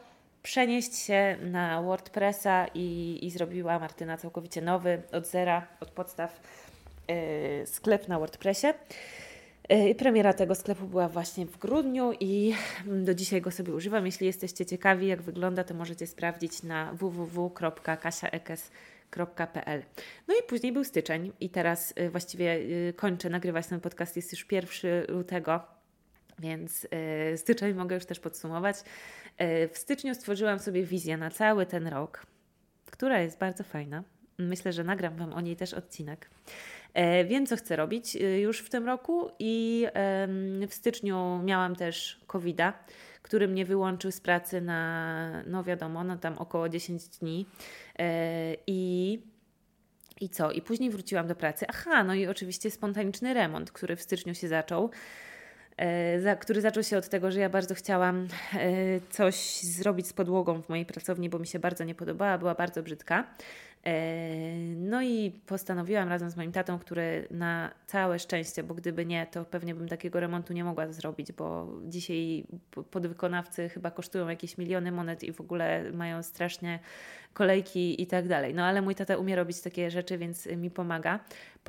przenieść 0.43 0.95
się 0.95 1.37
na 1.41 1.81
WordPressa 1.81 2.67
i, 2.73 3.19
i 3.21 3.31
zrobiła 3.31 3.79
Martyna 3.79 4.17
całkowicie 4.17 4.61
nowy, 4.61 5.01
od 5.11 5.27
zera, 5.27 5.67
od 5.79 5.89
podstaw 5.89 6.41
yy, 7.07 7.67
sklep 7.67 8.07
na 8.07 8.19
WordPressie. 8.19 8.67
Yy, 9.69 9.95
premiera 9.95 10.33
tego 10.33 10.55
sklepu 10.55 10.85
była 10.85 11.09
właśnie 11.09 11.45
w 11.45 11.57
grudniu 11.57 12.13
i 12.19 12.53
do 12.85 13.13
dzisiaj 13.13 13.41
go 13.41 13.51
sobie 13.51 13.73
używam. 13.73 14.05
Jeśli 14.05 14.27
jesteście 14.27 14.65
ciekawi, 14.65 15.07
jak 15.07 15.21
wygląda, 15.21 15.63
to 15.63 15.73
możecie 15.73 16.07
sprawdzić 16.07 16.63
na 16.63 16.93
www.kasiaekes.pl. 16.93 19.83
No 20.27 20.35
i 20.39 20.43
później 20.43 20.71
był 20.71 20.83
styczeń 20.83 21.31
i 21.39 21.49
teraz 21.49 21.93
yy, 21.95 22.09
właściwie 22.09 22.63
yy, 22.63 22.93
kończę 22.93 23.29
nagrywać 23.29 23.67
ten 23.67 23.79
podcast. 23.79 24.15
Jest 24.15 24.31
już 24.31 24.51
1 24.51 24.69
lutego, 25.07 25.61
więc 26.39 26.87
yy, 27.31 27.37
styczeń 27.37 27.73
mogę 27.73 27.95
już 27.95 28.05
też 28.05 28.19
podsumować. 28.19 28.77
E, 29.39 29.67
w 29.67 29.77
styczniu 29.77 30.15
stworzyłam 30.15 30.59
sobie 30.59 30.83
wizję 30.83 31.17
na 31.17 31.29
cały 31.29 31.65
ten 31.65 31.87
rok, 31.87 32.25
która 32.85 33.21
jest 33.21 33.37
bardzo 33.37 33.63
fajna. 33.63 34.03
Myślę, 34.37 34.73
że 34.73 34.83
nagram 34.83 35.15
Wam 35.15 35.33
o 35.33 35.41
niej 35.41 35.55
też 35.55 35.73
odcinek. 35.73 36.29
E, 36.93 37.25
wiem, 37.25 37.45
co 37.45 37.55
chcę 37.55 37.75
robić 37.75 38.15
e, 38.15 38.39
już 38.39 38.59
w 38.59 38.69
tym 38.69 38.85
roku 38.85 39.31
i 39.39 39.85
w 40.67 40.73
styczniu 40.73 41.41
miałam 41.43 41.75
też 41.75 42.21
covid 42.27 42.61
który 43.21 43.47
mnie 43.47 43.65
wyłączył 43.65 44.11
z 44.11 44.21
pracy 44.21 44.61
na, 44.61 45.43
no 45.47 45.63
wiadomo, 45.63 46.03
no 46.03 46.17
tam 46.17 46.37
około 46.37 46.69
10 46.69 47.07
dni. 47.07 47.45
I 48.67 49.21
i 50.21 50.29
co? 50.29 50.51
I 50.51 50.61
później 50.61 50.89
wróciłam 50.89 51.27
do 51.27 51.35
pracy. 51.35 51.65
Aha, 51.69 52.03
no 52.03 52.13
i 52.13 52.27
oczywiście 52.27 52.71
spontaniczny 52.71 53.33
remont, 53.33 53.71
który 53.71 53.95
w 53.95 54.01
styczniu 54.01 54.35
się 54.35 54.47
zaczął. 54.47 54.89
E, 55.79 56.19
za, 56.21 56.35
który 56.35 56.61
zaczął 56.61 56.83
się 56.83 56.97
od 56.97 57.09
tego, 57.09 57.31
że 57.31 57.39
ja 57.39 57.49
bardzo 57.49 57.75
chciałam 57.75 58.27
e, 58.53 58.67
coś 59.09 59.61
zrobić 59.61 60.07
z 60.07 60.13
podłogą 60.13 60.61
w 60.61 60.69
mojej 60.69 60.85
pracowni, 60.85 61.29
bo 61.29 61.39
mi 61.39 61.47
się 61.47 61.59
bardzo 61.59 61.83
nie 61.83 61.95
podobała, 61.95 62.37
była 62.37 62.55
bardzo 62.55 62.83
brzydka. 62.83 63.27
E, 63.85 64.55
no 64.75 65.03
i 65.03 65.31
postanowiłam 65.45 66.09
razem 66.09 66.29
z 66.29 66.37
moim 66.37 66.51
tatą, 66.51 66.79
który 66.79 67.27
na 67.31 67.71
całe 67.87 68.19
szczęście, 68.19 68.63
bo 68.63 68.73
gdyby 68.73 69.05
nie, 69.05 69.27
to 69.27 69.45
pewnie 69.45 69.75
bym 69.75 69.87
takiego 69.87 70.19
remontu 70.19 70.53
nie 70.53 70.63
mogła 70.63 70.93
zrobić, 70.93 71.31
bo 71.31 71.67
dzisiaj 71.87 72.43
podwykonawcy 72.91 73.69
chyba 73.69 73.91
kosztują 73.91 74.27
jakieś 74.27 74.57
miliony 74.57 74.91
monet 74.91 75.23
i 75.23 75.33
w 75.33 75.41
ogóle 75.41 75.91
mają 75.91 76.23
strasznie 76.23 76.79
kolejki 77.33 78.01
i 78.01 78.07
tak 78.07 78.27
dalej. 78.27 78.53
No 78.53 78.65
ale 78.65 78.81
mój 78.81 78.95
tata 78.95 79.17
umie 79.17 79.35
robić 79.35 79.61
takie 79.61 79.91
rzeczy, 79.91 80.17
więc 80.17 80.45
mi 80.45 80.71
pomaga. 80.71 81.19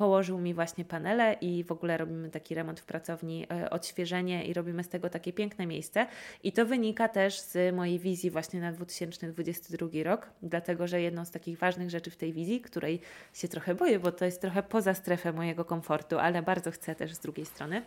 Położył 0.01 0.39
mi 0.39 0.53
właśnie 0.53 0.85
panele 0.85 1.33
i 1.41 1.63
w 1.63 1.71
ogóle 1.71 1.97
robimy 1.97 2.29
taki 2.29 2.55
remont 2.55 2.79
w 2.79 2.85
pracowni, 2.85 3.47
e, 3.51 3.69
odświeżenie 3.69 4.45
i 4.45 4.53
robimy 4.53 4.83
z 4.83 4.89
tego 4.89 5.09
takie 5.09 5.33
piękne 5.33 5.67
miejsce. 5.67 6.07
I 6.43 6.51
to 6.51 6.65
wynika 6.65 7.09
też 7.09 7.39
z 7.39 7.75
mojej 7.75 7.99
wizji 7.99 8.31
właśnie 8.31 8.61
na 8.61 8.71
2022 8.71 10.03
rok, 10.03 10.29
dlatego 10.41 10.87
że 10.87 11.01
jedną 11.01 11.25
z 11.25 11.31
takich 11.31 11.57
ważnych 11.57 11.89
rzeczy, 11.89 12.01
rzeczy 12.01 12.11
w 12.11 12.17
tej 12.17 12.33
wizji, 12.33 12.61
której 12.61 13.01
się 13.33 13.47
trochę 13.47 13.75
boję, 13.75 13.99
bo 13.99 14.11
to 14.11 14.25
jest 14.25 14.41
trochę 14.41 14.63
poza 14.63 14.93
strefę 14.93 15.33
mojego 15.33 15.65
komfortu, 15.65 16.19
ale 16.19 16.41
bardzo 16.41 16.71
chcę 16.71 16.95
też 16.95 17.13
z 17.13 17.19
drugiej 17.19 17.45
strony. 17.45 17.81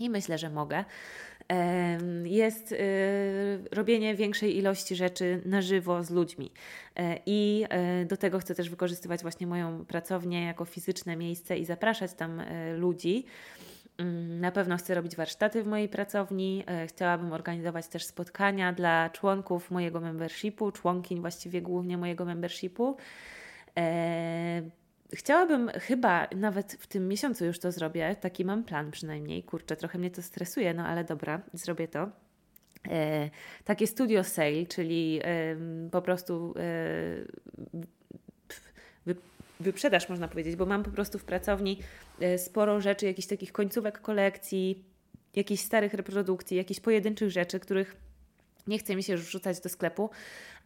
I 0.00 0.10
myślę, 0.10 0.38
że 0.38 0.50
mogę. 0.50 0.84
Jest 2.24 2.72
y, 2.72 2.78
robienie 3.72 4.14
większej 4.14 4.56
ilości 4.56 4.96
rzeczy 4.96 5.42
na 5.44 5.62
żywo 5.62 6.04
z 6.04 6.10
ludźmi. 6.10 6.50
E, 6.96 7.18
I 7.26 7.64
e, 7.68 8.04
do 8.04 8.16
tego 8.16 8.38
chcę 8.38 8.54
też 8.54 8.70
wykorzystywać 8.70 9.22
właśnie 9.22 9.46
moją 9.46 9.84
pracownię 9.84 10.44
jako 10.44 10.64
fizyczne 10.64 11.16
miejsce 11.16 11.58
i 11.58 11.64
zapraszać 11.64 12.14
tam 12.14 12.40
e, 12.40 12.76
ludzi. 12.76 13.24
Mm, 13.98 14.40
na 14.40 14.52
pewno 14.52 14.76
chcę 14.76 14.94
robić 14.94 15.16
warsztaty 15.16 15.62
w 15.62 15.66
mojej 15.66 15.88
pracowni. 15.88 16.64
Chciałabym 16.86 17.32
organizować 17.32 17.88
też 17.88 18.04
spotkania 18.04 18.72
dla 18.72 19.10
członków 19.10 19.70
mojego 19.70 20.00
membershipu, 20.00 20.72
członkiń 20.72 21.20
właściwie 21.20 21.62
głównie 21.62 21.98
mojego 21.98 22.24
membershipu. 22.24 22.96
Chciałabym 25.14 25.68
chyba 25.68 26.28
nawet 26.36 26.72
w 26.72 26.86
tym 26.86 27.08
miesiącu 27.08 27.44
już 27.44 27.58
to 27.58 27.72
zrobię. 27.72 28.16
Taki 28.20 28.44
mam 28.44 28.64
plan 28.64 28.90
przynajmniej. 28.90 29.42
Kurczę, 29.42 29.76
trochę 29.76 29.98
mnie 29.98 30.10
to 30.10 30.22
stresuje, 30.22 30.74
no 30.74 30.86
ale 30.86 31.04
dobra, 31.04 31.40
zrobię 31.52 31.88
to. 31.88 32.10
E, 32.88 33.30
takie 33.64 33.86
studio 33.86 34.24
sale, 34.24 34.66
czyli 34.66 35.20
e, 35.24 35.56
po 35.90 36.02
prostu 36.02 36.54
e, 36.56 37.82
wy, 39.06 39.16
wyprzedaż, 39.60 40.08
można 40.08 40.28
powiedzieć, 40.28 40.56
bo 40.56 40.66
mam 40.66 40.82
po 40.82 40.90
prostu 40.90 41.18
w 41.18 41.24
pracowni 41.24 41.78
e, 42.20 42.38
sporo 42.38 42.80
rzeczy, 42.80 43.06
jakichś 43.06 43.28
takich 43.28 43.52
końcówek 43.52 44.00
kolekcji, 44.00 44.84
jakichś 45.34 45.62
starych 45.62 45.94
reprodukcji, 45.94 46.56
jakichś 46.56 46.80
pojedynczych 46.80 47.30
rzeczy, 47.30 47.60
których 47.60 47.96
nie 48.66 48.78
chce 48.78 48.96
mi 48.96 49.02
się 49.02 49.12
już 49.12 49.22
wrzucać 49.22 49.60
do 49.60 49.68
sklepu, 49.68 50.10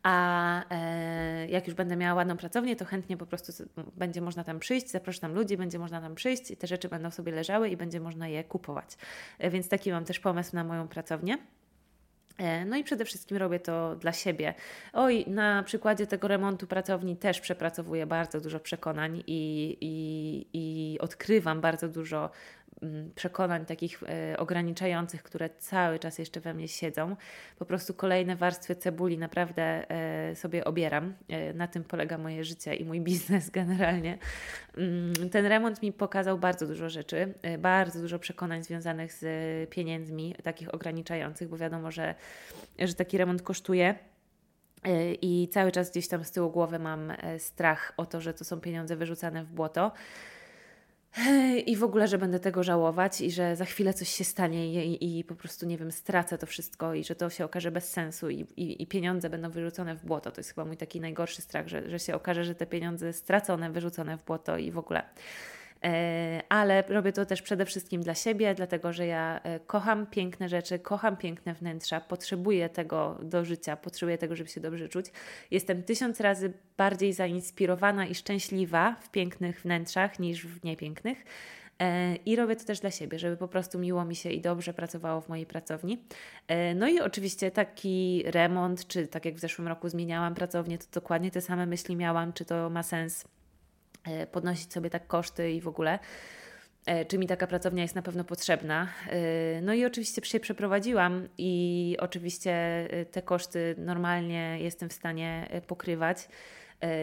a 0.05 0.64
e, 0.70 1.46
jak 1.48 1.66
już 1.66 1.76
będę 1.76 1.96
miała 1.96 2.14
ładną 2.14 2.36
pracownię, 2.36 2.76
to 2.76 2.84
chętnie 2.84 3.16
po 3.16 3.26
prostu 3.26 3.52
będzie 3.96 4.20
można 4.20 4.44
tam 4.44 4.59
przyjść, 4.59 4.90
zapraszam 4.90 5.34
ludzi, 5.34 5.57
będzie 5.57 5.78
można 5.78 6.00
tam 6.00 6.14
przyjść 6.14 6.50
i 6.50 6.57
te 6.57 6.66
rzeczy 6.66 6.88
będą 6.88 7.11
sobie 7.11 7.32
leżały 7.32 7.68
i 7.68 7.76
będzie 7.76 8.00
można 8.00 8.28
je 8.28 8.44
kupować. 8.44 8.96
E, 9.38 9.50
więc 9.50 9.68
taki 9.68 9.92
mam 9.92 10.05
też 10.05 10.20
pomysł 10.20 10.57
na 10.57 10.64
moją 10.64 10.88
pracownię. 10.88 11.38
E, 12.38 12.64
no 12.64 12.76
i 12.76 12.84
przede 12.84 13.05
wszystkim 13.05 13.36
robię 13.36 13.61
to 13.61 13.96
dla 13.96 14.12
siebie. 14.12 14.55
Oj, 14.92 15.24
na 15.26 15.62
przykładzie 15.62 16.07
tego 16.07 16.28
remontu 16.28 16.66
pracowni 16.66 17.16
też 17.16 17.40
przepracowuję 17.40 18.07
bardzo 18.07 18.40
dużo 18.40 18.61
przekonań 18.61 19.22
i, 19.26 19.76
i, 19.80 20.46
i 20.52 20.98
odkrywam 21.00 21.61
bardzo 21.61 21.88
dużo 21.88 22.30
przekonań 23.14 23.66
takich 23.66 24.02
e, 24.02 24.36
ograniczających, 24.36 25.22
które 25.22 25.50
cały 25.58 25.98
czas 25.98 26.18
jeszcze 26.18 26.40
we 26.40 26.54
mnie 26.54 26.68
siedzą. 26.68 27.16
Po 27.58 27.64
prostu 27.64 27.94
kolejne 27.94 28.36
warstwy 28.36 28.76
cebuli 28.76 29.18
naprawdę 29.18 29.90
e, 29.90 30.36
sobie 30.36 30.64
obieram. 30.64 31.14
E, 31.28 31.54
na 31.54 31.68
tym 31.68 31.84
polega 31.84 32.18
moje 32.18 32.44
życie 32.44 32.74
i 32.74 32.84
mój 32.84 33.00
biznes 33.00 33.50
generalnie. 33.60 34.18
Mm, 34.76 35.30
ten 35.30 35.46
remont 35.46 35.82
mi 35.82 35.92
pokazał 35.92 36.38
bardzo 36.38 36.66
dużo 36.66 36.90
rzeczy, 36.90 37.34
bardzo 37.58 38.00
dużo 38.00 38.18
przekonań 38.18 38.62
związanych 38.62 39.12
z 39.12 39.24
pieniędzmi, 39.70 40.34
takich 40.42 40.74
ograniczających, 40.74 41.48
bo 41.48 41.56
wiadomo, 41.56 41.90
że, 41.90 42.14
że 42.78 42.94
taki 42.94 43.18
remont 43.18 43.42
kosztuje. 43.42 43.94
I 45.22 45.48
cały 45.52 45.72
czas 45.72 45.90
gdzieś 45.90 46.08
tam 46.08 46.24
z 46.24 46.30
tyłu 46.30 46.50
głowy 46.50 46.78
mam 46.78 47.12
strach 47.38 47.92
o 47.96 48.06
to, 48.06 48.20
że 48.20 48.34
to 48.34 48.44
są 48.44 48.60
pieniądze 48.60 48.96
wyrzucane 48.96 49.44
w 49.44 49.52
błoto 49.52 49.92
i 51.66 51.76
w 51.76 51.84
ogóle, 51.84 52.08
że 52.08 52.18
będę 52.18 52.40
tego 52.40 52.62
żałować 52.62 53.20
i 53.20 53.30
że 53.30 53.56
za 53.56 53.64
chwilę 53.64 53.94
coś 53.94 54.08
się 54.08 54.24
stanie 54.24 54.86
i, 54.86 55.18
i 55.18 55.24
po 55.24 55.34
prostu, 55.34 55.66
nie 55.66 55.78
wiem, 55.78 55.92
stracę 55.92 56.38
to 56.38 56.46
wszystko 56.46 56.94
i 56.94 57.04
że 57.04 57.14
to 57.14 57.30
się 57.30 57.44
okaże 57.44 57.70
bez 57.70 57.90
sensu 57.90 58.30
i, 58.30 58.40
i, 58.56 58.82
i, 58.82 58.86
pieniądze 58.86 59.30
będą 59.30 59.50
wyrzucone 59.50 59.96
w 59.96 60.04
błoto. 60.04 60.30
To 60.30 60.40
jest 60.40 60.50
chyba 60.50 60.64
mój 60.64 60.76
taki 60.76 61.00
najgorszy 61.00 61.42
strach, 61.42 61.68
że, 61.68 61.90
że 61.90 61.98
się 61.98 62.14
okaże, 62.14 62.44
że 62.44 62.54
te 62.54 62.66
pieniądze 62.66 63.12
stracone, 63.12 63.70
wyrzucone 63.70 64.18
w 64.18 64.24
błoto 64.24 64.58
i 64.58 64.70
w 64.70 64.78
ogóle. 64.78 65.02
E, 65.85 66.43
ale 66.49 66.85
robię 66.89 67.12
to 67.12 67.26
też 67.26 67.43
przede 67.43 67.66
wszystkim 67.66 68.03
dla 68.03 68.14
siebie, 68.14 68.55
dlatego 68.55 68.93
że 68.93 69.07
ja 69.07 69.41
e, 69.43 69.61
kocham 69.61 70.07
piękne 70.07 70.49
rzeczy, 70.49 70.78
kocham 70.78 71.16
piękne 71.16 71.55
wnętrza, 71.55 72.01
potrzebuję 72.01 72.68
tego 72.68 73.18
do 73.22 73.45
życia, 73.45 73.76
potrzebuję 73.76 74.18
tego, 74.18 74.37
żeby 74.37 74.51
się 74.51 74.61
dobrze 74.61 74.89
czuć. 74.89 75.07
Jestem 75.51 75.82
tysiąc 75.82 76.20
razy 76.20 76.53
bardziej 76.76 77.12
zainspirowana 77.12 78.07
i 78.07 78.14
szczęśliwa 78.14 78.97
w 79.01 79.11
pięknych 79.11 79.62
wnętrzach 79.62 80.18
niż 80.18 80.47
w 80.47 80.64
niepięknych. 80.64 81.24
E, 81.78 82.16
I 82.16 82.37
robię 82.37 82.57
to 82.57 82.64
też 82.64 82.80
dla 82.80 82.91
siebie, 82.91 83.18
żeby 83.18 83.37
po 83.37 83.49
prostu 83.49 83.78
miło 83.78 84.05
mi 84.05 84.16
się 84.16 84.30
i 84.30 84.41
dobrze 84.41 84.74
pracowało 84.74 85.20
w 85.20 85.28
mojej 85.28 85.47
pracowni. 85.47 86.05
No 86.74 86.89
i 86.89 87.01
oczywiście 87.01 87.51
taki 87.51 88.22
remont, 88.26 88.87
czy 88.87 89.07
tak 89.07 89.24
jak 89.24 89.35
w 89.35 89.39
zeszłym 89.39 89.68
roku 89.68 89.89
zmieniałam 89.89 90.35
pracownię, 90.35 90.78
to 90.78 90.85
dokładnie 90.93 91.30
te 91.30 91.41
same 91.41 91.66
myśli 91.66 91.97
miałam, 91.97 92.32
czy 92.32 92.45
to 92.45 92.70
ma 92.70 92.82
sens 92.82 93.24
podnosić 94.32 94.72
sobie 94.72 94.90
tak 94.90 95.07
koszty 95.07 95.52
i 95.52 95.61
w 95.61 95.68
ogóle. 95.68 95.98
E, 96.86 97.05
czy 97.05 97.18
mi 97.18 97.26
taka 97.26 97.46
pracownia 97.46 97.82
jest 97.82 97.94
na 97.94 98.02
pewno 98.02 98.24
potrzebna? 98.24 98.88
E, 99.11 99.61
no 99.62 99.74
i 99.74 99.84
oczywiście 99.84 100.22
się 100.24 100.40
przeprowadziłam 100.40 101.28
i 101.38 101.96
oczywiście 102.00 102.55
te 103.11 103.22
koszty 103.22 103.74
normalnie 103.78 104.59
jestem 104.61 104.88
w 104.88 104.92
stanie 104.92 105.48
pokrywać. 105.66 106.28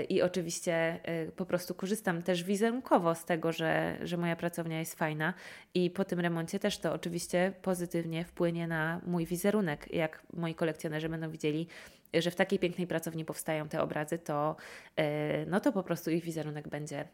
I 0.09 0.21
oczywiście 0.21 0.99
po 1.35 1.45
prostu 1.45 1.75
korzystam 1.75 2.21
też 2.21 2.43
wizerunkowo 2.43 3.15
z 3.15 3.25
tego, 3.25 3.51
że, 3.51 3.97
że 4.03 4.17
moja 4.17 4.35
pracownia 4.35 4.79
jest 4.79 4.95
fajna, 4.95 5.33
i 5.73 5.89
po 5.89 6.05
tym 6.05 6.19
remoncie 6.19 6.59
też 6.59 6.77
to 6.77 6.93
oczywiście 6.93 7.53
pozytywnie 7.61 8.25
wpłynie 8.25 8.67
na 8.67 9.01
mój 9.05 9.25
wizerunek. 9.25 9.93
Jak 9.93 10.23
moi 10.33 10.55
kolekcjonerzy 10.55 11.09
będą 11.09 11.29
widzieli, 11.29 11.67
że 12.13 12.31
w 12.31 12.35
takiej 12.35 12.59
pięknej 12.59 12.87
pracowni 12.87 13.25
powstają 13.25 13.69
te 13.69 13.81
obrazy, 13.81 14.19
to, 14.19 14.55
e, 14.95 15.45
no 15.45 15.59
to 15.59 15.71
po 15.71 15.83
prostu 15.83 16.11
ich 16.11 16.23
wizerunek 16.23 16.67
będzie 16.67 16.99
e, 16.99 17.05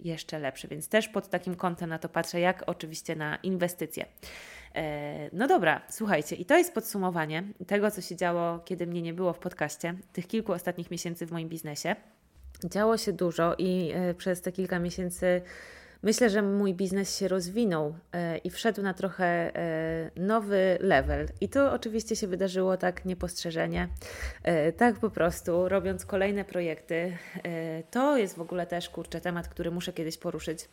jeszcze 0.00 0.38
lepszy. 0.38 0.68
Więc 0.68 0.88
też 0.88 1.08
pod 1.08 1.28
takim 1.28 1.54
kątem 1.54 1.90
na 1.90 1.98
to 1.98 2.08
patrzę, 2.08 2.40
jak 2.40 2.64
oczywiście 2.66 3.16
na 3.16 3.36
inwestycje. 3.36 4.06
E, 4.74 5.30
no 5.32 5.46
dobra, 5.46 5.82
słuchajcie, 5.90 6.36
i 6.36 6.44
to 6.44 6.56
jest 6.56 6.74
podsumowanie 6.74 7.44
tego, 7.66 7.90
co 7.90 8.00
się 8.00 8.16
działo, 8.16 8.58
kiedy 8.58 8.86
mnie 8.86 9.02
nie 9.02 9.14
było 9.14 9.32
w 9.32 9.38
podcaście, 9.38 9.94
tych 10.12 10.26
kilku 10.26 10.52
ostatnich 10.52 10.90
miesięcy 10.90 11.26
w 11.26 11.32
moim 11.32 11.48
biznesie. 11.48 11.96
Działo 12.64 12.96
się 12.96 13.12
dużo 13.12 13.54
i 13.58 13.92
przez 14.16 14.40
te 14.42 14.52
kilka 14.52 14.78
miesięcy 14.78 15.42
myślę, 16.02 16.30
że 16.30 16.42
mój 16.42 16.74
biznes 16.74 17.18
się 17.18 17.28
rozwinął 17.28 17.94
e, 18.12 18.38
i 18.38 18.50
wszedł 18.50 18.82
na 18.82 18.94
trochę 18.94 19.24
e, 19.56 20.10
nowy 20.16 20.78
level. 20.80 21.28
I 21.40 21.48
to 21.48 21.72
oczywiście 21.72 22.16
się 22.16 22.26
wydarzyło 22.26 22.76
tak 22.76 23.04
niepostrzeżenie, 23.04 23.88
e, 24.42 24.72
tak 24.72 24.98
po 24.98 25.10
prostu, 25.10 25.68
robiąc 25.68 26.06
kolejne 26.06 26.44
projekty. 26.44 27.16
To 27.90 28.16
jest 28.16 28.36
w 28.36 28.40
ogóle 28.40 28.66
też, 28.66 28.88
kurczę, 28.90 29.20
temat, 29.20 29.48
który 29.48 29.70
muszę 29.70 29.92
kiedyś 29.92 30.18
poruszyć. 30.18 30.68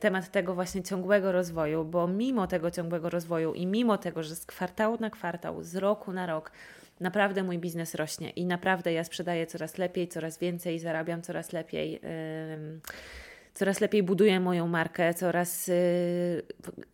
Temat 0.00 0.30
tego 0.30 0.54
właśnie 0.54 0.82
ciągłego 0.82 1.32
rozwoju, 1.32 1.84
bo 1.84 2.08
mimo 2.08 2.46
tego 2.46 2.70
ciągłego 2.70 3.10
rozwoju 3.10 3.54
i 3.54 3.66
mimo 3.66 3.98
tego, 3.98 4.22
że 4.22 4.36
z 4.36 4.46
kwartału 4.46 4.96
na 5.00 5.10
kwartał, 5.10 5.62
z 5.62 5.76
roku 5.76 6.12
na 6.12 6.26
rok, 6.26 6.52
naprawdę 7.00 7.42
mój 7.42 7.58
biznes 7.58 7.94
rośnie 7.94 8.30
i 8.30 8.46
naprawdę 8.46 8.92
ja 8.92 9.04
sprzedaję 9.04 9.46
coraz 9.46 9.78
lepiej, 9.78 10.08
coraz 10.08 10.38
więcej, 10.38 10.78
zarabiam 10.78 11.22
coraz 11.22 11.52
lepiej. 11.52 11.92
Yy, 11.92 12.80
coraz 13.58 13.80
lepiej 13.80 14.02
buduję 14.02 14.40
moją 14.40 14.68
markę, 14.68 15.14
coraz 15.14 15.68
y, 15.68 16.42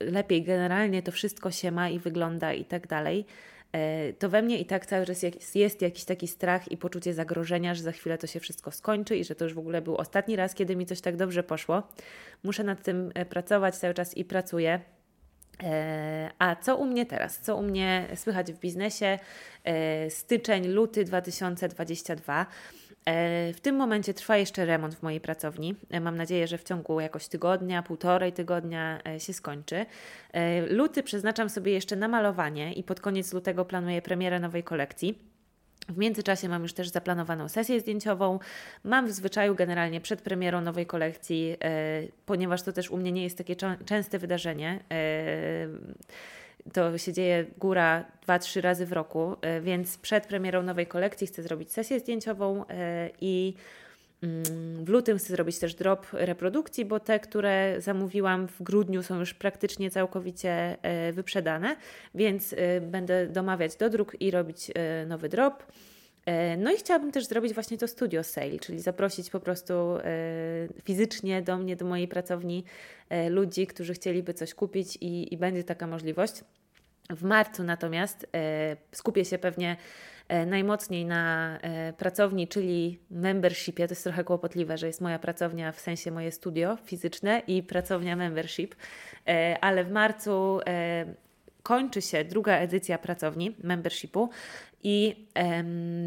lepiej 0.01 0.43
generalnie 0.43 1.03
to 1.03 1.13
wszystko 1.13 1.51
się 1.51 1.71
ma 1.71 1.89
i 1.89 1.99
wygląda 1.99 2.53
i 2.53 2.65
tak 2.65 2.87
dalej, 2.87 3.27
e, 3.73 4.13
to 4.13 4.29
we 4.29 4.43
mnie 4.43 4.59
i 4.59 4.67
tak 4.67 4.87
cały 4.87 5.07
czas 5.07 5.23
jest, 5.55 5.83
jakiś 5.83 6.05
taki 6.05 6.29
strach 6.29 6.73
i 6.73 6.77
poczucie 6.77 7.15
zagrożenia, 7.15 7.75
że 7.75 7.83
za 7.83 7.93
chwilę 7.93 8.19
to 8.19 8.27
się 8.27 8.41
wszystko 8.41 8.71
skończy 8.71 9.17
i 9.17 9.25
że 9.25 9.35
to 9.35 9.45
już 9.45 9.55
w 9.55 9.59
ogóle 9.59 9.83
był 9.83 9.97
ostatni 9.97 10.37
raz, 10.37 10.55
kiedy 10.55 10.77
mi 10.77 10.87
coś 10.87 11.01
tak 11.01 11.17
dobrze 11.17 11.43
poszło. 11.43 11.83
Muszę 12.45 12.65
nad 12.65 12.83
tym 12.83 13.11
e, 13.15 13.27
pracować 13.27 13.77
cały 13.77 13.95
czas 13.95 14.17
i 14.17 14.25
pracuję. 14.25 14.81
E, 15.63 16.31
a 16.39 16.57
co 16.57 16.77
u 16.77 16.87
mnie 16.87 17.07
teraz? 17.07 17.41
Co 17.41 17.57
u 17.57 17.63
mnie 17.63 18.09
słychać 18.15 18.53
w 18.53 18.59
biznesie? 18.59 19.19
Styczeń, 20.09 20.69
luty 20.69 21.05
2022. 21.05 22.47
E, 23.05 23.53
w 23.53 23.61
tym 23.61 23.77
momencie 23.77 24.15
trwa 24.15 24.37
jeszcze 24.37 24.65
remont 24.65 24.95
w 24.95 25.03
mojej 25.03 25.21
pracowni. 25.21 25.75
E, 25.91 26.01
mam 26.01 26.17
nadzieję, 26.17 26.47
że 26.47 26.59
w 26.59 26.65
ciągu 26.65 27.01
jakoś 27.01 27.29
tygodnia, 27.29 27.83
półtorej 27.83 28.33
tygodnia 28.33 29.01
e, 29.09 29.21
się 29.21 29.33
skończy. 29.33 29.87
Luty 30.71 31.03
przeznaczam 31.03 31.51
sobie 31.51 31.73
jeszcze 31.73 31.97
na 31.97 32.09
malowanie 32.09 32.73
i 32.73 32.83
pod 32.83 33.01
koniec 33.01 33.33
lutego 33.33 33.65
planuję 33.65 34.03
premierę 34.03 34.41
nowej 34.41 34.63
kolekcji. 34.63 35.19
W 35.89 35.99
międzyczasie 35.99 36.49
mam 36.49 36.63
już 36.63 36.73
też 36.73 36.89
zaplanowaną 36.89 37.49
sesję 37.49 37.81
zdjęciową. 37.81 38.39
Mam 38.85 39.07
w 39.07 39.13
zwyczaju 39.13 39.55
generalnie 39.55 40.01
przed 40.01 40.23
premierą 40.23 40.61
nowej 40.61 40.87
kolekcji, 40.87 41.57
ponieważ 42.27 42.63
to 42.63 42.73
też 42.73 42.91
u 42.91 42.97
mnie 42.97 43.13
nie 43.13 43.23
jest 43.23 43.39
takie 43.39 43.57
częste 43.87 44.19
wydarzenie 44.19 44.81
to 46.73 46.99
się 46.99 47.13
dzieje 47.13 47.47
góra 47.59 48.05
dwa, 48.23 48.39
trzy 48.39 48.61
razy 48.61 48.87
w 48.87 48.93
roku, 48.93 49.37
e, 49.41 49.61
więc 49.61 49.99
przed 49.99 50.27
premierą 50.27 50.63
nowej 50.63 50.87
kolekcji 50.87 51.27
chcę 51.27 51.43
zrobić 51.43 51.73
sesję 51.73 52.01
zdjęciową 52.01 52.65
e, 52.69 53.11
i 53.21 53.55
mm, 54.23 54.45
w 54.85 54.89
lutym 54.89 55.19
chcę 55.19 55.29
zrobić 55.29 55.59
też 55.59 55.75
drop 55.75 56.07
reprodukcji, 56.13 56.85
bo 56.85 57.01
te, 57.01 57.21
które 57.21 57.77
zamówiłam 57.79 58.49
w 58.49 58.63
grudniu 58.63 59.03
są 59.03 59.19
już 59.19 59.35
praktycznie 59.35 59.91
całkowicie 59.91 60.77
e, 60.83 61.13
wyprzedane, 61.13 61.77
więc 62.15 62.55
będę 62.81 63.27
domawiać 63.27 63.77
do 63.77 63.91
druk 63.91 64.21
i 64.21 64.31
robić 64.31 64.71
nowy 65.07 65.29
drop. 65.29 65.63
No 66.59 66.73
i 66.73 66.77
chciałabym 66.77 67.13
też 67.13 67.27
zrobić 67.27 67.55
właśnie 67.55 67.79
to 67.79 67.89
studio 67.89 68.25
sale, 68.25 68.59
czyli 68.59 68.81
zaprosić 68.81 69.31
po 69.31 69.41
prostu 69.41 69.75
fizycznie 70.85 71.43
do 71.43 71.59
mnie, 71.59 71.77
do 71.77 71.85
mojej 71.85 72.09
pracowni 72.09 72.65
ludzi, 73.31 73.67
którzy 73.67 73.95
chcieliby 73.95 74.35
coś 74.35 74.55
kupić 74.55 74.97
i, 75.01 75.35
i 75.35 75.37
będzie 75.37 75.65
taka 75.65 75.87
możliwość. 75.87 76.45
W 77.11 77.23
marcu 77.23 77.65
natomiast 77.65 78.27
skupię 78.93 79.25
się 79.25 79.39
pewnie 79.39 79.77
E, 80.29 80.47
najmocniej 80.47 81.05
na 81.05 81.59
e, 81.63 81.93
pracowni, 81.93 82.49
czyli 82.49 82.99
membershipie. 83.11 83.89
To 83.89 83.93
jest 83.93 84.05
trochę 84.05 84.25
kłopotliwe, 84.25 84.79
że 84.79 84.87
jest 84.87 85.01
moja 85.01 85.19
pracownia, 85.19 85.73
w 85.73 85.81
sensie 85.81 86.11
moje 86.11 86.33
studio 86.33 86.79
fizyczne 86.85 87.43
i 87.47 87.63
pracownia 87.63 88.17
membership, 88.17 88.75
e, 89.29 89.59
ale 89.61 89.85
w 89.85 89.91
marcu 89.91 90.61
kończy 91.65 92.03
się 92.03 92.25
druga 92.25 92.59
edycja 92.59 92.99
pracowni 92.99 93.57
membershipu 93.63 94.31
i 94.83 95.27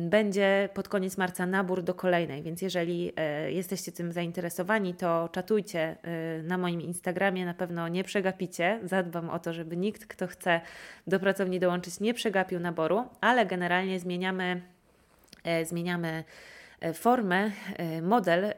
będzie 0.09 0.69
pod 0.73 0.87
koniec 0.87 1.17
marca 1.17 1.45
nabór 1.45 1.83
do 1.83 1.93
kolejnej, 1.93 2.43
więc 2.43 2.61
jeżeli 2.61 3.11
e, 3.15 3.51
jesteście 3.51 3.91
tym 3.91 4.11
zainteresowani, 4.11 4.93
to 4.93 5.29
czatujcie 5.31 5.79
e, 5.79 6.43
na 6.43 6.57
moim 6.57 6.81
Instagramie, 6.81 7.45
na 7.45 7.53
pewno 7.53 7.87
nie 7.87 8.03
przegapicie. 8.03 8.79
Zadbam 8.83 9.29
o 9.29 9.39
to, 9.39 9.53
żeby 9.53 9.77
nikt, 9.77 10.05
kto 10.05 10.27
chce 10.27 10.61
do 11.07 11.19
pracowni 11.19 11.59
dołączyć, 11.59 11.99
nie 11.99 12.13
przegapił 12.13 12.59
naboru, 12.59 13.05
ale 13.21 13.45
generalnie 13.45 13.99
zmieniamy, 13.99 14.61
e, 15.43 15.65
zmieniamy 15.65 16.23
formę, 16.93 17.51
e, 17.77 18.01
model 18.01 18.45
e, 18.45 18.53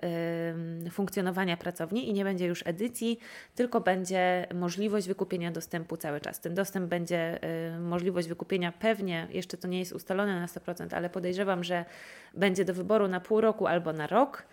funkcjonowania 0.91 1.57
pracowni 1.57 2.09
i 2.09 2.13
nie 2.13 2.24
będzie 2.24 2.45
już 2.45 2.63
edycji, 2.67 3.20
tylko 3.55 3.82
będzie 3.82 4.47
możliwość 4.53 5.07
wykupienia 5.07 5.51
dostępu 5.51 5.97
cały 5.97 6.22
czas. 6.22 6.39
Ten 6.39 6.55
dostęp 6.55 6.86
będzie 6.86 7.39
możliwość 7.80 8.28
wykupienia 8.28 8.72
pewnie, 8.72 9.28
jeszcze 9.30 9.57
to 9.57 9.67
nie 9.67 9.80
jest 9.80 9.93
ustalone 9.93 10.39
na 10.39 10.45
100%, 10.45 10.95
ale 10.95 11.09
podejrzewam, 11.09 11.63
że 11.63 11.86
będzie 12.34 12.65
do 12.65 12.74
wyboru 12.74 13.07
na 13.07 13.20
pół 13.20 13.41
roku 13.41 13.67
albo 13.67 13.93
na 13.93 14.07
rok 14.07 14.43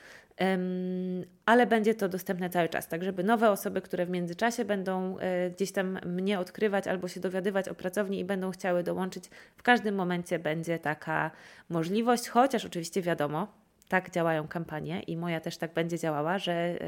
ale 1.46 1.66
będzie 1.66 1.94
to 1.94 2.08
dostępne 2.08 2.50
cały 2.50 2.68
czas, 2.68 2.88
tak 2.88 3.04
żeby 3.04 3.24
nowe 3.24 3.50
osoby, 3.50 3.80
które 3.80 4.06
w 4.06 4.10
międzyczasie 4.10 4.64
będą 4.64 5.16
gdzieś 5.54 5.72
tam 5.72 5.98
mnie 6.06 6.38
odkrywać 6.38 6.86
albo 6.86 7.08
się 7.08 7.20
dowiadywać 7.20 7.68
o 7.68 7.74
pracowni 7.74 8.18
i 8.20 8.24
będą 8.24 8.50
chciały 8.50 8.82
dołączyć, 8.82 9.24
w 9.56 9.62
każdym 9.62 9.94
momencie 9.94 10.38
będzie 10.38 10.78
taka 10.78 11.30
możliwość, 11.68 12.28
chociaż 12.28 12.64
oczywiście 12.64 13.02
wiadomo, 13.02 13.48
tak 13.88 14.10
działają 14.10 14.48
kampanie 14.48 15.00
i 15.00 15.16
moja 15.16 15.40
też 15.40 15.56
tak 15.56 15.74
będzie 15.74 15.98
działała, 15.98 16.38
że 16.38 16.78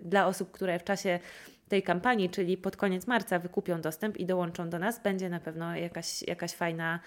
dla 0.00 0.26
osób, 0.26 0.50
które 0.50 0.78
w 0.78 0.84
czasie 0.84 1.18
tej 1.68 1.82
kampanii, 1.82 2.30
czyli 2.30 2.56
pod 2.56 2.76
koniec 2.76 3.06
marca 3.06 3.38
wykupią 3.38 3.80
dostęp 3.80 4.16
i 4.16 4.26
dołączą 4.26 4.70
do 4.70 4.78
nas, 4.78 5.02
będzie 5.02 5.28
na 5.28 5.40
pewno 5.40 5.76
jakaś, 5.76 6.22
jakaś 6.22 6.52
fajna 6.52 7.00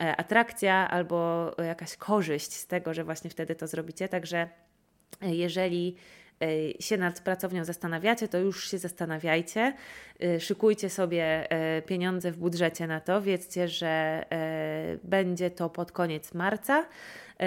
e, 0.00 0.16
atrakcja 0.16 0.90
albo 0.90 1.50
jakaś 1.58 1.96
korzyść 1.96 2.52
z 2.52 2.66
tego, 2.66 2.94
że 2.94 3.04
właśnie 3.04 3.30
wtedy 3.30 3.54
to 3.54 3.66
zrobicie. 3.66 4.08
Także 4.08 4.48
jeżeli 5.22 5.96
e, 6.42 6.82
się 6.82 6.96
nad 6.96 7.20
pracownią 7.20 7.64
zastanawiacie, 7.64 8.28
to 8.28 8.38
już 8.38 8.70
się 8.70 8.78
zastanawiajcie. 8.78 9.74
E, 10.20 10.40
szykujcie 10.40 10.90
sobie 10.90 11.50
e, 11.50 11.82
pieniądze 11.82 12.32
w 12.32 12.36
budżecie 12.36 12.86
na 12.86 13.00
to. 13.00 13.22
Wiedzcie, 13.22 13.68
że 13.68 14.24
będzie 15.04 15.50
to 15.50 15.70
pod 15.70 15.92
koniec 15.92 16.34
marca. 16.34 16.86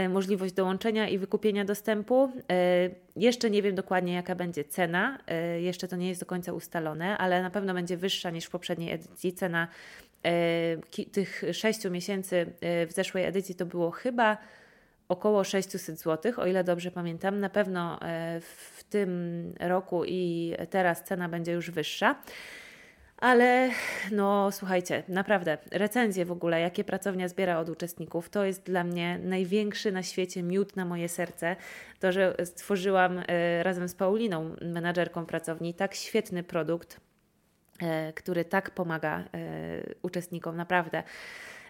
Możliwość 0.10 0.54
dołączenia 0.54 1.10
i 1.10 1.18
wykupienia 1.18 1.66
dostępu. 1.66 2.32
Jeszcze 3.16 3.50
nie 3.50 3.62
wiem 3.62 3.76
dokładnie, 3.76 4.14
jaka 4.14 4.36
będzie 4.36 4.64
cena. 4.64 5.20
Jeszcze 5.60 5.88
to 5.88 5.96
nie 5.96 6.10
jest 6.10 6.22
do 6.22 6.26
końca 6.26 6.54
ustalone, 6.54 7.18
ale 7.18 7.42
na 7.42 7.50
pewno 7.50 7.74
będzie 7.74 7.98
wyższa 7.98 8.30
niż 8.30 8.46
w 8.46 8.50
poprzedniej 8.50 8.92
edycji. 8.92 9.34
Cena 9.34 9.68
tych 11.12 11.44
sześciu 11.54 11.92
miesięcy 11.92 12.46
w 12.62 12.90
zeszłej 12.90 13.26
edycji 13.26 13.56
to 13.56 13.66
było 13.66 13.92
chyba 13.92 14.38
około 15.10 15.44
600 15.44 16.00
zł, 16.00 16.34
o 16.38 16.46
ile 16.46 16.64
dobrze 16.64 16.92
pamiętam. 16.92 17.40
Na 17.40 17.50
pewno 17.50 18.02
e, 18.02 18.42
w 18.42 18.84
tym 18.84 19.54
roku 19.60 20.06
i 20.06 20.54
teraz 20.70 21.04
cena 21.04 21.30
będzie 21.30 21.52
już 21.52 21.72
wyższa. 21.72 22.16
Ale 23.18 23.70
no 24.12 24.52
słuchajcie, 24.52 25.04
naprawdę, 25.08 25.58
recenzje 25.72 26.26
w 26.26 26.32
ogóle, 26.32 26.62
jakie 26.62 26.84
pracownia 26.84 27.28
zbiera 27.28 27.60
od 27.60 27.70
uczestników, 27.70 28.30
to 28.30 28.46
jest 28.46 28.64
dla 28.64 28.84
mnie 28.84 29.20
największy 29.24 29.92
na 29.92 30.04
świecie 30.04 30.44
miód 30.44 30.76
na 30.76 30.86
moje 30.86 31.10
serce. 31.10 31.56
To, 32.00 32.12
że 32.12 32.36
stworzyłam 32.44 33.24
e, 33.28 33.64
razem 33.64 33.88
z 33.88 33.96
Pauliną, 33.96 34.56
menadżerką 34.62 35.26
pracowni, 35.26 35.74
tak 35.74 35.96
świetny 35.96 36.44
produkt, 36.44 37.00
e, 37.82 38.14
który 38.14 38.46
tak 38.46 38.72
pomaga 38.72 39.24
uczestnikom, 40.02 40.56
naprawdę. 40.56 41.04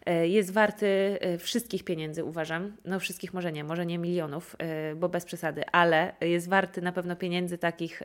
E, 0.08 0.28
jest 0.28 0.52
warty 0.54 1.18
e, 1.22 1.38
wszystkich 1.38 1.84
pieniędzy, 1.84 2.24
uważam. 2.24 2.78
No 2.86 3.00
wszystkich 3.00 3.34
może 3.34 3.52
nie, 3.52 3.64
może 3.64 3.86
nie 3.86 3.98
milionów, 3.98 4.56
e, 4.60 4.96
bo 4.96 5.10
bez 5.10 5.26
przesady, 5.26 5.64
ale 5.72 6.14
jest 6.22 6.50
warty 6.50 6.82
na 6.82 6.92
pewno 6.92 7.16
pieniędzy 7.16 7.58
takich, 7.58 8.04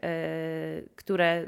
które 0.96 1.46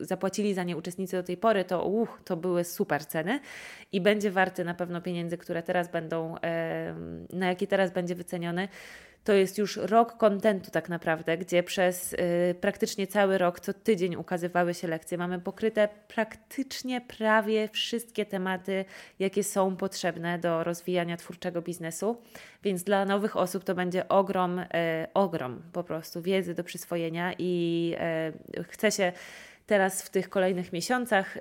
zapłacili 0.00 0.54
za 0.54 0.64
nie 0.64 0.76
uczestnicy 0.76 1.16
do 1.16 1.22
tej 1.22 1.36
pory, 1.36 1.64
to 1.64 1.84
uch, 1.84 2.20
to 2.24 2.36
były 2.36 2.64
super 2.64 3.06
ceny 3.06 3.40
i 3.92 4.00
będzie 4.00 4.30
warty 4.30 4.64
na 4.64 4.74
pewno 4.74 5.00
pieniędzy, 5.00 5.38
które 5.38 5.62
teraz 5.62 5.90
będą, 5.90 6.34
na 7.32 7.46
jakie 7.46 7.66
teraz 7.66 7.90
będzie 7.90 8.14
wyceniony 8.14 8.68
to 9.24 9.32
jest 9.32 9.58
już 9.58 9.76
rok 9.76 10.16
kontentu 10.16 10.70
tak 10.70 10.88
naprawdę, 10.88 11.38
gdzie 11.38 11.62
przez 11.62 12.12
y, 12.12 12.16
praktycznie 12.60 13.06
cały 13.06 13.38
rok, 13.38 13.60
co 13.60 13.72
tydzień 13.72 14.16
ukazywały 14.16 14.74
się 14.74 14.88
lekcje. 14.88 15.18
Mamy 15.18 15.40
pokryte 15.40 15.88
praktycznie 16.08 17.00
prawie 17.00 17.68
wszystkie 17.68 18.26
tematy, 18.26 18.84
jakie 19.18 19.44
są 19.44 19.76
potrzebne 19.76 20.38
do 20.38 20.64
rozwijania 20.64 21.16
twórczego 21.16 21.62
biznesu, 21.62 22.16
więc 22.62 22.82
dla 22.84 23.04
nowych 23.04 23.36
osób 23.36 23.64
to 23.64 23.74
będzie 23.74 24.08
ogrom, 24.08 24.58
y, 24.58 24.66
ogrom 25.14 25.62
po 25.72 25.84
prostu 25.84 26.22
wiedzy 26.22 26.54
do 26.54 26.64
przyswojenia 26.64 27.32
i 27.38 27.94
y, 28.58 28.64
chcę 28.64 28.92
się 28.92 29.12
teraz 29.66 30.02
w 30.02 30.10
tych 30.10 30.28
kolejnych 30.28 30.72
miesiącach, 30.72 31.36
y, 31.36 31.40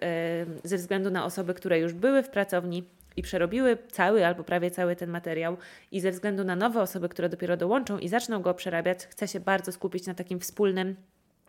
ze 0.63 0.77
względu 0.77 1.11
na 1.11 1.25
osoby, 1.25 1.53
które 1.53 1.79
już 1.79 1.93
były 1.93 2.23
w 2.23 2.29
pracowni, 2.29 2.83
i 3.17 3.21
przerobiły 3.21 3.77
cały 3.91 4.25
albo 4.25 4.43
prawie 4.43 4.71
cały 4.71 4.95
ten 4.95 5.09
materiał 5.09 5.57
i 5.91 5.99
ze 5.99 6.11
względu 6.11 6.43
na 6.43 6.55
nowe 6.55 6.81
osoby, 6.81 7.09
które 7.09 7.29
dopiero 7.29 7.57
dołączą 7.57 7.97
i 7.97 8.07
zaczną 8.07 8.41
go 8.41 8.53
przerabiać, 8.53 9.05
chcę 9.05 9.27
się 9.27 9.39
bardzo 9.39 9.71
skupić 9.71 10.05
na 10.05 10.13
takim 10.13 10.39
wspólnym 10.39 10.95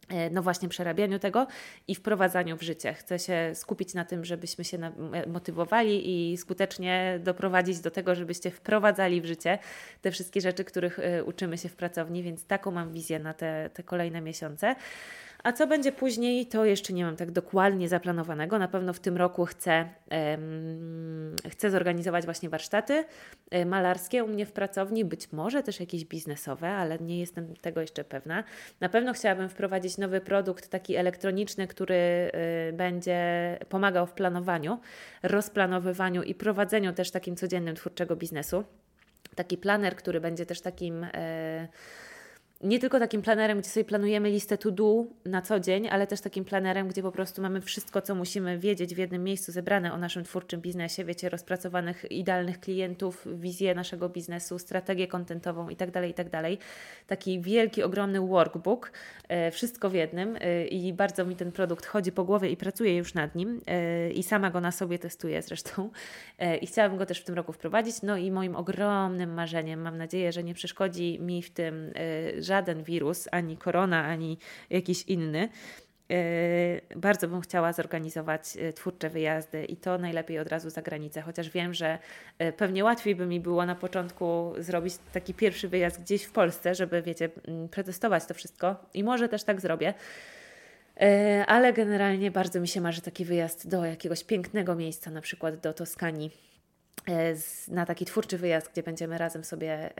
e, 0.08 0.30
no 0.30 0.42
właśnie 0.42 0.68
przerabianiu 0.68 1.18
tego 1.18 1.46
i 1.88 1.94
wprowadzaniu 1.94 2.56
w 2.56 2.62
życie. 2.62 2.94
Chcę 2.94 3.18
się 3.18 3.50
skupić 3.54 3.94
na 3.94 4.04
tym, 4.04 4.24
żebyśmy 4.24 4.64
się 4.64 4.78
motywowali 5.26 6.32
i 6.32 6.36
skutecznie 6.36 7.20
doprowadzić 7.22 7.80
do 7.80 7.90
tego, 7.90 8.14
żebyście 8.14 8.50
wprowadzali 8.50 9.20
w 9.20 9.24
życie 9.24 9.58
te 10.02 10.10
wszystkie 10.10 10.40
rzeczy, 10.40 10.64
których 10.64 10.98
e, 10.98 11.24
uczymy 11.24 11.58
się 11.58 11.68
w 11.68 11.76
pracowni, 11.76 12.22
więc 12.22 12.46
taką 12.46 12.70
mam 12.70 12.92
wizję 12.92 13.18
na 13.18 13.34
te, 13.34 13.70
te 13.74 13.82
kolejne 13.82 14.20
miesiące. 14.20 14.76
A 15.44 15.52
co 15.52 15.66
będzie 15.66 15.92
później, 15.92 16.46
to 16.46 16.64
jeszcze 16.64 16.92
nie 16.92 17.04
mam 17.04 17.16
tak 17.16 17.30
dokładnie 17.30 17.88
zaplanowanego. 17.88 18.58
Na 18.58 18.68
pewno 18.68 18.92
w 18.92 19.00
tym 19.00 19.16
roku 19.16 19.44
chcę, 19.44 19.88
um, 20.10 21.36
chcę 21.50 21.70
zorganizować 21.70 22.24
właśnie 22.24 22.48
warsztaty 22.48 23.04
e, 23.50 23.66
malarskie 23.66 24.24
u 24.24 24.28
mnie 24.28 24.46
w 24.46 24.52
pracowni, 24.52 25.04
być 25.04 25.32
może 25.32 25.62
też 25.62 25.80
jakieś 25.80 26.04
biznesowe, 26.04 26.68
ale 26.68 26.98
nie 26.98 27.20
jestem 27.20 27.56
tego 27.56 27.80
jeszcze 27.80 28.04
pewna. 28.04 28.44
Na 28.80 28.88
pewno 28.88 29.12
chciałabym 29.12 29.48
wprowadzić 29.48 29.98
nowy 29.98 30.20
produkt, 30.20 30.68
taki 30.68 30.96
elektroniczny, 30.96 31.66
który 31.66 31.94
y, 31.94 32.72
będzie 32.72 33.18
pomagał 33.68 34.06
w 34.06 34.12
planowaniu, 34.12 34.80
rozplanowywaniu 35.22 36.22
i 36.22 36.34
prowadzeniu 36.34 36.92
też 36.92 37.10
takim 37.10 37.36
codziennym 37.36 37.76
twórczego 37.76 38.16
biznesu. 38.16 38.64
Taki 39.34 39.58
planer, 39.58 39.96
który 39.96 40.20
będzie 40.20 40.46
też 40.46 40.60
takim. 40.60 41.04
Y, 41.04 41.68
nie 42.60 42.78
tylko 42.78 42.98
takim 42.98 43.22
planerem, 43.22 43.58
gdzie 43.60 43.70
sobie 43.70 43.84
planujemy 43.84 44.30
listę 44.30 44.58
to 44.58 44.70
do 44.70 45.04
na 45.24 45.42
co 45.42 45.60
dzień, 45.60 45.88
ale 45.88 46.06
też 46.06 46.20
takim 46.20 46.44
planerem, 46.44 46.88
gdzie 46.88 47.02
po 47.02 47.12
prostu 47.12 47.42
mamy 47.42 47.60
wszystko, 47.60 48.02
co 48.02 48.14
musimy 48.14 48.58
wiedzieć 48.58 48.94
w 48.94 48.98
jednym 48.98 49.24
miejscu, 49.24 49.52
zebrane 49.52 49.92
o 49.92 49.98
naszym 49.98 50.24
twórczym 50.24 50.60
biznesie, 50.60 51.04
wiecie, 51.04 51.28
rozpracowanych 51.28 52.12
idealnych 52.12 52.60
klientów, 52.60 53.26
wizję 53.34 53.74
naszego 53.74 54.08
biznesu, 54.08 54.58
strategię 54.58 55.06
kontentową 55.06 55.68
itd., 55.68 55.92
tak 55.92 56.06
itd. 56.06 56.30
Tak 56.30 56.44
Taki 57.06 57.40
wielki, 57.40 57.82
ogromny 57.82 58.20
workbook, 58.20 58.92
e, 59.28 59.50
wszystko 59.50 59.90
w 59.90 59.94
jednym 59.94 60.36
e, 60.40 60.66
i 60.66 60.92
bardzo 60.92 61.24
mi 61.24 61.36
ten 61.36 61.52
produkt 61.52 61.86
chodzi 61.86 62.12
po 62.12 62.24
głowie 62.24 62.50
i 62.50 62.56
pracuję 62.56 62.96
już 62.96 63.14
nad 63.14 63.34
nim 63.34 63.60
e, 63.66 64.10
i 64.10 64.22
sama 64.22 64.50
go 64.50 64.60
na 64.60 64.72
sobie 64.72 64.98
testuję 64.98 65.42
zresztą 65.42 65.90
i 66.60 66.66
chciałabym 66.66 66.98
go 66.98 67.06
też 67.06 67.20
w 67.20 67.24
tym 67.24 67.34
roku 67.34 67.52
wprowadzić. 67.52 68.02
No 68.02 68.16
i 68.16 68.30
moim 68.30 68.56
ogromnym 68.56 69.34
marzeniem, 69.34 69.80
mam 69.80 69.98
nadzieję, 69.98 70.32
że 70.32 70.44
nie 70.44 70.54
przeszkodzi 70.54 71.20
mi 71.20 71.42
w 71.42 71.50
tym 71.50 71.92
żaden 72.44 72.82
wirus, 72.82 73.28
ani 73.32 73.56
korona, 73.56 74.04
ani 74.04 74.38
jakiś 74.70 75.02
inny. 75.02 75.48
E, 76.10 76.96
bardzo 76.96 77.28
bym 77.28 77.40
chciała 77.40 77.72
zorganizować 77.72 78.56
e, 78.56 78.72
twórcze 78.72 79.10
wyjazdy 79.10 79.64
i 79.64 79.76
to 79.76 79.98
najlepiej 79.98 80.38
od 80.38 80.48
razu 80.48 80.70
za 80.70 80.82
granicę, 80.82 81.20
chociaż 81.22 81.50
wiem, 81.50 81.74
że 81.74 81.98
e, 82.38 82.52
pewnie 82.52 82.84
łatwiej 82.84 83.14
by 83.14 83.26
mi 83.26 83.40
było 83.40 83.66
na 83.66 83.74
początku 83.74 84.52
zrobić 84.58 84.94
taki 85.12 85.34
pierwszy 85.34 85.68
wyjazd 85.68 86.00
gdzieś 86.00 86.24
w 86.24 86.32
Polsce, 86.32 86.74
żeby, 86.74 87.02
wiecie, 87.02 87.28
przetestować 87.70 88.26
to 88.26 88.34
wszystko 88.34 88.76
i 88.94 89.04
może 89.04 89.28
też 89.28 89.44
tak 89.44 89.60
zrobię. 89.60 89.94
Ale 91.46 91.72
generalnie 91.72 92.30
bardzo 92.30 92.60
mi 92.60 92.68
się 92.68 92.80
marzy 92.80 93.00
taki 93.00 93.24
wyjazd 93.24 93.68
do 93.68 93.84
jakiegoś 93.84 94.24
pięknego 94.24 94.74
miejsca, 94.74 95.10
na 95.10 95.20
przykład 95.20 95.56
do 95.56 95.72
Toskanii 95.72 96.30
na 97.68 97.86
taki 97.86 98.04
twórczy 98.04 98.38
wyjazd, 98.38 98.72
gdzie 98.72 98.82
będziemy 98.82 99.18
razem 99.18 99.44
sobie 99.44 99.90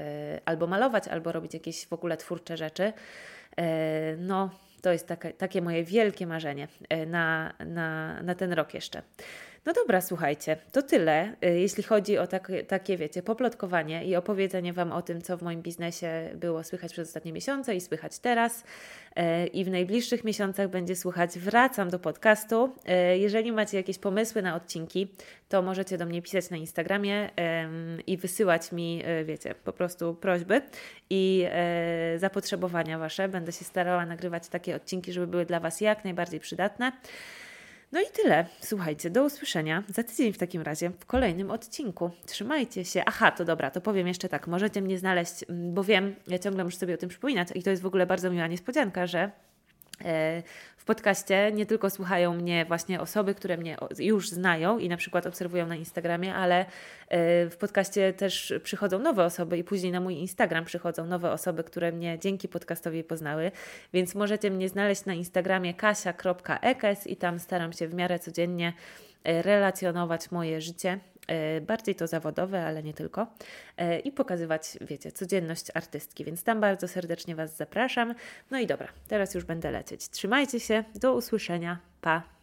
albo 0.44 0.66
malować, 0.66 1.08
albo 1.08 1.32
robić 1.32 1.54
jakieś 1.54 1.86
w 1.86 1.92
ogóle 1.92 2.16
twórcze 2.16 2.56
rzeczy. 2.56 2.92
No, 4.18 4.50
to 4.82 4.92
jest 4.92 5.08
takie, 5.08 5.32
takie 5.32 5.62
moje 5.62 5.84
wielkie 5.84 6.26
marzenie 6.26 6.68
na, 7.06 7.54
na, 7.66 8.22
na 8.22 8.34
ten 8.34 8.52
rok 8.52 8.74
jeszcze. 8.74 9.02
No 9.66 9.72
dobra, 9.72 10.00
słuchajcie, 10.00 10.56
to 10.72 10.82
tyle, 10.82 11.36
y, 11.44 11.60
jeśli 11.60 11.82
chodzi 11.82 12.18
o 12.18 12.26
takie, 12.26 12.64
takie, 12.64 12.96
wiecie, 12.96 13.22
poplotkowanie 13.22 14.04
i 14.04 14.16
opowiedzenie 14.16 14.72
Wam 14.72 14.92
o 14.92 15.02
tym, 15.02 15.22
co 15.22 15.36
w 15.36 15.42
moim 15.42 15.62
biznesie 15.62 16.30
było 16.34 16.64
słychać 16.64 16.92
przez 16.92 17.08
ostatnie 17.08 17.32
miesiące 17.32 17.74
i 17.74 17.80
słychać 17.80 18.18
teraz. 18.18 18.60
Y, 18.62 19.46
I 19.46 19.64
w 19.64 19.70
najbliższych 19.70 20.24
miesiącach 20.24 20.68
będzie 20.68 20.96
słuchać. 20.96 21.38
Wracam 21.38 21.90
do 21.90 21.98
podcastu. 21.98 22.72
Y, 23.14 23.18
jeżeli 23.18 23.52
macie 23.52 23.76
jakieś 23.76 23.98
pomysły 23.98 24.42
na 24.42 24.54
odcinki, 24.54 25.08
to 25.48 25.62
możecie 25.62 25.98
do 25.98 26.06
mnie 26.06 26.22
pisać 26.22 26.50
na 26.50 26.56
Instagramie 26.56 27.30
i 28.06 28.16
wysyłać 28.16 28.72
mi, 28.72 29.02
wiecie, 29.24 29.54
po 29.64 29.72
prostu 29.72 30.14
prośby 30.14 30.62
i 31.10 31.46
zapotrzebowania 32.16 32.98
Wasze. 32.98 33.28
Będę 33.28 33.52
się 33.52 33.64
starała 33.64 34.06
nagrywać 34.06 34.48
takie 34.48 34.76
odcinki, 34.76 35.12
żeby 35.12 35.26
były 35.26 35.46
dla 35.46 35.60
Was 35.60 35.80
jak 35.80 36.04
najbardziej 36.04 36.40
przydatne. 36.40 36.92
No 37.94 38.00
i 38.00 38.06
tyle. 38.12 38.46
Słuchajcie, 38.60 39.10
do 39.10 39.24
usłyszenia 39.24 39.82
za 39.88 40.02
tydzień 40.02 40.32
w 40.32 40.38
takim 40.38 40.62
razie 40.62 40.90
w 40.90 41.06
kolejnym 41.06 41.50
odcinku. 41.50 42.10
Trzymajcie 42.26 42.84
się. 42.84 43.02
Aha, 43.06 43.30
to 43.30 43.44
dobra, 43.44 43.70
to 43.70 43.80
powiem 43.80 44.06
jeszcze 44.06 44.28
tak. 44.28 44.46
Możecie 44.46 44.82
mnie 44.82 44.98
znaleźć, 44.98 45.44
mm, 45.48 45.74
bo 45.74 45.84
wiem, 45.84 46.14
ja 46.26 46.38
ciągle 46.38 46.64
muszę 46.64 46.76
sobie 46.76 46.94
o 46.94 46.96
tym 46.96 47.08
przypominać 47.08 47.48
i 47.54 47.62
to 47.62 47.70
jest 47.70 47.82
w 47.82 47.86
ogóle 47.86 48.06
bardzo 48.06 48.30
miła 48.30 48.46
niespodzianka, 48.46 49.06
że 49.06 49.30
E, 50.04 50.42
w 50.84 50.86
podcaście 50.86 51.52
nie 51.52 51.66
tylko 51.66 51.90
słuchają 51.90 52.34
mnie 52.34 52.64
właśnie 52.64 53.00
osoby, 53.00 53.34
które 53.34 53.56
mnie 53.56 53.76
już 53.98 54.30
znają 54.30 54.78
i 54.78 54.88
na 54.88 54.96
przykład 54.96 55.26
obserwują 55.26 55.66
na 55.66 55.76
Instagramie, 55.76 56.34
ale 56.34 56.58
e, 56.60 56.66
w 57.50 57.56
podcaście 57.56 58.12
też 58.12 58.54
przychodzą 58.62 58.98
nowe 58.98 59.24
osoby 59.24 59.58
i 59.58 59.64
później 59.64 59.92
na 59.92 60.00
mój 60.00 60.14
Instagram 60.14 60.64
przychodzą 60.64 61.06
nowe 61.06 61.32
osoby, 61.32 61.64
które 61.64 61.92
mnie 61.92 62.18
dzięki 62.18 62.48
podcastowi 62.48 63.04
poznały. 63.04 63.50
Więc 63.92 64.14
możecie 64.14 64.50
mnie 64.50 64.68
znaleźć 64.68 65.04
na 65.04 65.14
Instagramie 65.14 65.74
kasia.ekes 65.74 67.06
i 67.06 67.16
tam 67.16 67.38
staram 67.38 67.72
się 67.72 67.88
w 67.88 67.94
miarę 67.94 68.18
codziennie 68.18 68.72
e, 69.24 69.42
relacjonować 69.42 70.30
moje 70.30 70.60
życie 70.60 70.98
bardziej 71.66 71.94
to 71.94 72.06
zawodowe, 72.06 72.66
ale 72.66 72.82
nie 72.82 72.94
tylko, 72.94 73.26
e, 73.76 73.98
i 73.98 74.12
pokazywać, 74.12 74.78
wiecie, 74.80 75.12
codzienność 75.12 75.66
artystki, 75.74 76.24
więc 76.24 76.42
tam 76.42 76.60
bardzo 76.60 76.88
serdecznie 76.88 77.34
Was 77.36 77.56
zapraszam. 77.56 78.14
No 78.50 78.58
i 78.58 78.66
dobra, 78.66 78.88
teraz 79.08 79.34
już 79.34 79.44
będę 79.44 79.70
lecieć. 79.70 80.08
Trzymajcie 80.08 80.60
się, 80.60 80.84
do 80.94 81.14
usłyszenia, 81.14 81.78
pa! 82.00 82.33